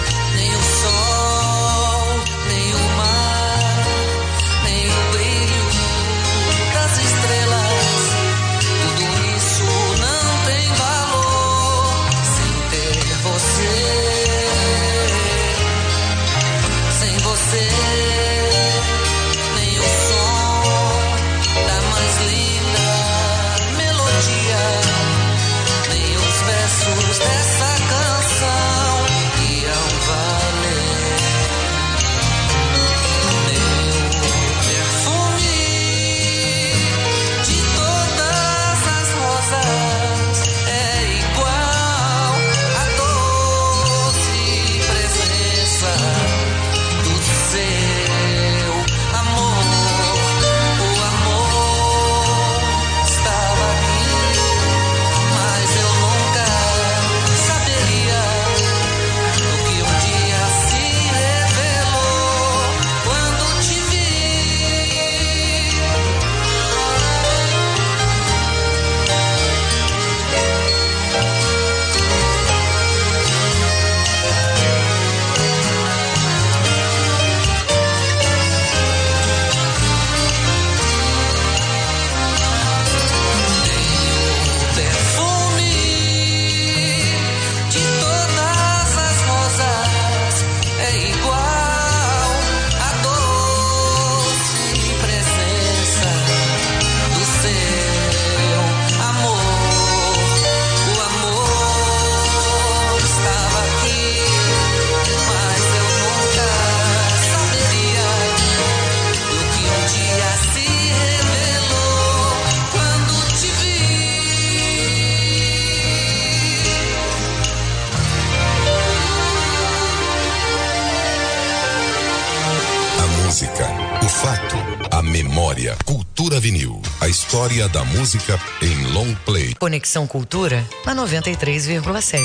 [128.03, 129.55] Música em long play.
[129.57, 132.19] Conexão Cultura na 93,7.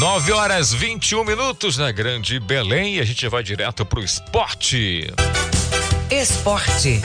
[0.00, 5.06] 9 horas 21 minutos na Grande Belém e a gente vai direto pro esporte.
[6.10, 7.02] Esporte.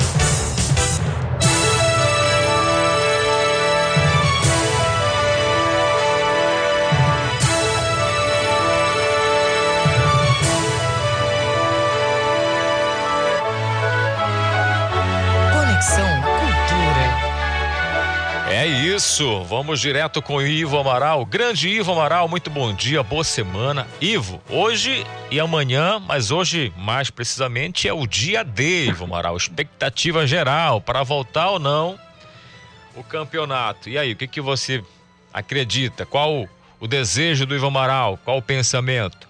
[18.62, 21.26] É isso, vamos direto com o Ivo Amaral.
[21.26, 23.88] Grande Ivo Amaral, muito bom dia, boa semana.
[24.00, 29.36] Ivo, hoje e amanhã, mas hoje mais precisamente é o dia D, Ivo Amaral.
[29.36, 32.00] Expectativa geral para voltar ou não
[32.96, 33.90] o campeonato.
[33.90, 34.84] E aí, o que, que você
[35.34, 36.06] acredita?
[36.06, 36.48] Qual
[36.80, 38.20] o desejo do Ivo Amaral?
[38.24, 39.28] Qual o pensamento?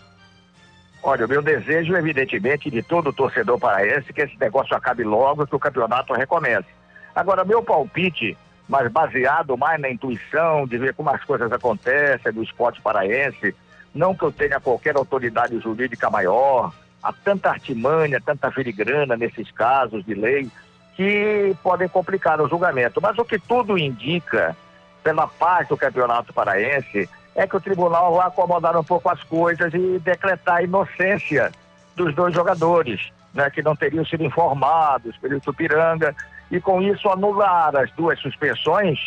[1.01, 5.55] Olha, o meu desejo, evidentemente, de todo torcedor paraense, que esse negócio acabe logo, que
[5.55, 6.67] o campeonato recomece.
[7.15, 8.37] Agora, meu palpite,
[8.71, 13.53] mas baseado mais na intuição, de ver como as coisas acontecem do esporte paraense,
[13.93, 16.71] não que eu tenha qualquer autoridade jurídica maior,
[17.03, 20.49] há tanta artimanha, tanta filigrana nesses casos de lei,
[20.95, 23.01] que podem complicar o julgamento.
[23.01, 24.55] Mas o que tudo indica,
[25.03, 29.73] pela parte do campeonato paraense, é que o tribunal vai acomodar um pouco as coisas
[29.73, 31.51] e decretar a inocência
[31.93, 36.15] dos dois jogadores, né, que não teriam sido informados pelo Tupiranga,
[36.51, 38.99] e com isso anular as duas suspensões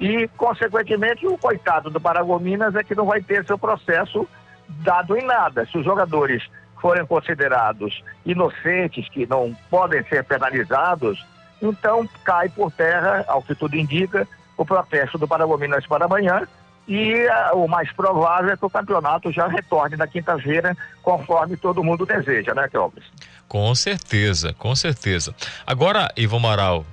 [0.00, 4.26] e, consequentemente, o coitado do Paragominas é que não vai ter seu processo
[4.68, 5.66] dado em nada.
[5.66, 6.42] Se os jogadores
[6.80, 11.24] forem considerados inocentes, que não podem ser penalizados,
[11.60, 14.26] então cai por terra, ao que tudo indica,
[14.56, 16.46] o protesto do Paragominas para amanhã
[16.88, 21.84] e ah, o mais provável é que o campeonato já retorne na quinta-feira, conforme todo
[21.84, 23.04] mundo deseja, né, Clóvis?
[23.50, 25.34] Com certeza, com certeza.
[25.66, 26.86] Agora, Ivo Amaral,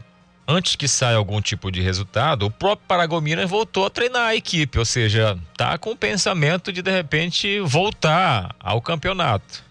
[0.48, 4.80] antes que saia algum tipo de resultado, o próprio Paragominas voltou a treinar a equipe,
[4.80, 9.64] ou seja, tá com o pensamento de de repente voltar ao campeonato.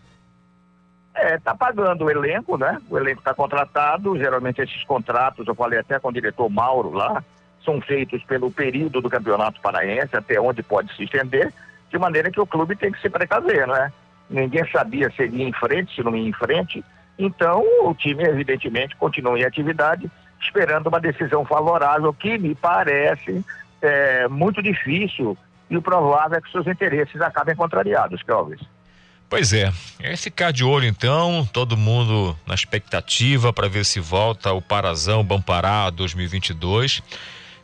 [1.12, 2.80] É, tá pagando o elenco, né?
[2.88, 7.20] O elenco está contratado, geralmente esses contratos, eu falei até com o diretor Mauro lá,
[7.64, 11.52] são feitos pelo período do campeonato paraense, até onde pode se estender,
[11.90, 13.92] de maneira que o clube tem que se precaver, né?
[14.28, 16.84] Ninguém sabia se ele ia em frente, se não ia em frente,
[17.18, 23.44] então o time, evidentemente, continua em atividade, esperando uma decisão favorável, que me parece
[23.80, 25.36] é, muito difícil
[25.68, 28.60] e o provável é que seus interesses acabem contrariados, Clóvis.
[29.28, 34.52] Pois é, é ficar de olho então, todo mundo na expectativa para ver se volta
[34.52, 37.02] o Parazão Bampará 2022.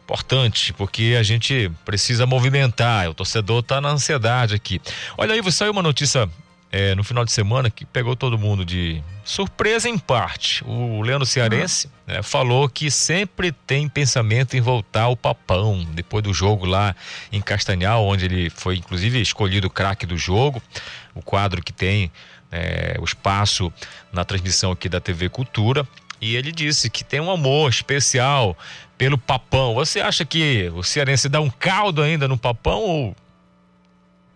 [0.03, 4.81] Importante, porque a gente precisa movimentar, o torcedor está na ansiedade aqui.
[5.17, 6.29] Olha aí, saiu uma notícia
[6.73, 10.65] é, no final de semana que pegou todo mundo de surpresa em parte.
[10.65, 16.33] O Leandro Cearense né, falou que sempre tem pensamento em voltar ao papão, depois do
[16.33, 16.97] jogo lá
[17.31, 20.63] em Castanhal, onde ele foi inclusive escolhido o craque do jogo,
[21.15, 22.11] o quadro que tem
[22.51, 23.71] é, o espaço
[24.11, 25.87] na transmissão aqui da TV Cultura.
[26.23, 28.57] E ele disse que tem um amor especial
[28.97, 29.75] pelo papão.
[29.75, 33.17] Você acha que o cearense dá um caldo ainda no papão ou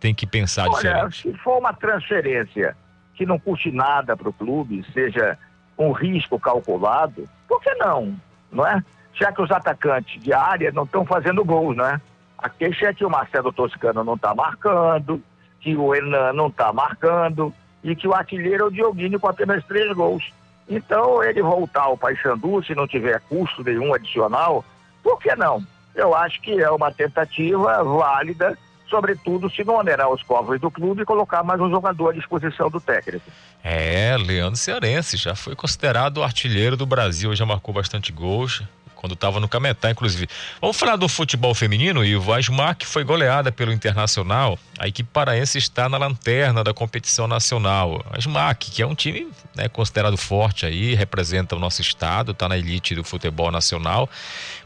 [0.01, 1.23] tem que pensar Olha, diferente?
[1.23, 2.77] se for uma transferência
[3.14, 5.39] que não custe nada para o clube, seja
[5.78, 8.14] um risco calculado, por que não?
[8.51, 8.82] Não é?
[9.14, 12.01] Já que os atacantes de área não estão fazendo gols, né?
[12.39, 15.23] A queixa é que o Marcelo Toscano não está marcando,
[15.60, 17.52] que o Enan não está marcando
[17.82, 20.32] e que o artilheiro é o Dioguinho com apenas três gols.
[20.68, 24.64] Então, ele voltar ao Paysandu, se não tiver custo nenhum adicional,
[25.02, 25.64] por que não?
[25.94, 31.02] Eu acho que é uma tentativa válida, sobretudo se não onerar os cofres do clube
[31.02, 33.30] e colocar mais um jogador à disposição do técnico.
[33.62, 38.62] É, Leandro Cearense já foi considerado o artilheiro do Brasil, já marcou bastante gols
[38.96, 40.26] quando estava no Cametá, inclusive.
[40.60, 42.32] Vamos falar do futebol feminino, Ivo.
[42.32, 44.58] A Smack foi goleada pelo Internacional.
[44.78, 48.04] A equipe paraense está na lanterna da competição nacional.
[48.10, 52.48] A Smack, que é um time né, considerado forte aí, representa o nosso estado, está
[52.48, 54.08] na elite do futebol nacional,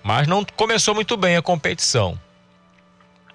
[0.03, 2.19] mas não começou muito bem a competição.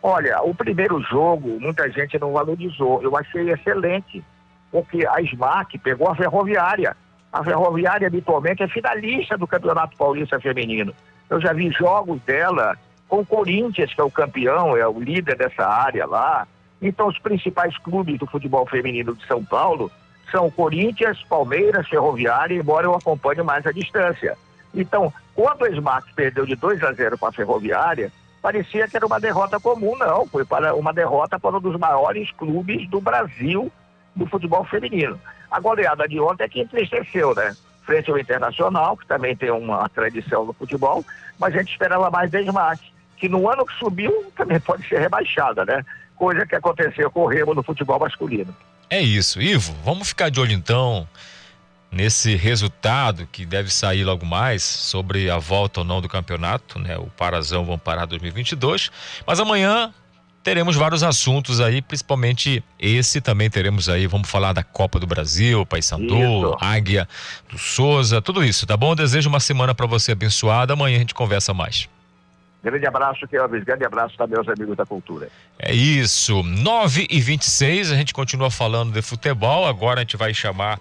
[0.08, 3.02] Olha, o primeiro jogo, muita gente não valorizou.
[3.02, 4.24] Eu achei excelente,
[4.72, 6.96] porque a SMAC pegou a Ferroviária.
[7.34, 10.94] A Ferroviária habitualmente é finalista do Campeonato Paulista Feminino.
[11.28, 12.78] Eu já vi jogos dela
[13.10, 16.48] com o Corinthians, que é o campeão, é o líder dessa área lá.
[16.80, 19.92] Então, os principais clubes do futebol feminino de São Paulo
[20.32, 24.38] são Corinthians, Palmeiras, Ferroviária, embora eu acompanhe mais a distância.
[24.72, 28.12] Então, quando o SMAC perdeu de 2 a 0 para a Ferroviária,
[28.46, 30.28] parecia que era uma derrota comum, não.
[30.28, 33.72] Foi para uma derrota para um dos maiores clubes do Brasil
[34.16, 35.20] do futebol feminino.
[35.50, 37.56] A goleada de ontem é que entristeceu, né?
[37.84, 41.04] frente ao Internacional, que também tem uma tradição no futebol,
[41.40, 45.66] mas a gente esperava mais desmaque, que no ano que subiu também pode ser rebaixada,
[45.66, 45.84] né?
[46.16, 48.56] Coisa que aconteceu com o Remo no futebol masculino.
[48.90, 49.76] É isso, Ivo.
[49.84, 51.08] Vamos ficar de olho então
[51.96, 56.98] nesse resultado que deve sair logo mais sobre a volta ou não do campeonato, né?
[56.98, 58.92] O Parazão vão parar 2022,
[59.26, 59.94] mas amanhã
[60.44, 65.66] teremos vários assuntos aí, principalmente esse também teremos aí, vamos falar da Copa do Brasil,
[65.66, 67.08] Paysandu, Águia
[67.50, 68.92] do Souza, tudo isso, tá bom?
[68.92, 71.88] Eu desejo uma semana para você abençoada, amanhã a gente conversa mais.
[72.62, 73.64] Grande abraço, Kelvis.
[73.64, 75.30] Grande abraço também aos amigos da cultura.
[75.60, 76.42] É isso.
[76.42, 79.68] 9 e 26 a gente continua falando de futebol.
[79.68, 80.80] Agora a gente vai chamar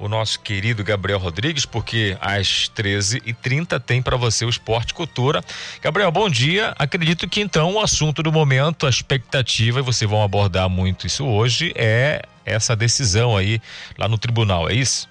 [0.00, 5.42] o nosso querido Gabriel Rodrigues, porque às 13h30 tem para você o Esporte Cultura.
[5.82, 6.74] Gabriel, bom dia.
[6.78, 11.26] Acredito que então o assunto do momento, a expectativa, e vocês vão abordar muito isso
[11.26, 13.60] hoje, é essa decisão aí
[13.98, 15.08] lá no tribunal, é isso?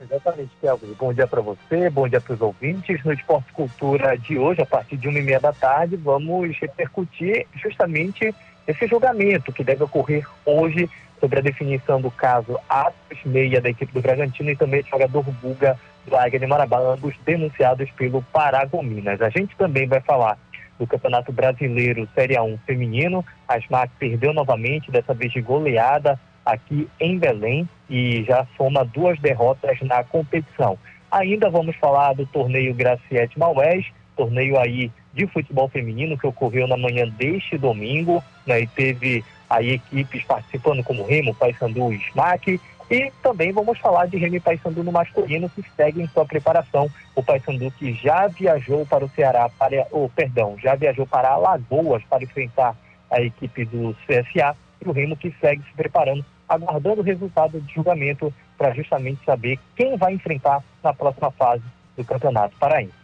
[0.00, 0.94] Exatamente, Kelvin.
[0.98, 3.04] Bom dia para você, bom dia para os ouvintes.
[3.04, 7.46] No Esporte Cultura de hoje, a partir de uma e meia da tarde, vamos repercutir
[7.54, 8.34] justamente
[8.66, 10.90] esse julgamento que deve ocorrer hoje
[11.22, 15.22] sobre a definição do caso Atos Meia da equipe do Bragantino e também do jogador
[15.22, 19.22] Buga do Águia de Marabá, ambos denunciados pelo Paragominas.
[19.22, 20.36] A gente também vai falar
[20.80, 23.24] do Campeonato Brasileiro Série A1 feminino.
[23.46, 29.16] A SMAC perdeu novamente, dessa vez de goleada aqui em Belém e já soma duas
[29.20, 30.76] derrotas na competição.
[31.08, 33.86] Ainda vamos falar do torneio Graciete Maués,
[34.16, 39.72] torneio aí de futebol feminino que ocorreu na manhã deste domingo, né, e teve aí
[39.72, 42.58] equipes participando como Remo, Paysandu e Smack,
[42.90, 46.90] e também vamos falar de Remo e Paysandu no masculino que seguem sua preparação.
[47.14, 52.02] O Paysandu que já viajou para o Ceará, para, oh, perdão, já viajou para Alagoas
[52.04, 52.74] para enfrentar
[53.10, 57.74] a equipe do CSA e o Remo que segue se preparando, aguardando o resultado de
[57.74, 61.62] julgamento para justamente saber quem vai enfrentar na próxima fase
[61.96, 63.01] do Campeonato Paraense.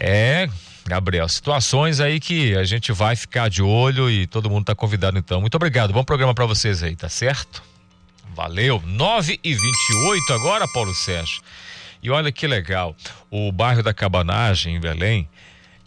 [0.00, 0.48] É,
[0.86, 5.18] Gabriel, situações aí que a gente vai ficar de olho e todo mundo está convidado
[5.18, 5.40] então.
[5.40, 7.62] Muito obrigado, bom programa para vocês aí, tá certo?
[8.34, 8.82] Valeu.
[8.86, 11.42] 9 e 28 agora, Paulo Sérgio.
[12.02, 12.96] E olha que legal,
[13.30, 15.28] o bairro da Cabanagem, em Belém,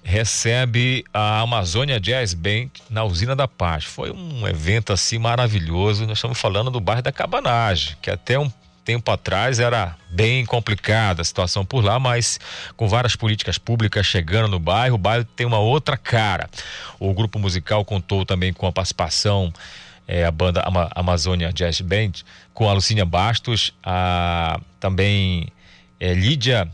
[0.04, 3.86] recebe a Amazônia Jazz Band na Usina da Paz.
[3.86, 6.06] Foi um evento assim maravilhoso.
[6.06, 8.52] Nós estamos falando do bairro da Cabanagem, que até um
[8.84, 12.40] tempo atrás era bem complicada a situação por lá, mas
[12.76, 16.50] com várias políticas públicas chegando no bairro, o bairro tem uma outra cara.
[17.00, 19.52] O grupo musical contou também com a participação
[20.08, 22.12] é, a banda Ama Amazônia Jazz Band,
[22.54, 25.48] com a Lucínia Bastos, a, também
[26.00, 26.70] é, Lídia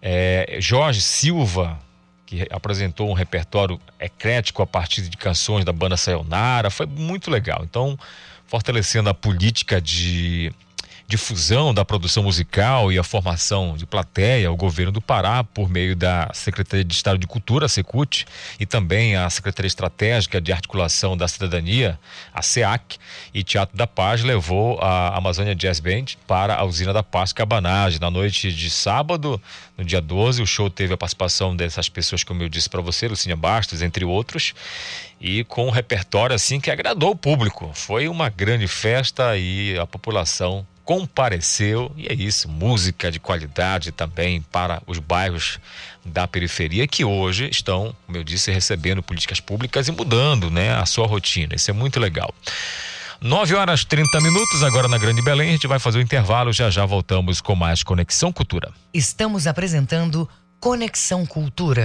[0.00, 1.78] é, Jorge Silva,
[2.24, 7.62] que apresentou um repertório eclético a partir de canções da banda Sayonara, foi muito legal.
[7.64, 7.98] Então,
[8.46, 10.52] fortalecendo a política de
[11.10, 15.96] difusão da produção musical e a formação de plateia, o governo do Pará, por meio
[15.96, 18.24] da Secretaria de Estado de Cultura, a Secult,
[18.60, 21.98] e também a Secretaria Estratégica de Articulação da Cidadania,
[22.32, 22.96] a SEAC,
[23.34, 27.98] e Teatro da Paz levou a Amazônia Jazz Band para a Usina da Paz Cabanagem.
[27.98, 29.42] Na noite de sábado,
[29.76, 33.08] no dia 12, o show teve a participação dessas pessoas, como eu disse para você,
[33.08, 34.54] Lucinha Bastos, entre outros,
[35.20, 37.72] e com um repertório assim que agradou o público.
[37.74, 44.42] Foi uma grande festa e a população compareceu e é isso, música de qualidade também
[44.50, 45.60] para os bairros
[46.04, 50.84] da periferia que hoje estão, como eu disse, recebendo políticas públicas e mudando, né, a
[50.84, 51.54] sua rotina.
[51.54, 52.34] Isso é muito legal.
[53.20, 55.50] 9 horas 30 minutos, agora na Grande Belém.
[55.50, 58.72] A gente vai fazer o intervalo, já já voltamos com mais Conexão Cultura.
[58.92, 61.84] Estamos apresentando Conexão Cultura.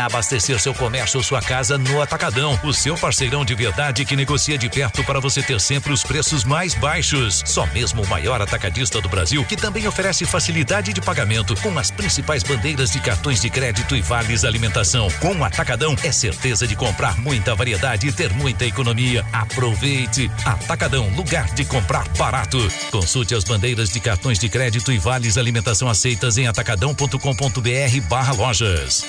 [0.00, 4.16] Venha abastecer seu comércio ou sua casa no Atacadão, o seu parceirão de verdade que
[4.16, 7.42] negocia de perto para você ter sempre os preços mais baixos.
[7.44, 11.90] Só mesmo o maior atacadista do Brasil, que também oferece facilidade de pagamento com as
[11.90, 15.08] principais bandeiras de cartões de crédito e vales alimentação.
[15.20, 19.22] Com o Atacadão é certeza de comprar muita variedade e ter muita economia.
[19.30, 20.30] Aproveite!
[20.46, 22.56] Atacadão, lugar de comprar barato.
[22.90, 29.04] Consulte as bandeiras de cartões de crédito e vales alimentação aceitas em atacadão.com.br barra lojas.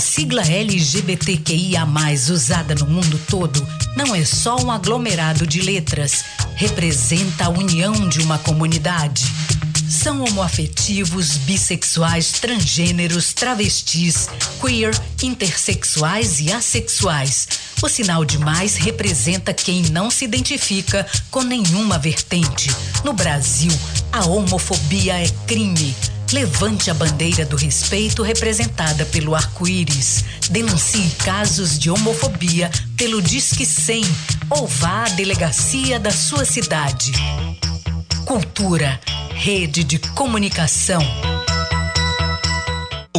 [0.00, 1.86] A sigla LGBTQIA,
[2.32, 6.24] usada no mundo todo, não é só um aglomerado de letras,
[6.54, 9.22] representa a união de uma comunidade.
[9.90, 17.46] São homoafetivos, bissexuais, transgêneros, travestis, queer, intersexuais e assexuais.
[17.82, 22.70] O sinal de mais representa quem não se identifica com nenhuma vertente.
[23.04, 23.72] No Brasil,
[24.10, 25.94] a homofobia é crime.
[26.32, 30.24] Levante a bandeira do respeito representada pelo arco-íris.
[30.48, 34.04] Denuncie casos de homofobia pelo Disque 100
[34.48, 37.12] ou vá à delegacia da sua cidade.
[38.24, 39.00] Cultura,
[39.34, 41.02] rede de comunicação.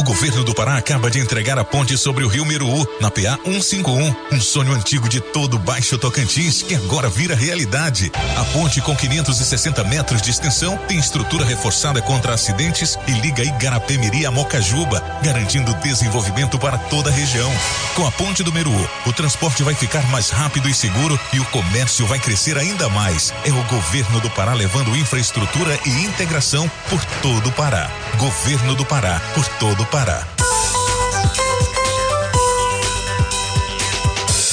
[0.02, 3.38] O governo do Pará acaba de entregar a ponte sobre o Rio Meruú, na PA
[3.44, 4.12] 151.
[4.32, 8.10] Um sonho antigo de todo Baixo Tocantins que agora vira realidade.
[8.36, 14.26] A ponte com 560 metros de extensão tem estrutura reforçada contra acidentes e liga Igarapé-Miri
[14.26, 17.52] a Mocajuba, garantindo desenvolvimento para toda a região.
[17.94, 21.44] Com a ponte do Meruú, o transporte vai ficar mais rápido e seguro e o
[21.44, 23.32] comércio vai crescer ainda mais.
[23.44, 27.88] É o governo do Pará levando infraestrutura e integração por todo o Pará.
[28.18, 30.26] Governo do Pará, por todo o Pará.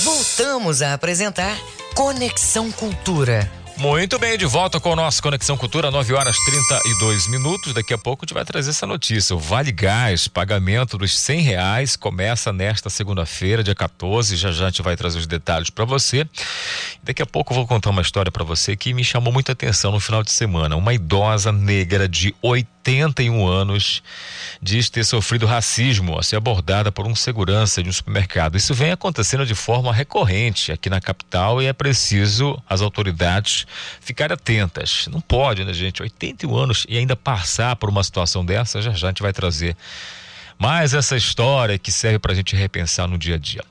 [0.04, 1.58] Voltamos a apresentar
[1.96, 3.50] Conexão Cultura.
[3.78, 7.74] Muito bem, de volta com o nosso Conexão Cultura, 9 horas 32 minutos.
[7.74, 9.34] Daqui a pouco a gente vai trazer essa notícia.
[9.34, 14.36] O Vale Gás, pagamento dos 100 reais, começa nesta segunda-feira, dia 14.
[14.36, 16.28] Já já a gente vai trazer os detalhes para você.
[17.02, 19.94] Daqui a pouco eu vou contar uma história para você que me chamou muita atenção
[19.94, 20.76] no final de semana.
[20.76, 22.36] Uma idosa negra de
[22.90, 24.02] 81 anos
[24.62, 28.58] diz ter sofrido racismo ao ser abordada por um segurança de um supermercado.
[28.58, 33.66] Isso vem acontecendo de forma recorrente aqui na capital e é preciso as autoridades
[34.02, 35.08] ficarem atentas.
[35.12, 36.02] Não pode, né, gente?
[36.02, 39.78] 81 anos e ainda passar por uma situação dessa, já já a gente vai trazer
[40.60, 43.64] mais essa história que serve para a gente repensar no dia a dia.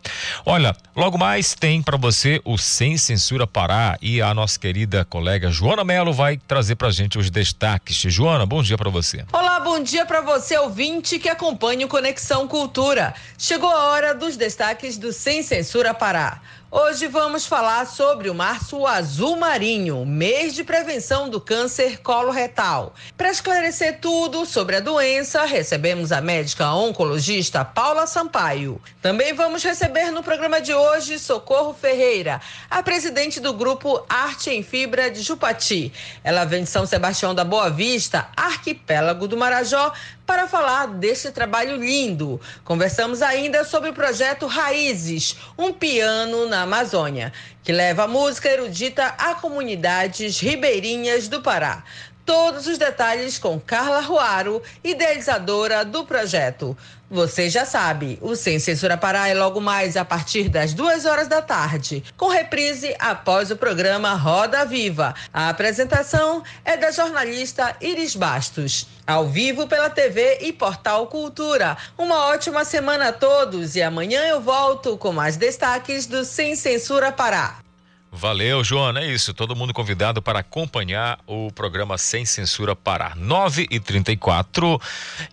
[0.47, 5.51] Olha, logo mais tem para você o Sem Censura Pará e a nossa querida colega
[5.51, 7.98] Joana Melo vai trazer para a gente os destaques.
[7.98, 9.23] Joana, bom dia para você.
[9.31, 13.15] Olá, bom dia para você ouvinte que acompanha o Conexão Cultura.
[13.36, 16.40] Chegou a hora dos destaques do Sem Censura Pará.
[16.70, 22.93] Hoje vamos falar sobre o Março Azul Marinho, mês de prevenção do câncer coloretal.
[23.16, 28.78] Para esclarecer tudo sobre a doença, recebemos a médica oncologista Paula Sampaio.
[29.01, 32.39] Também vamos receber no programa de hoje Socorro Ferreira,
[32.70, 35.90] a presidente do grupo Arte em Fibra de Jupati.
[36.23, 39.90] Ela vem de São Sebastião da Boa Vista, arquipélago do Marajó,
[40.28, 42.38] para falar deste trabalho lindo.
[42.62, 47.32] Conversamos ainda sobre o projeto Raízes, um piano na Amazônia,
[47.64, 51.82] que leva a música erudita a comunidades ribeirinhas do Pará.
[52.26, 56.76] Todos os detalhes com Carla Ruaro, idealizadora do projeto.
[57.10, 61.26] Você já sabe, o Sem Censura Pará é logo mais a partir das duas horas
[61.26, 65.14] da tarde, com reprise após o programa Roda Viva.
[65.32, 68.86] A apresentação é da jornalista Iris Bastos.
[69.06, 71.78] Ao vivo pela TV e Portal Cultura.
[71.97, 77.10] Uma ótima semana a todos e amanhã eu volto com mais destaques do Sem Censura
[77.10, 77.68] Pará.
[78.10, 79.01] Valeu, Joana.
[79.01, 79.35] É isso.
[79.35, 83.12] Todo mundo convidado para acompanhar o programa Sem Censura Pará.
[83.14, 84.80] 9 e 34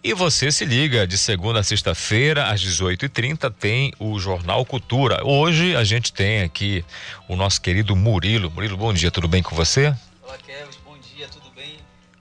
[0.03, 5.25] E você se liga de segunda a sexta-feira, às 18h30, tem o Jornal Cultura.
[5.25, 6.83] Hoje a gente tem aqui
[7.29, 8.51] o nosso querido Murilo.
[8.51, 9.95] Murilo, bom dia, tudo bem com você?
[10.21, 10.77] Olá, Kevin.
[10.83, 11.77] Bom dia, tudo bem?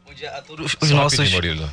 [0.06, 1.31] Bom dia a todos os, os nossos.
[1.32, 1.68] Murilo.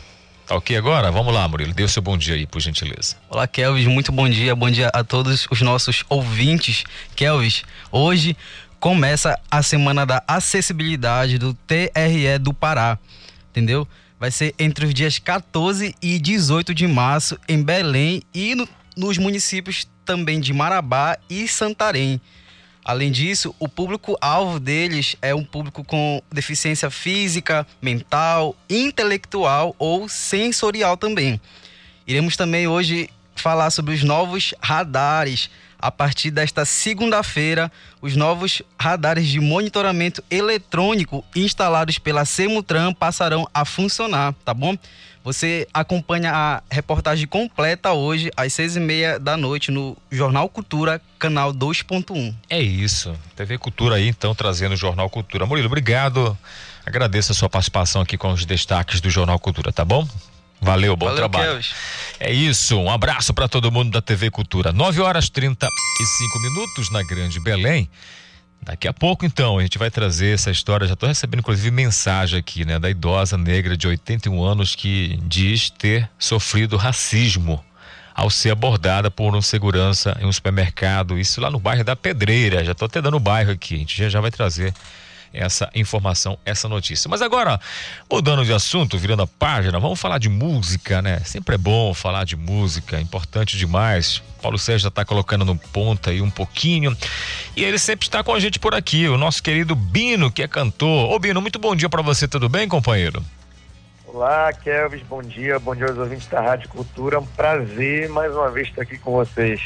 [0.47, 1.11] Tá ok agora?
[1.11, 1.73] Vamos lá, Murilo.
[1.73, 3.15] Dê o seu bom dia aí, por gentileza.
[3.29, 3.85] Olá, Kelvis.
[3.85, 4.55] Muito bom dia.
[4.55, 6.83] Bom dia a todos os nossos ouvintes.
[7.15, 8.35] Kelvis, hoje
[8.81, 12.97] começa a semana da acessibilidade do TRE do Pará,
[13.51, 13.87] entendeu?
[14.19, 18.67] Vai ser entre os dias 14 e 18 de março em Belém e no,
[18.97, 22.19] nos municípios também de Marabá e Santarém.
[22.83, 30.97] Além disso, o público-alvo deles é um público com deficiência física, mental, intelectual ou sensorial
[30.97, 31.39] também.
[32.07, 35.51] Iremos também hoje falar sobre os novos radares
[35.81, 37.71] a partir desta segunda-feira,
[38.01, 44.77] os novos radares de monitoramento eletrônico instalados pela Semutran passarão a funcionar, tá bom?
[45.23, 50.99] Você acompanha a reportagem completa hoje, às seis e meia da noite, no Jornal Cultura,
[51.19, 52.33] canal 2.1.
[52.49, 53.15] É isso.
[53.35, 55.45] TV Cultura aí, então, trazendo o Jornal Cultura.
[55.45, 56.35] Murilo, obrigado.
[56.83, 60.07] Agradeço a sua participação aqui com os destaques do Jornal Cultura, tá bom?
[60.61, 61.53] Valeu, bom Valeu, trabalho.
[61.53, 61.73] Keus.
[62.19, 64.71] É isso, um abraço para todo mundo da TV Cultura.
[64.71, 67.89] 9 horas 35 minutos na Grande Belém.
[68.61, 70.85] Daqui a pouco, então, a gente vai trazer essa história.
[70.85, 75.71] Já estou recebendo, inclusive, mensagem aqui, né, da idosa negra de 81 anos que diz
[75.71, 77.63] ter sofrido racismo
[78.13, 82.63] ao ser abordada por um segurança em um supermercado, isso lá no bairro da Pedreira.
[82.63, 84.73] Já estou até dando o bairro aqui, a gente já, já vai trazer
[85.33, 87.09] essa informação, essa notícia.
[87.09, 87.59] Mas agora,
[88.11, 91.19] mudando de assunto, virando a página, vamos falar de música, né?
[91.25, 94.21] Sempre é bom falar de música, é importante demais.
[94.41, 96.95] Paulo Sérgio já está colocando no ponto aí um pouquinho.
[97.55, 100.47] E ele sempre está com a gente por aqui, o nosso querido Bino, que é
[100.47, 101.11] cantor.
[101.11, 103.23] Ô Bino, muito bom dia para você, tudo bem, companheiro?
[104.13, 107.15] Olá, Kelvis, bom dia, bom dia aos ouvintes da Rádio Cultura.
[107.15, 109.61] É um prazer mais uma vez estar aqui com vocês.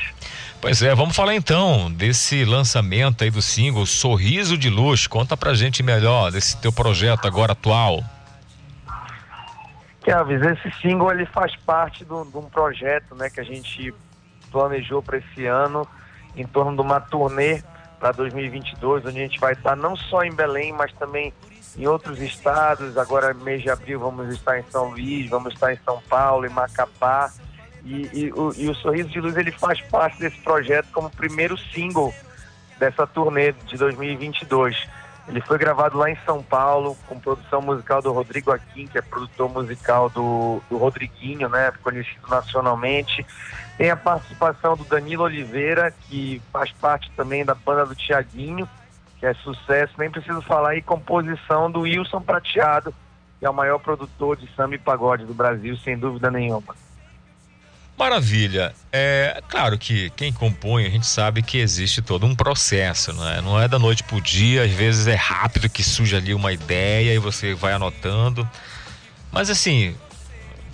[0.65, 5.05] Pois é, vamos falar então desse lançamento aí do single Sorriso de Luz.
[5.05, 8.03] Conta pra gente melhor desse teu projeto agora atual.
[10.03, 13.93] Kelvis, esse single ele faz parte de um projeto né, que a gente
[14.51, 15.87] planejou para esse ano
[16.35, 17.61] em torno de uma turnê
[17.99, 21.31] para 2022, onde a gente vai estar não só em Belém, mas também
[21.77, 22.97] em outros estados.
[22.97, 26.49] Agora, mês de abril, vamos estar em São Luís, vamos estar em São Paulo, em
[26.49, 27.31] Macapá.
[27.85, 31.55] E, e, o, e, o, Sorriso de Luz ele faz parte desse projeto como primeiro
[31.55, 32.11] single
[32.79, 34.87] dessa turnê de 2022.
[35.27, 39.01] Ele foi gravado lá em São Paulo, com produção musical do Rodrigo Aquim, que é
[39.01, 43.25] produtor musical do, do Rodriguinho, né, conhecido nacionalmente.
[43.77, 48.67] Tem a participação do Danilo Oliveira, que faz parte também da banda do Tiaguinho,
[49.19, 49.93] que é sucesso.
[49.97, 52.93] Nem preciso falar aí, composição do Wilson Prateado,
[53.39, 56.75] que é o maior produtor de samba e pagode do Brasil, sem dúvida nenhuma.
[57.97, 58.73] Maravilha.
[58.91, 63.41] É claro que quem compõe, a gente sabe que existe todo um processo, não é?
[63.41, 67.13] Não é da noite pro dia, às vezes é rápido que surge ali uma ideia
[67.13, 68.47] e você vai anotando.
[69.31, 69.95] Mas assim,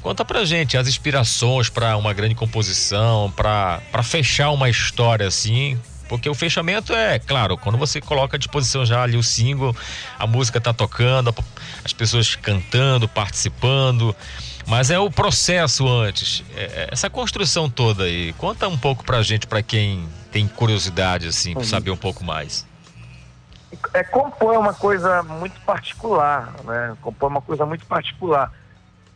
[0.01, 5.79] conta pra gente as inspirações para uma grande composição, para fechar uma história assim,
[6.09, 9.73] porque o fechamento é, claro, quando você coloca à disposição já ali o single,
[10.19, 11.33] a música tá tocando,
[11.85, 14.13] as pessoas cantando, participando.
[14.71, 18.31] Mas é o processo antes, é, é essa construção toda aí.
[18.37, 22.65] Conta um pouco pra gente, pra quem tem curiosidade, assim, pra saber um pouco mais.
[23.93, 26.95] É, compor é uma coisa muito particular, né?
[27.01, 28.49] Compor é uma coisa muito particular.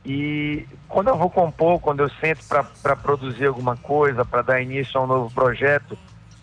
[0.06, 5.00] E quando eu vou compor, quando eu sento para produzir alguma coisa, para dar início
[5.00, 5.98] a um novo projeto,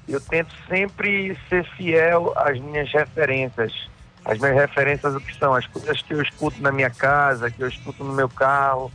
[0.09, 3.75] eu tento sempre ser fiel às minhas referências.
[4.25, 5.53] As minhas referências o que são?
[5.53, 8.91] As coisas que eu escuto na minha casa, que eu escuto no meu carro.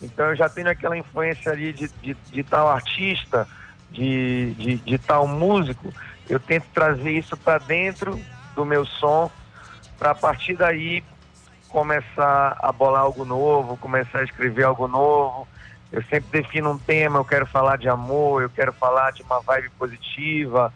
[0.00, 3.48] Então eu já tenho aquela influência ali de, de, de tal artista,
[3.90, 5.92] de, de, de tal músico.
[6.28, 8.20] Eu tento trazer isso para dentro
[8.54, 9.30] do meu som,
[9.98, 11.02] para a partir daí
[11.68, 15.48] começar a bolar algo novo, começar a escrever algo novo.
[15.92, 19.40] Eu sempre defino um tema, eu quero falar de amor, eu quero falar de uma
[19.40, 20.72] vibe positiva,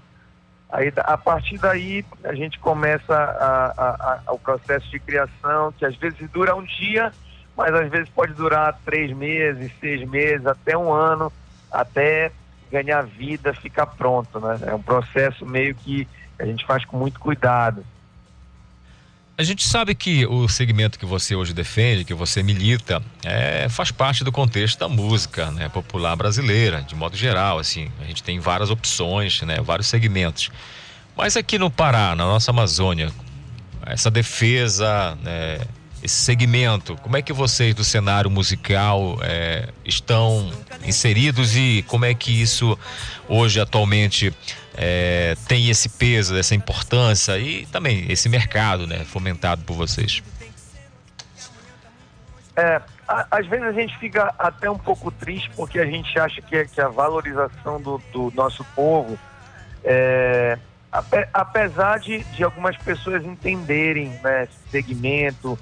[0.72, 5.84] Aí, a partir daí, a gente começa a, a, a, o processo de criação, que
[5.84, 7.12] às vezes dura um dia,
[7.56, 11.32] mas às vezes pode durar três meses, seis meses, até um ano,
[11.70, 12.32] até
[12.70, 14.58] ganhar vida, ficar pronto, né?
[14.66, 16.06] É um processo meio que
[16.38, 17.84] a gente faz com muito cuidado.
[19.36, 23.90] A gente sabe que o segmento que você hoje defende, que você milita, é, faz
[23.90, 27.58] parte do contexto da música né, popular brasileira, de modo geral.
[27.58, 30.50] Assim, a gente tem várias opções, né, vários segmentos.
[31.16, 33.10] Mas aqui no Pará, na nossa Amazônia,
[33.86, 35.60] essa defesa, né,
[36.02, 40.50] esse segmento, como é que vocês do cenário musical é, estão
[40.84, 42.78] inseridos e como é que isso
[43.28, 44.34] hoje atualmente
[44.74, 50.22] é, tem esse peso, essa importância e também esse mercado, né, fomentado por vocês?
[52.56, 52.80] É,
[53.30, 56.80] às vezes a gente fica até um pouco triste porque a gente acha que, que
[56.80, 59.18] a valorização do, do nosso povo,
[59.84, 60.58] é,
[61.32, 65.58] apesar de, de algumas pessoas entenderem né, esse segmento,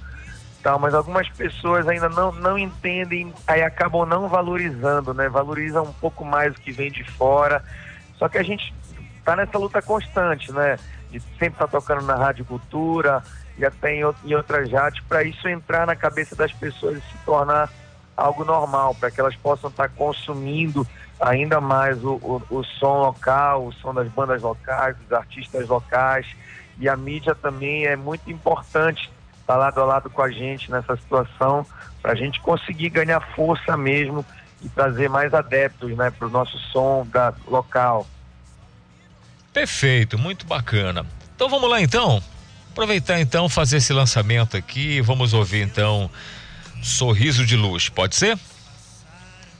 [0.63, 5.29] tal, mas algumas pessoas ainda não, não entendem, aí acabam não valorizando, né?
[5.29, 7.63] Valorizam um pouco mais o que vem de fora.
[8.17, 8.75] Só que a gente
[9.19, 10.77] está nessa luta constante, né?
[11.11, 13.23] De sempre estar tá tocando na Rádio Cultura
[13.57, 17.69] e até em, outras rádios, para isso entrar na cabeça das pessoas e se tornar
[18.17, 20.87] algo normal, para que elas possam estar tá consumindo
[21.21, 26.27] ainda mais o, o, o som local, o som das bandas locais, dos artistas locais.
[26.79, 29.11] E a mídia também é muito importante
[29.49, 31.65] estar tá lado a lado com a gente nessa situação,
[32.03, 34.25] para a gente conseguir ganhar força mesmo
[34.63, 38.07] e trazer mais adeptos né, para o nosso som da, local.
[39.53, 41.07] Perfeito, muito bacana.
[41.35, 42.23] Então vamos lá então.
[42.73, 45.01] Aproveitar então, fazer esse lançamento aqui.
[45.01, 46.11] Vamos ouvir então
[46.83, 48.39] Sorriso de Luz, pode ser?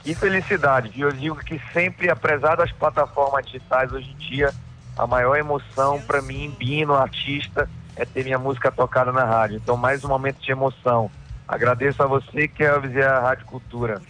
[0.03, 4.53] Que felicidade, eu digo que sempre, apesar das plataformas digitais hoje em dia,
[4.97, 7.69] a maior emoção para mim, Bino, artista,
[7.99, 9.57] é ter minha música tocada na rádio.
[9.57, 11.11] Então, mais um momento de emoção.
[11.47, 14.01] Agradeço a você, Kelvis, e a Rádio Cultura.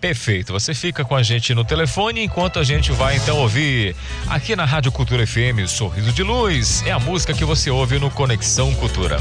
[0.00, 0.52] Perfeito.
[0.52, 3.96] Você fica com a gente no telefone enquanto a gente vai então ouvir
[4.28, 6.84] aqui na Rádio Cultura FM Sorriso de Luz.
[6.86, 9.16] É a música que você ouve no Conexão Cultura.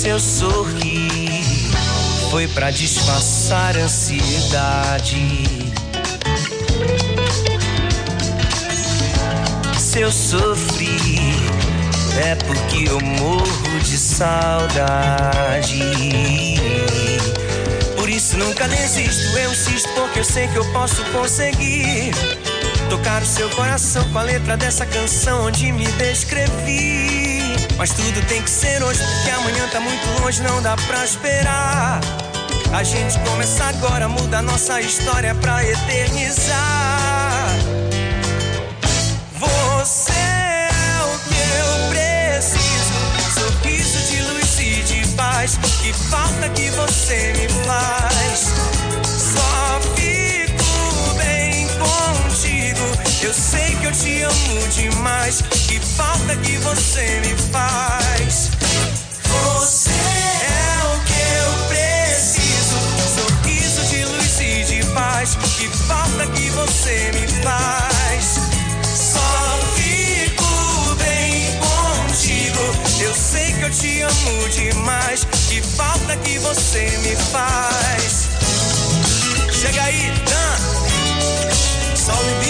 [0.00, 1.44] Seu sorrir
[2.30, 5.44] foi pra disfarçar a ansiedade.
[9.78, 10.96] Se eu sofri,
[12.18, 15.82] é porque eu morro de saudade.
[17.94, 22.14] Por isso nunca desisto, eu insisto porque eu sei que eu posso conseguir.
[22.88, 27.19] Tocar o seu coração com a letra dessa canção onde me descrevi.
[27.76, 32.00] Mas tudo tem que ser hoje, porque amanhã tá muito longe, não dá pra esperar.
[32.72, 37.48] A gente começa agora, muda nossa história pra eternizar.
[39.38, 40.70] Você é
[41.02, 42.94] o que eu preciso,
[43.34, 45.58] sorriso de luz e de paz.
[45.82, 48.52] Que falta que você me faz.
[49.04, 52.86] Só fico bem contigo.
[53.22, 55.42] Eu sei que eu te amo demais.
[56.00, 58.50] Falta que você me faz.
[59.28, 62.74] Você é o que eu preciso.
[63.16, 65.36] Sorriso de luz e de paz.
[65.58, 68.40] Que falta que você me faz.
[68.96, 72.62] Só fico bem contigo.
[73.02, 75.26] Eu sei que eu te amo demais.
[75.50, 78.30] Que falta que você me faz.
[79.52, 80.60] Chega aí, Dan.
[82.10, 82.49] E Bino.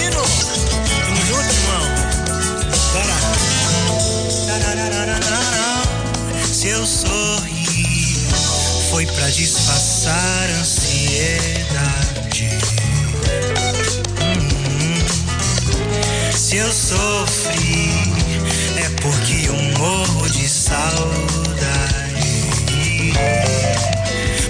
[9.01, 12.51] Foi pra disfarçar ansiedade.
[14.21, 14.99] Hum.
[16.37, 17.89] Se eu sofri,
[18.77, 20.91] é porque eu morro de saudade.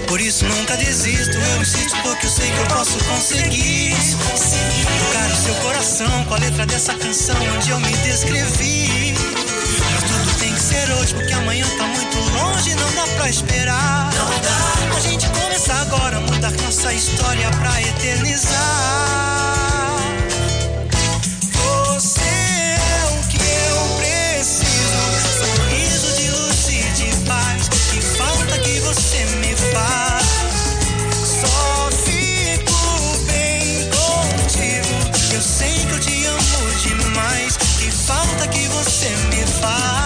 [0.05, 3.95] Por isso nunca desisto, eu insisto porque eu sei que eu posso conseguir.
[4.99, 9.10] Tocar o seu coração com a letra dessa canção onde eu me descrevi.
[10.71, 14.09] Ser hoje, porque amanhã tá muito longe, não dá pra esperar.
[14.13, 14.95] Não dá.
[14.95, 18.57] A gente começa agora, mudar nossa história pra eternizar.
[21.51, 25.01] Você é o que eu preciso.
[25.39, 27.67] Sorriso de luz e de paz.
[27.91, 30.25] Que falta que você me faz.
[31.41, 32.79] Só fico
[33.27, 35.33] bem contigo.
[35.33, 37.57] Eu sei que eu te amo demais.
[37.57, 40.00] Que falta que você me faz.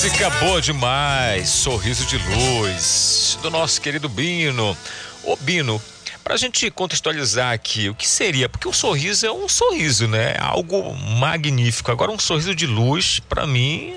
[0.00, 3.09] Música boa demais, sorriso de luz,
[3.40, 4.76] do nosso querido Bino.
[5.24, 5.80] Ô Bino,
[6.22, 8.48] pra gente contextualizar aqui, o que seria?
[8.48, 10.32] Porque o sorriso é um sorriso, né?
[10.36, 11.90] É Algo magnífico.
[11.90, 13.94] Agora, um sorriso de luz, pra mim,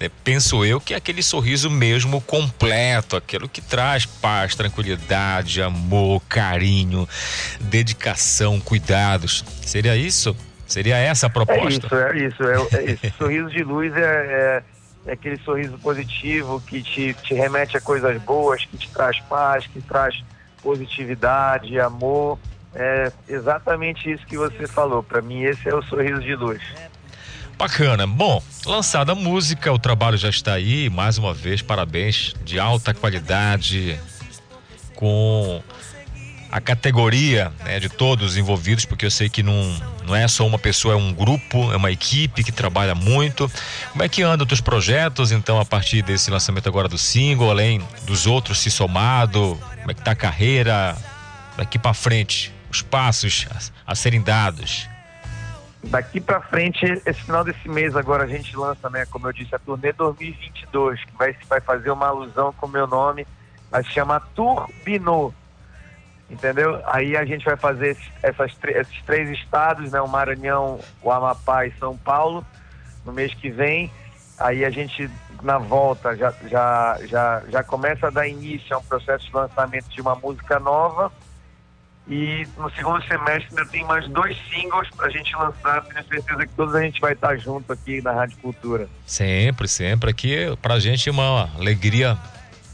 [0.00, 6.22] é, penso eu que é aquele sorriso mesmo completo, aquilo que traz paz, tranquilidade, amor,
[6.28, 7.08] carinho,
[7.60, 9.44] dedicação, cuidados.
[9.64, 10.36] Seria isso?
[10.66, 11.86] Seria essa a É proposta?
[11.86, 12.42] isso, é isso.
[12.42, 13.12] É, é isso.
[13.18, 14.62] sorriso de luz é,
[15.06, 19.66] é, aquele sorriso positivo que te, te remete a coisas boas, que te traz paz,
[19.66, 20.22] que traz
[20.62, 22.38] positividade, amor.
[22.74, 25.02] É exatamente isso que você falou.
[25.02, 26.62] Para mim, esse é o sorriso de luz.
[27.58, 28.06] Bacana.
[28.06, 30.88] Bom, lançada a música, o trabalho já está aí.
[30.88, 32.34] Mais uma vez, parabéns.
[32.44, 34.00] De alta qualidade,
[34.94, 35.62] com
[36.52, 39.74] a categoria né, de todos os envolvidos, porque eu sei que não,
[40.06, 43.50] não é só uma pessoa, é um grupo, é uma equipe que trabalha muito.
[43.90, 47.82] Como é que andam os projetos, então, a partir desse lançamento agora do single, além
[48.04, 49.58] dos outros se somado?
[49.78, 50.94] Como é que tá a carreira
[51.56, 52.54] daqui para frente?
[52.70, 53.46] Os passos
[53.86, 54.86] a, a serem dados?
[55.84, 59.54] Daqui para frente, esse final desse mês agora a gente lança, né, como eu disse,
[59.54, 63.26] a turnê 2022, que vai, vai fazer uma alusão com o meu nome,
[63.70, 65.34] vai se chamar Turbino.
[66.32, 66.80] Entendeu?
[66.86, 70.00] Aí a gente vai fazer esses, essas, esses três estados, né?
[70.00, 72.44] O Maranhão, o Amapá e São Paulo,
[73.04, 73.90] no mês que vem.
[74.38, 75.08] Aí a gente,
[75.42, 79.88] na volta, já, já, já, já começa a dar início a um processo de lançamento
[79.90, 81.12] de uma música nova.
[82.08, 85.84] E no segundo semestre ainda tem mais dois singles pra gente lançar.
[85.84, 88.88] Tenho certeza que todos a gente vai estar junto aqui na Rádio Cultura.
[89.06, 90.10] Sempre, sempre.
[90.10, 92.18] Aqui pra gente uma alegria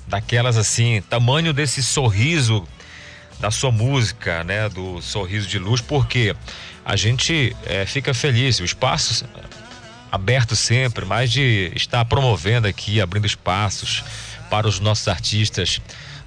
[0.06, 2.66] daquelas assim, tamanho desse sorriso
[3.40, 4.68] da sua música, né?
[4.68, 6.34] Do sorriso de luz, porque
[6.84, 8.60] a gente é, fica feliz.
[8.60, 9.24] O espaço
[10.10, 14.02] aberto sempre, mas de estar promovendo aqui, abrindo espaços
[14.50, 15.80] para os nossos artistas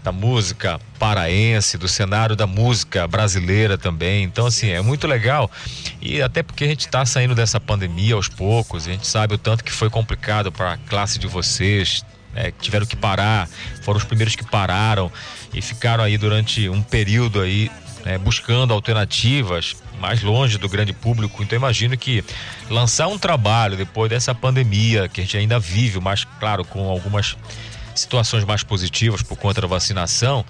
[0.04, 4.24] da música paraense, do cenário da música brasileira também.
[4.24, 5.50] Então, assim, é muito legal.
[6.02, 9.38] E até porque a gente está saindo dessa pandemia aos poucos, a gente sabe o
[9.38, 13.50] tanto que foi complicado para a classe de vocês, né, tiveram que parar,
[13.82, 15.12] foram os primeiros que pararam
[15.54, 17.70] e ficaram aí durante um período aí
[18.06, 21.44] né, buscando alternativas mais longe do grande público.
[21.44, 22.24] Então imagino que
[22.70, 27.38] lançar um trabalho depois dessa pandemia que a gente ainda vive, mas claro, com algumas
[27.94, 30.46] situações mais positivas por conta da vacinação,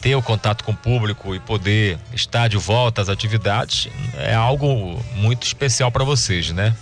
[0.00, 5.02] ter o contato com o público e poder estar de volta às atividades é algo
[5.14, 6.74] muito especial para vocês, né?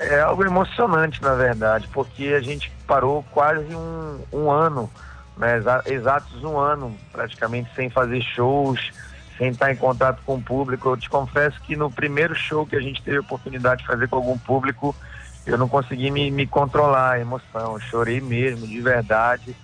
[0.00, 4.90] É algo emocionante, na verdade, porque a gente parou quase um, um ano,
[5.36, 8.92] né, exatos um ano, praticamente sem fazer shows,
[9.36, 10.88] sem estar em contato com o público.
[10.88, 14.08] Eu te confesso que no primeiro show que a gente teve a oportunidade de fazer
[14.08, 14.96] com algum público,
[15.44, 19.54] eu não consegui me, me controlar a emoção, eu chorei mesmo, de verdade.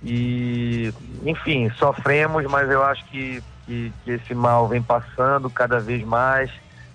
[0.00, 0.94] E,
[1.24, 6.52] enfim, sofremos, mas eu acho que, que, que esse mal vem passando cada vez mais.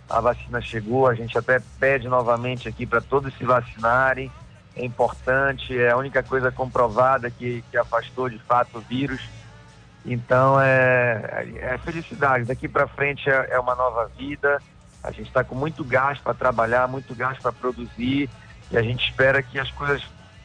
[0.10, 4.32] A vacina chegou, a gente até pede novamente aqui para todos se vacinarem.
[4.76, 9.22] É importante, é a única coisa comprovada que, que afastou de fato o vírus.
[10.06, 12.46] Então é, é felicidade.
[12.46, 14.62] Daqui para frente é, é uma nova vida
[15.08, 18.30] a gente está com muito gás para trabalhar, muito gás para produzir
[18.70, 20.04] e a gente espera que as coisas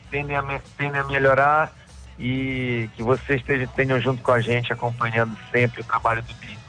[0.09, 1.73] tendem a, tendem a melhorar
[2.19, 6.62] e que vocês estejam, junto com a gente, acompanhando sempre o trabalho do Bino.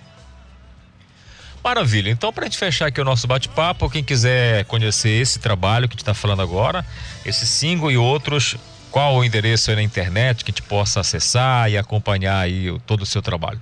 [1.64, 2.10] Maravilha.
[2.10, 5.94] Então, para a gente fechar aqui o nosso bate-papo, quem quiser conhecer esse trabalho que
[5.94, 6.86] a gente está falando agora,
[7.26, 8.58] esse single e outros,
[8.92, 13.04] qual o endereço aí na internet que a gente possa acessar e acompanhar aí todo
[13.04, 13.62] o seu trabalho?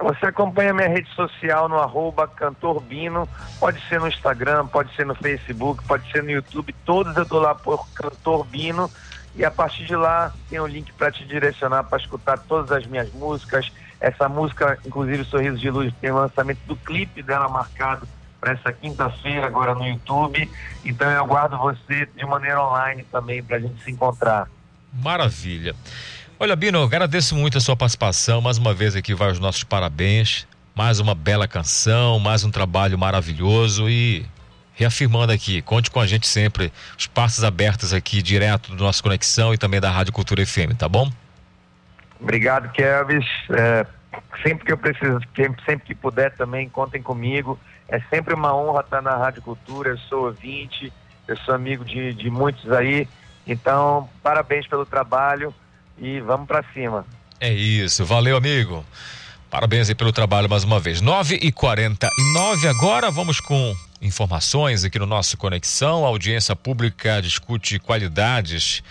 [0.00, 3.28] Você acompanha minha rede social no arroba cantorbino,
[3.60, 7.38] pode ser no Instagram, pode ser no Facebook, pode ser no YouTube, todos eu tô
[7.38, 8.90] lá por Cantorbino
[9.36, 12.86] e a partir de lá tem um link para te direcionar para escutar todas as
[12.86, 13.70] minhas músicas.
[14.02, 18.06] Essa música, inclusive Sorriso de Luz, tem o lançamento do clipe dela marcado
[18.40, 20.50] para essa quinta-feira agora no YouTube.
[20.84, 24.48] Então eu aguardo você de maneira online também para a gente se encontrar.
[24.92, 25.76] Maravilha.
[26.40, 28.40] Olha, Bino, agradeço muito a sua participação.
[28.40, 30.48] Mais uma vez aqui vai os nossos parabéns.
[30.74, 34.26] Mais uma bela canção, mais um trabalho maravilhoso e
[34.74, 39.52] reafirmando aqui, conte com a gente sempre, os passos abertos aqui direto do nosso Conexão
[39.54, 41.12] e também da Rádio Cultura FM, tá bom?
[42.22, 43.26] Obrigado, Kelvis.
[43.50, 43.84] É,
[44.42, 45.18] sempre que eu preciso,
[45.66, 47.58] sempre que puder também, contem comigo.
[47.88, 50.92] É sempre uma honra estar na Rádio Cultura, eu sou ouvinte,
[51.26, 53.08] eu sou amigo de, de muitos aí.
[53.46, 55.52] Então, parabéns pelo trabalho
[55.98, 57.04] e vamos para cima.
[57.40, 58.84] É isso, valeu amigo.
[59.50, 61.02] Parabéns aí pelo trabalho mais uma vez.
[61.02, 66.06] 9 e 49 agora vamos com informações aqui no nosso Conexão.
[66.06, 68.82] A audiência pública discute qualidades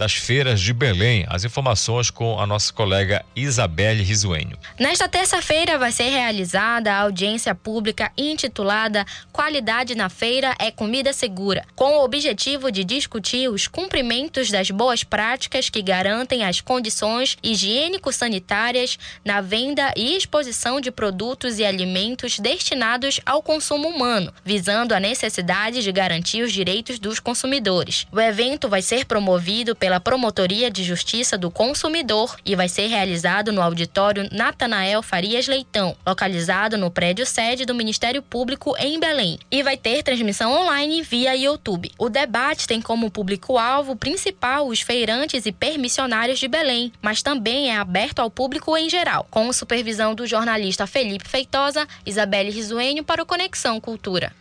[0.00, 1.26] das feiras de Belém.
[1.28, 4.56] As informações com a nossa colega Isabelle Risuenho.
[4.78, 11.66] Nesta terça-feira vai ser realizada a audiência pública intitulada Qualidade na Feira é Comida Segura,
[11.76, 18.98] com o objetivo de discutir os cumprimentos das boas práticas que garantem as condições higiênico-sanitárias
[19.22, 25.82] na venda e exposição de produtos e alimentos destinados ao consumo humano, visando a necessidade
[25.82, 28.06] de garantir os direitos dos consumidores.
[28.10, 33.50] O evento vai ser promovido pela Promotoria de Justiça do Consumidor e vai ser realizado
[33.50, 39.62] no auditório Natanael Farias Leitão, localizado no prédio sede do Ministério Público em Belém, e
[39.62, 41.90] vai ter transmissão online via YouTube.
[41.98, 47.76] O debate tem como público-alvo principal os feirantes e permissionários de Belém, mas também é
[47.78, 53.26] aberto ao público em geral, com supervisão do jornalista Felipe Feitosa, Isabelle Risuênio para o
[53.26, 54.38] Conexão Cultura.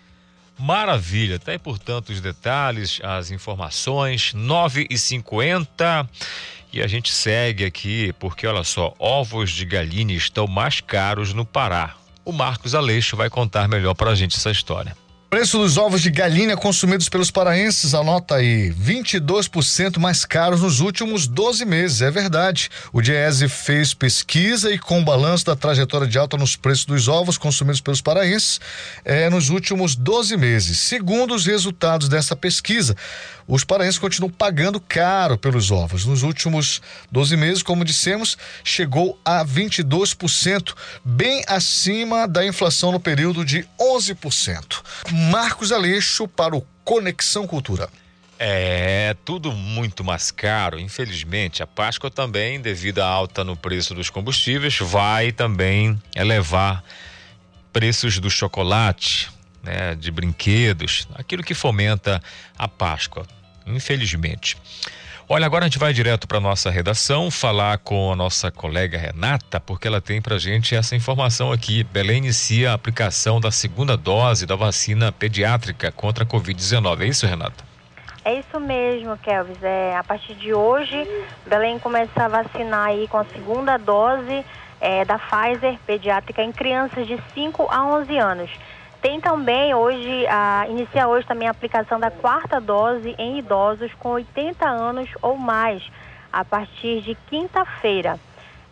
[0.59, 6.07] Maravilha, tá aí portanto os detalhes, as informações, 9 e 50
[6.73, 11.45] e a gente segue aqui porque olha só, ovos de galinha estão mais caros no
[11.45, 11.95] Pará.
[12.25, 14.95] O Marcos Aleixo vai contar melhor para a gente essa história.
[15.29, 21.27] Preço dos ovos de galinha consumidos pelos paraenses, anota aí, 22% mais caros nos últimos
[21.27, 22.67] 12 meses, é verdade.
[22.91, 27.37] O Diese fez pesquisa e com balanço da trajetória de alta nos preços dos ovos
[27.37, 28.59] consumidos pelos paraenses
[29.05, 30.79] é, nos últimos 12 meses.
[30.79, 32.95] Segundo os resultados dessa pesquisa,
[33.47, 36.05] os paraenses continuam pagando caro pelos ovos.
[36.05, 36.81] Nos últimos
[37.11, 40.73] 12 meses, como dissemos, chegou a 22%,
[41.03, 44.81] bem acima da inflação no período de 11%.
[45.19, 47.89] Marcos Aleixo para o Conexão Cultura.
[48.37, 50.79] É, tudo muito mais caro.
[50.79, 56.81] Infelizmente, a Páscoa também, devido à alta no preço dos combustíveis, vai também elevar
[57.73, 59.29] preços do chocolate,
[59.61, 62.23] né, de brinquedos, aquilo que fomenta
[62.57, 63.25] a Páscoa
[63.75, 64.57] infelizmente.
[65.31, 69.59] Olha, agora a gente vai direto para nossa redação falar com a nossa colega Renata,
[69.59, 71.83] porque ela tem para gente essa informação aqui.
[71.83, 77.01] Belém inicia a aplicação da segunda dose da vacina pediátrica contra a Covid-19.
[77.01, 77.63] É isso, Renata?
[78.25, 79.61] É isso mesmo, Kelvis.
[79.61, 81.07] É, a partir de hoje,
[81.45, 84.43] Belém começa a vacinar aí com a segunda dose
[84.81, 88.49] é, da Pfizer pediátrica em crianças de 5 a 11 anos.
[89.01, 94.09] Tem também hoje, a, inicia hoje também a aplicação da quarta dose em idosos com
[94.09, 95.81] 80 anos ou mais,
[96.33, 98.19] a partir de quinta-feira.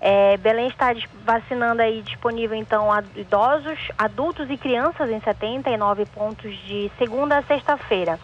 [0.02, 0.94] É, Belém está
[1.24, 7.42] vacinando aí disponível então a idosos, adultos e crianças em 79 pontos de segunda a
[7.44, 8.20] sexta-feira.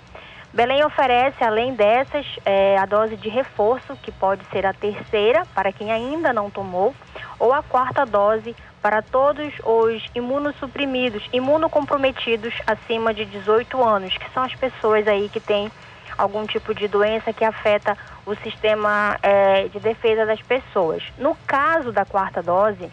[0.54, 5.72] Belém oferece, além dessas, é, a dose de reforço, que pode ser a terceira para
[5.72, 6.94] quem ainda não tomou,
[7.40, 14.43] ou a quarta dose para todos os imunossuprimidos, imunocomprometidos acima de 18 anos, que são
[14.43, 15.72] as pessoas aí que têm
[16.18, 21.01] algum tipo de doença que afeta o sistema é, de defesa das pessoas.
[21.18, 22.91] No caso da quarta dose,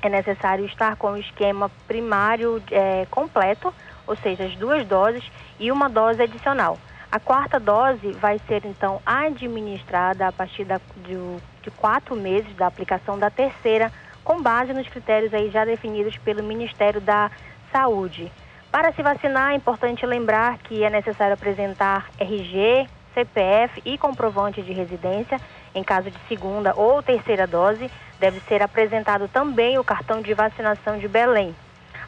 [0.00, 3.74] é necessário estar com o esquema primário é, completo,
[4.06, 5.24] ou seja, as duas doses
[5.58, 6.78] e uma dose adicional.
[7.10, 11.16] A quarta dose vai ser então administrada a partir da, de,
[11.60, 13.90] de quatro meses da aplicação da terceira
[14.24, 17.30] com base nos critérios aí já definidos pelo Ministério da
[17.72, 18.30] Saúde.
[18.70, 24.72] Para se vacinar, é importante lembrar que é necessário apresentar RG, CPF e comprovante de
[24.72, 25.40] residência.
[25.74, 27.90] Em caso de segunda ou terceira dose,
[28.20, 31.54] deve ser apresentado também o cartão de vacinação de Belém.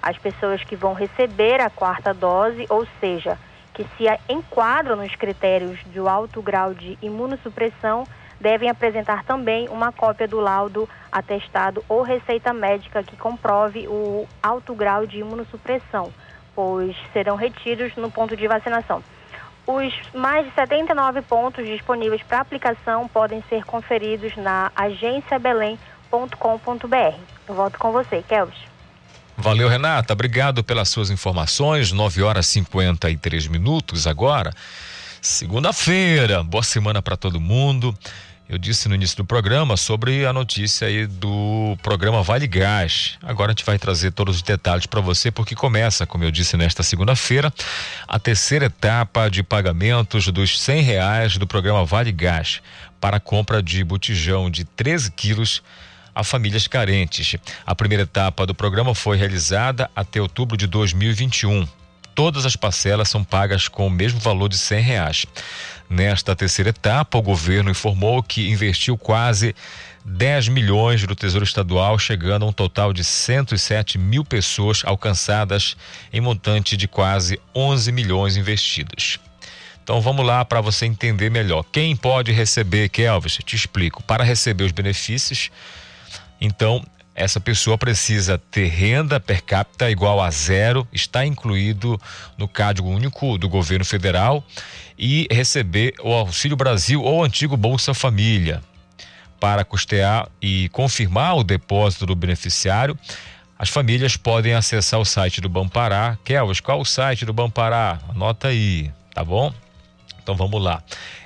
[0.03, 3.39] As pessoas que vão receber a quarta dose, ou seja,
[3.75, 8.05] que se enquadram nos critérios do alto grau de imunossupressão,
[8.41, 14.75] devem apresentar também uma cópia do laudo atestado ou receita médica que comprove o alto
[14.75, 16.13] grau de imunossupressão,
[16.55, 19.03] pois serão retidos no ponto de vacinação.
[19.67, 27.19] Os mais de 79 pontos disponíveis para aplicação podem ser conferidos na agenciabelém.com.br.
[27.47, 28.71] Eu volto com você, Kelvis.
[29.37, 30.13] Valeu, Renata.
[30.13, 31.93] Obrigado pelas suas informações.
[31.93, 34.51] 9 horas e 53 minutos agora.
[35.23, 36.43] Segunda-feira.
[36.43, 37.97] Boa semana para todo mundo.
[38.51, 43.17] Eu disse no início do programa sobre a notícia aí do programa Vale Gás.
[43.23, 46.57] Agora a gente vai trazer todos os detalhes para você, porque começa, como eu disse
[46.57, 47.55] nesta segunda-feira,
[48.09, 52.61] a terceira etapa de pagamentos dos cem reais do programa Vale Gás
[53.01, 55.63] para a compra de botijão de 13 quilos
[56.13, 57.37] a famílias carentes.
[57.65, 61.69] A primeira etapa do programa foi realizada até outubro de 2021.
[62.17, 65.25] Todas as parcelas são pagas com o mesmo valor de cem reais.
[65.91, 69.57] Nesta terceira etapa, o governo informou que investiu quase
[70.05, 75.77] 10 milhões do Tesouro Estadual, chegando a um total de 107 mil pessoas alcançadas
[76.13, 79.19] em montante de quase 11 milhões investidos.
[79.83, 81.65] Então vamos lá para você entender melhor.
[81.73, 83.39] Quem pode receber, Kelvis?
[83.45, 84.01] Te explico.
[84.05, 85.51] Para receber os benefícios,
[86.41, 86.85] então
[87.15, 92.01] essa pessoa precisa ter renda per capita igual a zero, está incluído
[92.39, 94.45] no Código Único do Governo Federal
[94.99, 98.63] e receber o Auxílio Brasil ou antigo Bolsa Família.
[99.39, 102.99] Para custear e confirmar o depósito do beneficiário,
[103.59, 106.17] as famílias podem acessar o site do Bampará.
[106.25, 107.99] Kelvas, qual o site do Bampará?
[108.09, 109.53] Anota aí, tá bom?
[110.23, 110.83] Então vamos lá.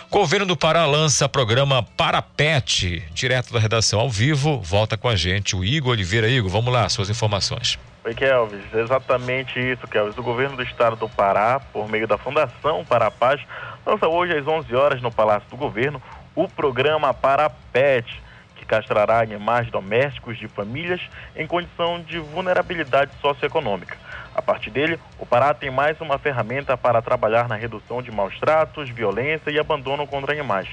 [0.10, 4.60] Governo do Pará lança programa Parapet, direto da redação ao vivo.
[4.60, 6.28] Volta com a gente o Igor Oliveira.
[6.28, 7.80] Igor, vamos lá, suas informações.
[8.04, 8.74] Oi, Kelvis.
[8.74, 10.18] Exatamente isso, Kelvis.
[10.18, 13.40] O governo do estado do Pará, por meio da Fundação Para a Paz,
[13.86, 16.02] lança hoje às 11 horas no Palácio do Governo
[16.36, 18.08] o programa Parapet,
[18.56, 21.00] que castrará animais domésticos de famílias
[21.36, 23.96] em condição de vulnerabilidade socioeconômica.
[24.34, 28.36] A partir dele, o Pará tem mais uma ferramenta para trabalhar na redução de maus
[28.40, 30.68] tratos, violência e abandono contra animais.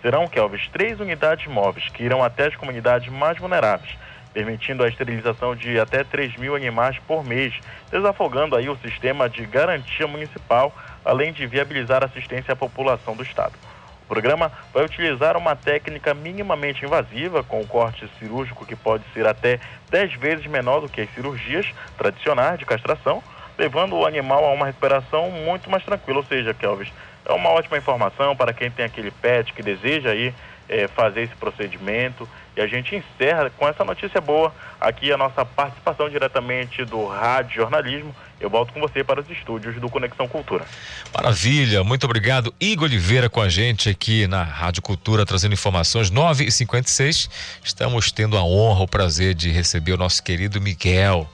[0.00, 3.98] Serão, Kelvis, três unidades móveis que irão até as comunidades mais vulneráveis
[4.38, 7.52] permitindo a esterilização de até 3 mil animais por mês,
[7.90, 10.72] desafogando aí o sistema de garantia municipal,
[11.04, 13.54] além de viabilizar assistência à população do Estado.
[14.04, 19.26] O programa vai utilizar uma técnica minimamente invasiva, com o corte cirúrgico que pode ser
[19.26, 19.58] até
[19.90, 21.66] 10 vezes menor do que as cirurgias
[21.96, 23.20] tradicionais de castração,
[23.58, 26.18] levando o animal a uma recuperação muito mais tranquila.
[26.18, 26.92] Ou seja, Kelvis,
[27.26, 30.32] é uma ótima informação para quem tem aquele pet que deseja aí
[30.68, 32.28] é, fazer esse procedimento.
[32.56, 37.56] E a gente encerra com essa notícia boa aqui a nossa participação diretamente do Rádio
[37.56, 38.14] Jornalismo.
[38.40, 40.64] Eu volto com você para os estúdios do Conexão Cultura.
[41.14, 42.54] Maravilha, muito obrigado.
[42.60, 47.30] Igor Oliveira com a gente aqui na Rádio Cultura, trazendo informações 9 e 56
[47.64, 51.28] Estamos tendo a honra, o prazer de receber o nosso querido Miguel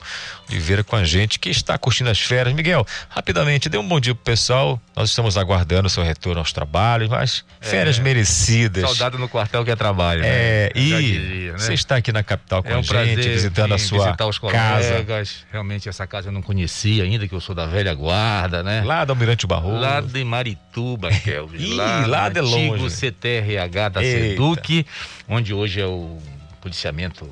[0.48, 2.54] Oliveira com a gente, que está curtindo as férias.
[2.54, 4.80] Miguel, rapidamente, dê um bom dia pro pessoal.
[4.94, 8.82] Nós estamos aguardando o seu retorno aos trabalhos, mas férias É, merecidas.
[8.82, 10.22] Saudade no quartel que é trabalho.
[10.22, 10.70] É, né?
[10.74, 11.58] Eu já e dizia, né?
[11.58, 14.38] você está aqui na capital com é um a gente, visitando a sua visitar os
[14.38, 15.04] casa.
[15.50, 18.82] Realmente essa casa eu não conhecia ainda, que eu sou da velha guarda, né?
[18.84, 19.80] Lá do Almirante Barroso.
[19.80, 21.58] Lá de Marituba, Kelvin.
[21.58, 22.94] Ih, lá, lá de antigo longe.
[22.94, 24.28] CTRH da Eita.
[24.30, 24.86] SEDUC,
[25.28, 26.18] onde hoje é o
[26.60, 27.28] policiamento,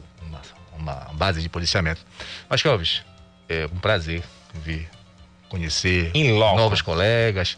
[0.83, 2.01] uma, base de policiamento.
[2.49, 3.03] Mas, Kelvis,
[3.49, 4.23] é um prazer
[4.55, 4.89] vir
[5.49, 6.13] conhecer
[6.57, 7.57] novos colegas,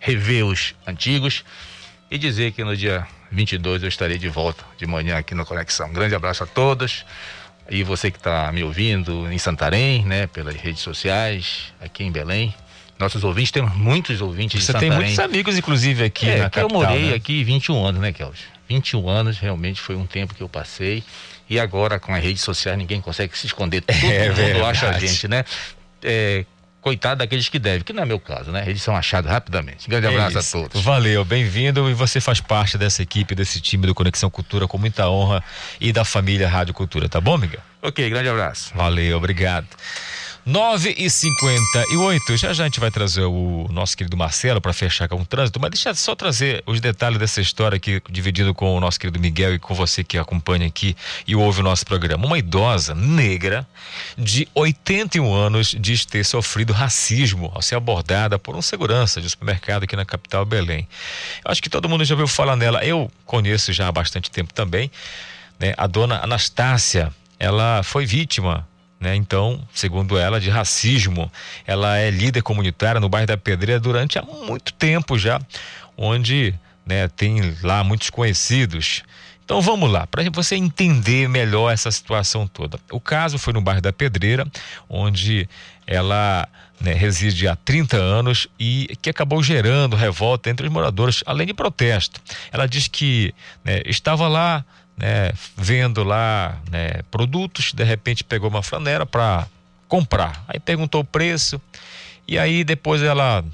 [0.00, 1.44] rever os antigos
[2.10, 5.88] e dizer que no dia 22 eu estarei de volta de manhã aqui no Conexão.
[5.88, 7.04] Um grande abraço a todos.
[7.68, 12.54] E você que está me ouvindo em Santarém, né, pelas redes sociais, aqui em Belém.
[12.98, 15.08] Nossos ouvintes, temos muitos ouvintes Você de tem Santarém.
[15.08, 16.90] muitos amigos, inclusive, aqui é, na que eu capital.
[16.92, 17.14] morei né?
[17.14, 18.38] aqui 21 anos, né, Kelvin?
[18.74, 21.02] 21 anos realmente foi um tempo que eu passei.
[21.48, 23.80] E agora, com as redes sociais, ninguém consegue se esconder.
[23.86, 24.62] Todo É mundo verdade.
[24.64, 25.44] acha a gente, né?
[26.02, 26.44] É,
[26.80, 28.64] coitado daqueles que devem, que não é meu caso, né?
[28.66, 29.88] Eles são achados rapidamente.
[29.88, 30.82] Grande É abraço a todos.
[30.82, 31.88] Valeu, bem-vindo.
[31.90, 35.42] E você faz parte dessa equipe, desse time do Conexão Cultura com muita honra
[35.80, 37.60] e da família Rádio Cultura, tá bom, Miguel?
[37.82, 38.72] Ok, grande abraço.
[38.74, 39.66] Valeu, obrigado.
[40.46, 45.08] 9 e 58 já já a gente vai trazer o nosso querido Marcelo para fechar
[45.08, 48.78] com o trânsito, mas deixa só trazer os detalhes dessa história aqui, dividido com o
[48.78, 50.94] nosso querido Miguel e com você que acompanha aqui
[51.26, 52.26] e ouve o nosso programa.
[52.26, 53.66] Uma idosa negra
[54.18, 59.84] de 81 anos diz ter sofrido racismo ao ser abordada por um segurança de supermercado
[59.84, 60.86] aqui na capital Belém.
[61.42, 62.84] Eu acho que todo mundo já ouviu falar nela.
[62.84, 64.90] Eu conheço já há bastante tempo também.
[65.58, 65.72] né?
[65.78, 68.68] A dona Anastácia, ela foi vítima
[69.04, 69.14] né?
[69.14, 71.30] Então, segundo ela, de racismo.
[71.66, 75.38] Ela é líder comunitária no bairro da Pedreira durante há muito tempo já,
[75.94, 76.54] onde
[76.86, 79.02] né, tem lá muitos conhecidos.
[79.44, 82.78] Então vamos lá, para você entender melhor essa situação toda.
[82.90, 84.46] O caso foi no bairro da Pedreira,
[84.88, 85.46] onde
[85.86, 86.48] ela
[86.80, 91.52] né, reside há 30 anos e que acabou gerando revolta entre os moradores, além de
[91.52, 92.22] protesto.
[92.50, 94.64] Ela diz que né, estava lá
[94.96, 99.46] né, vendo lá né, produtos, de repente pegou uma flanela para
[99.88, 100.44] comprar.
[100.48, 101.60] Aí perguntou o preço
[102.26, 103.44] e aí depois ela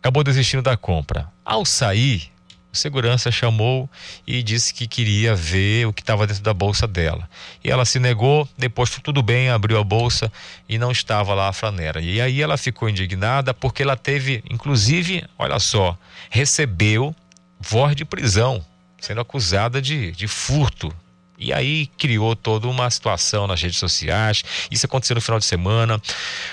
[0.00, 1.28] acabou desistindo da compra.
[1.44, 2.30] Ao sair,
[2.72, 3.88] o segurança chamou
[4.26, 7.28] e disse que queria ver o que estava dentro da bolsa dela.
[7.62, 10.30] E ela se negou, depois tudo bem, abriu a bolsa
[10.68, 12.00] e não estava lá a flanela.
[12.00, 15.96] E aí ela ficou indignada porque ela teve, inclusive, olha só,
[16.30, 17.14] recebeu
[17.58, 18.64] voz de prisão
[19.00, 20.94] sendo acusada de, de furto.
[21.38, 24.42] E aí criou toda uma situação nas redes sociais.
[24.70, 26.00] Isso aconteceu no final de semana.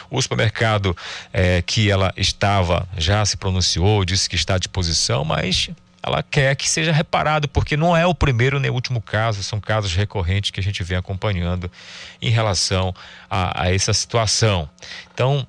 [0.09, 0.95] O supermercado
[1.31, 5.69] eh, que ela estava já se pronunciou, disse que está à disposição, mas
[6.05, 9.61] ela quer que seja reparado, porque não é o primeiro nem o último caso, são
[9.61, 11.71] casos recorrentes que a gente vem acompanhando
[12.21, 12.93] em relação
[13.29, 14.69] a, a essa situação.
[15.13, 15.47] Então,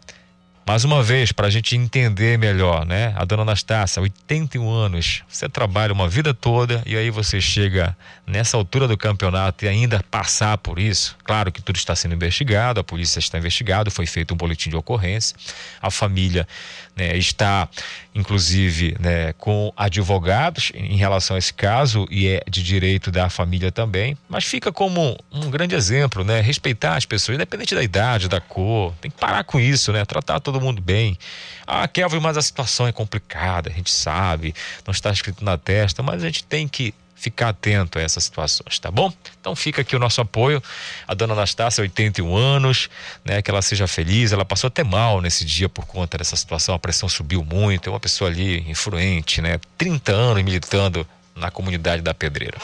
[0.66, 3.12] Mais uma vez, para a gente entender melhor, né?
[3.16, 7.94] A dona Anastácia, 81 anos, você trabalha uma vida toda e aí você chega
[8.26, 11.18] nessa altura do campeonato e ainda passar por isso.
[11.22, 14.76] Claro que tudo está sendo investigado, a polícia está investigando, foi feito um boletim de
[14.76, 15.36] ocorrência,
[15.82, 16.48] a família
[16.96, 17.68] né, está,
[18.14, 23.72] inclusive, né, com advogados em relação a esse caso e é de direito da família
[23.72, 26.40] também, mas fica como um grande exemplo, né?
[26.40, 30.04] Respeitar as pessoas, independente da idade, da cor, tem que parar com isso, né?
[30.04, 31.18] Tratar todo mundo bem.
[31.66, 34.54] Ah, Kelvin, mas a situação é complicada, a gente sabe,
[34.86, 38.78] não está escrito na testa, mas a gente tem que ficar atento a essas situações,
[38.78, 39.12] tá bom?
[39.40, 40.62] Então fica aqui o nosso apoio.
[41.06, 42.88] A dona Anastácia, 81 anos,
[43.24, 43.40] né?
[43.40, 44.32] Que ela seja feliz.
[44.32, 47.88] Ela passou até mal nesse dia por conta dessa situação, a pressão subiu muito.
[47.88, 49.58] É uma pessoa ali influente, né?
[49.78, 52.58] 30 anos militando na comunidade da Pedreira.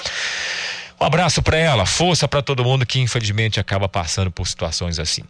[1.03, 5.23] Um abraço para ela, força para todo mundo que infelizmente acaba passando por situações assim.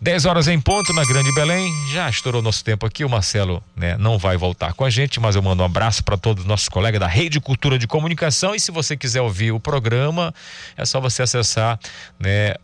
[0.00, 1.72] 10 horas em ponto na Grande Belém.
[1.92, 3.04] Já estourou nosso tempo aqui.
[3.04, 6.16] O Marcelo né, não vai voltar com a gente, mas eu mando um abraço para
[6.16, 8.52] todos os nossos colegas da Rede Cultura de Comunicação.
[8.52, 10.34] E se você quiser ouvir o programa,
[10.76, 11.78] é só você acessar
[12.18, 12.56] né,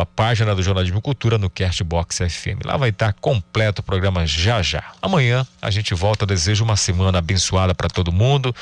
[0.00, 2.64] a página do Jornalismo Cultura no Castbox FM.
[2.64, 4.82] Lá vai estar completo o programa já já.
[5.02, 6.24] Amanhã a gente volta.
[6.24, 8.56] Desejo uma semana abençoada para todo mundo.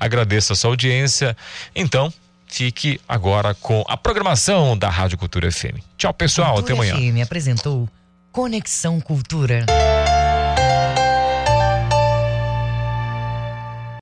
[0.00, 1.36] Agradeço a sua audiência.
[1.76, 2.10] Então,
[2.46, 5.78] fique agora com a programação da Rádio Cultura FM.
[5.96, 6.54] Tchau, pessoal.
[6.54, 7.12] Cultura até amanhã.
[7.12, 7.88] FM apresentou
[8.30, 9.66] Conexão Cultura.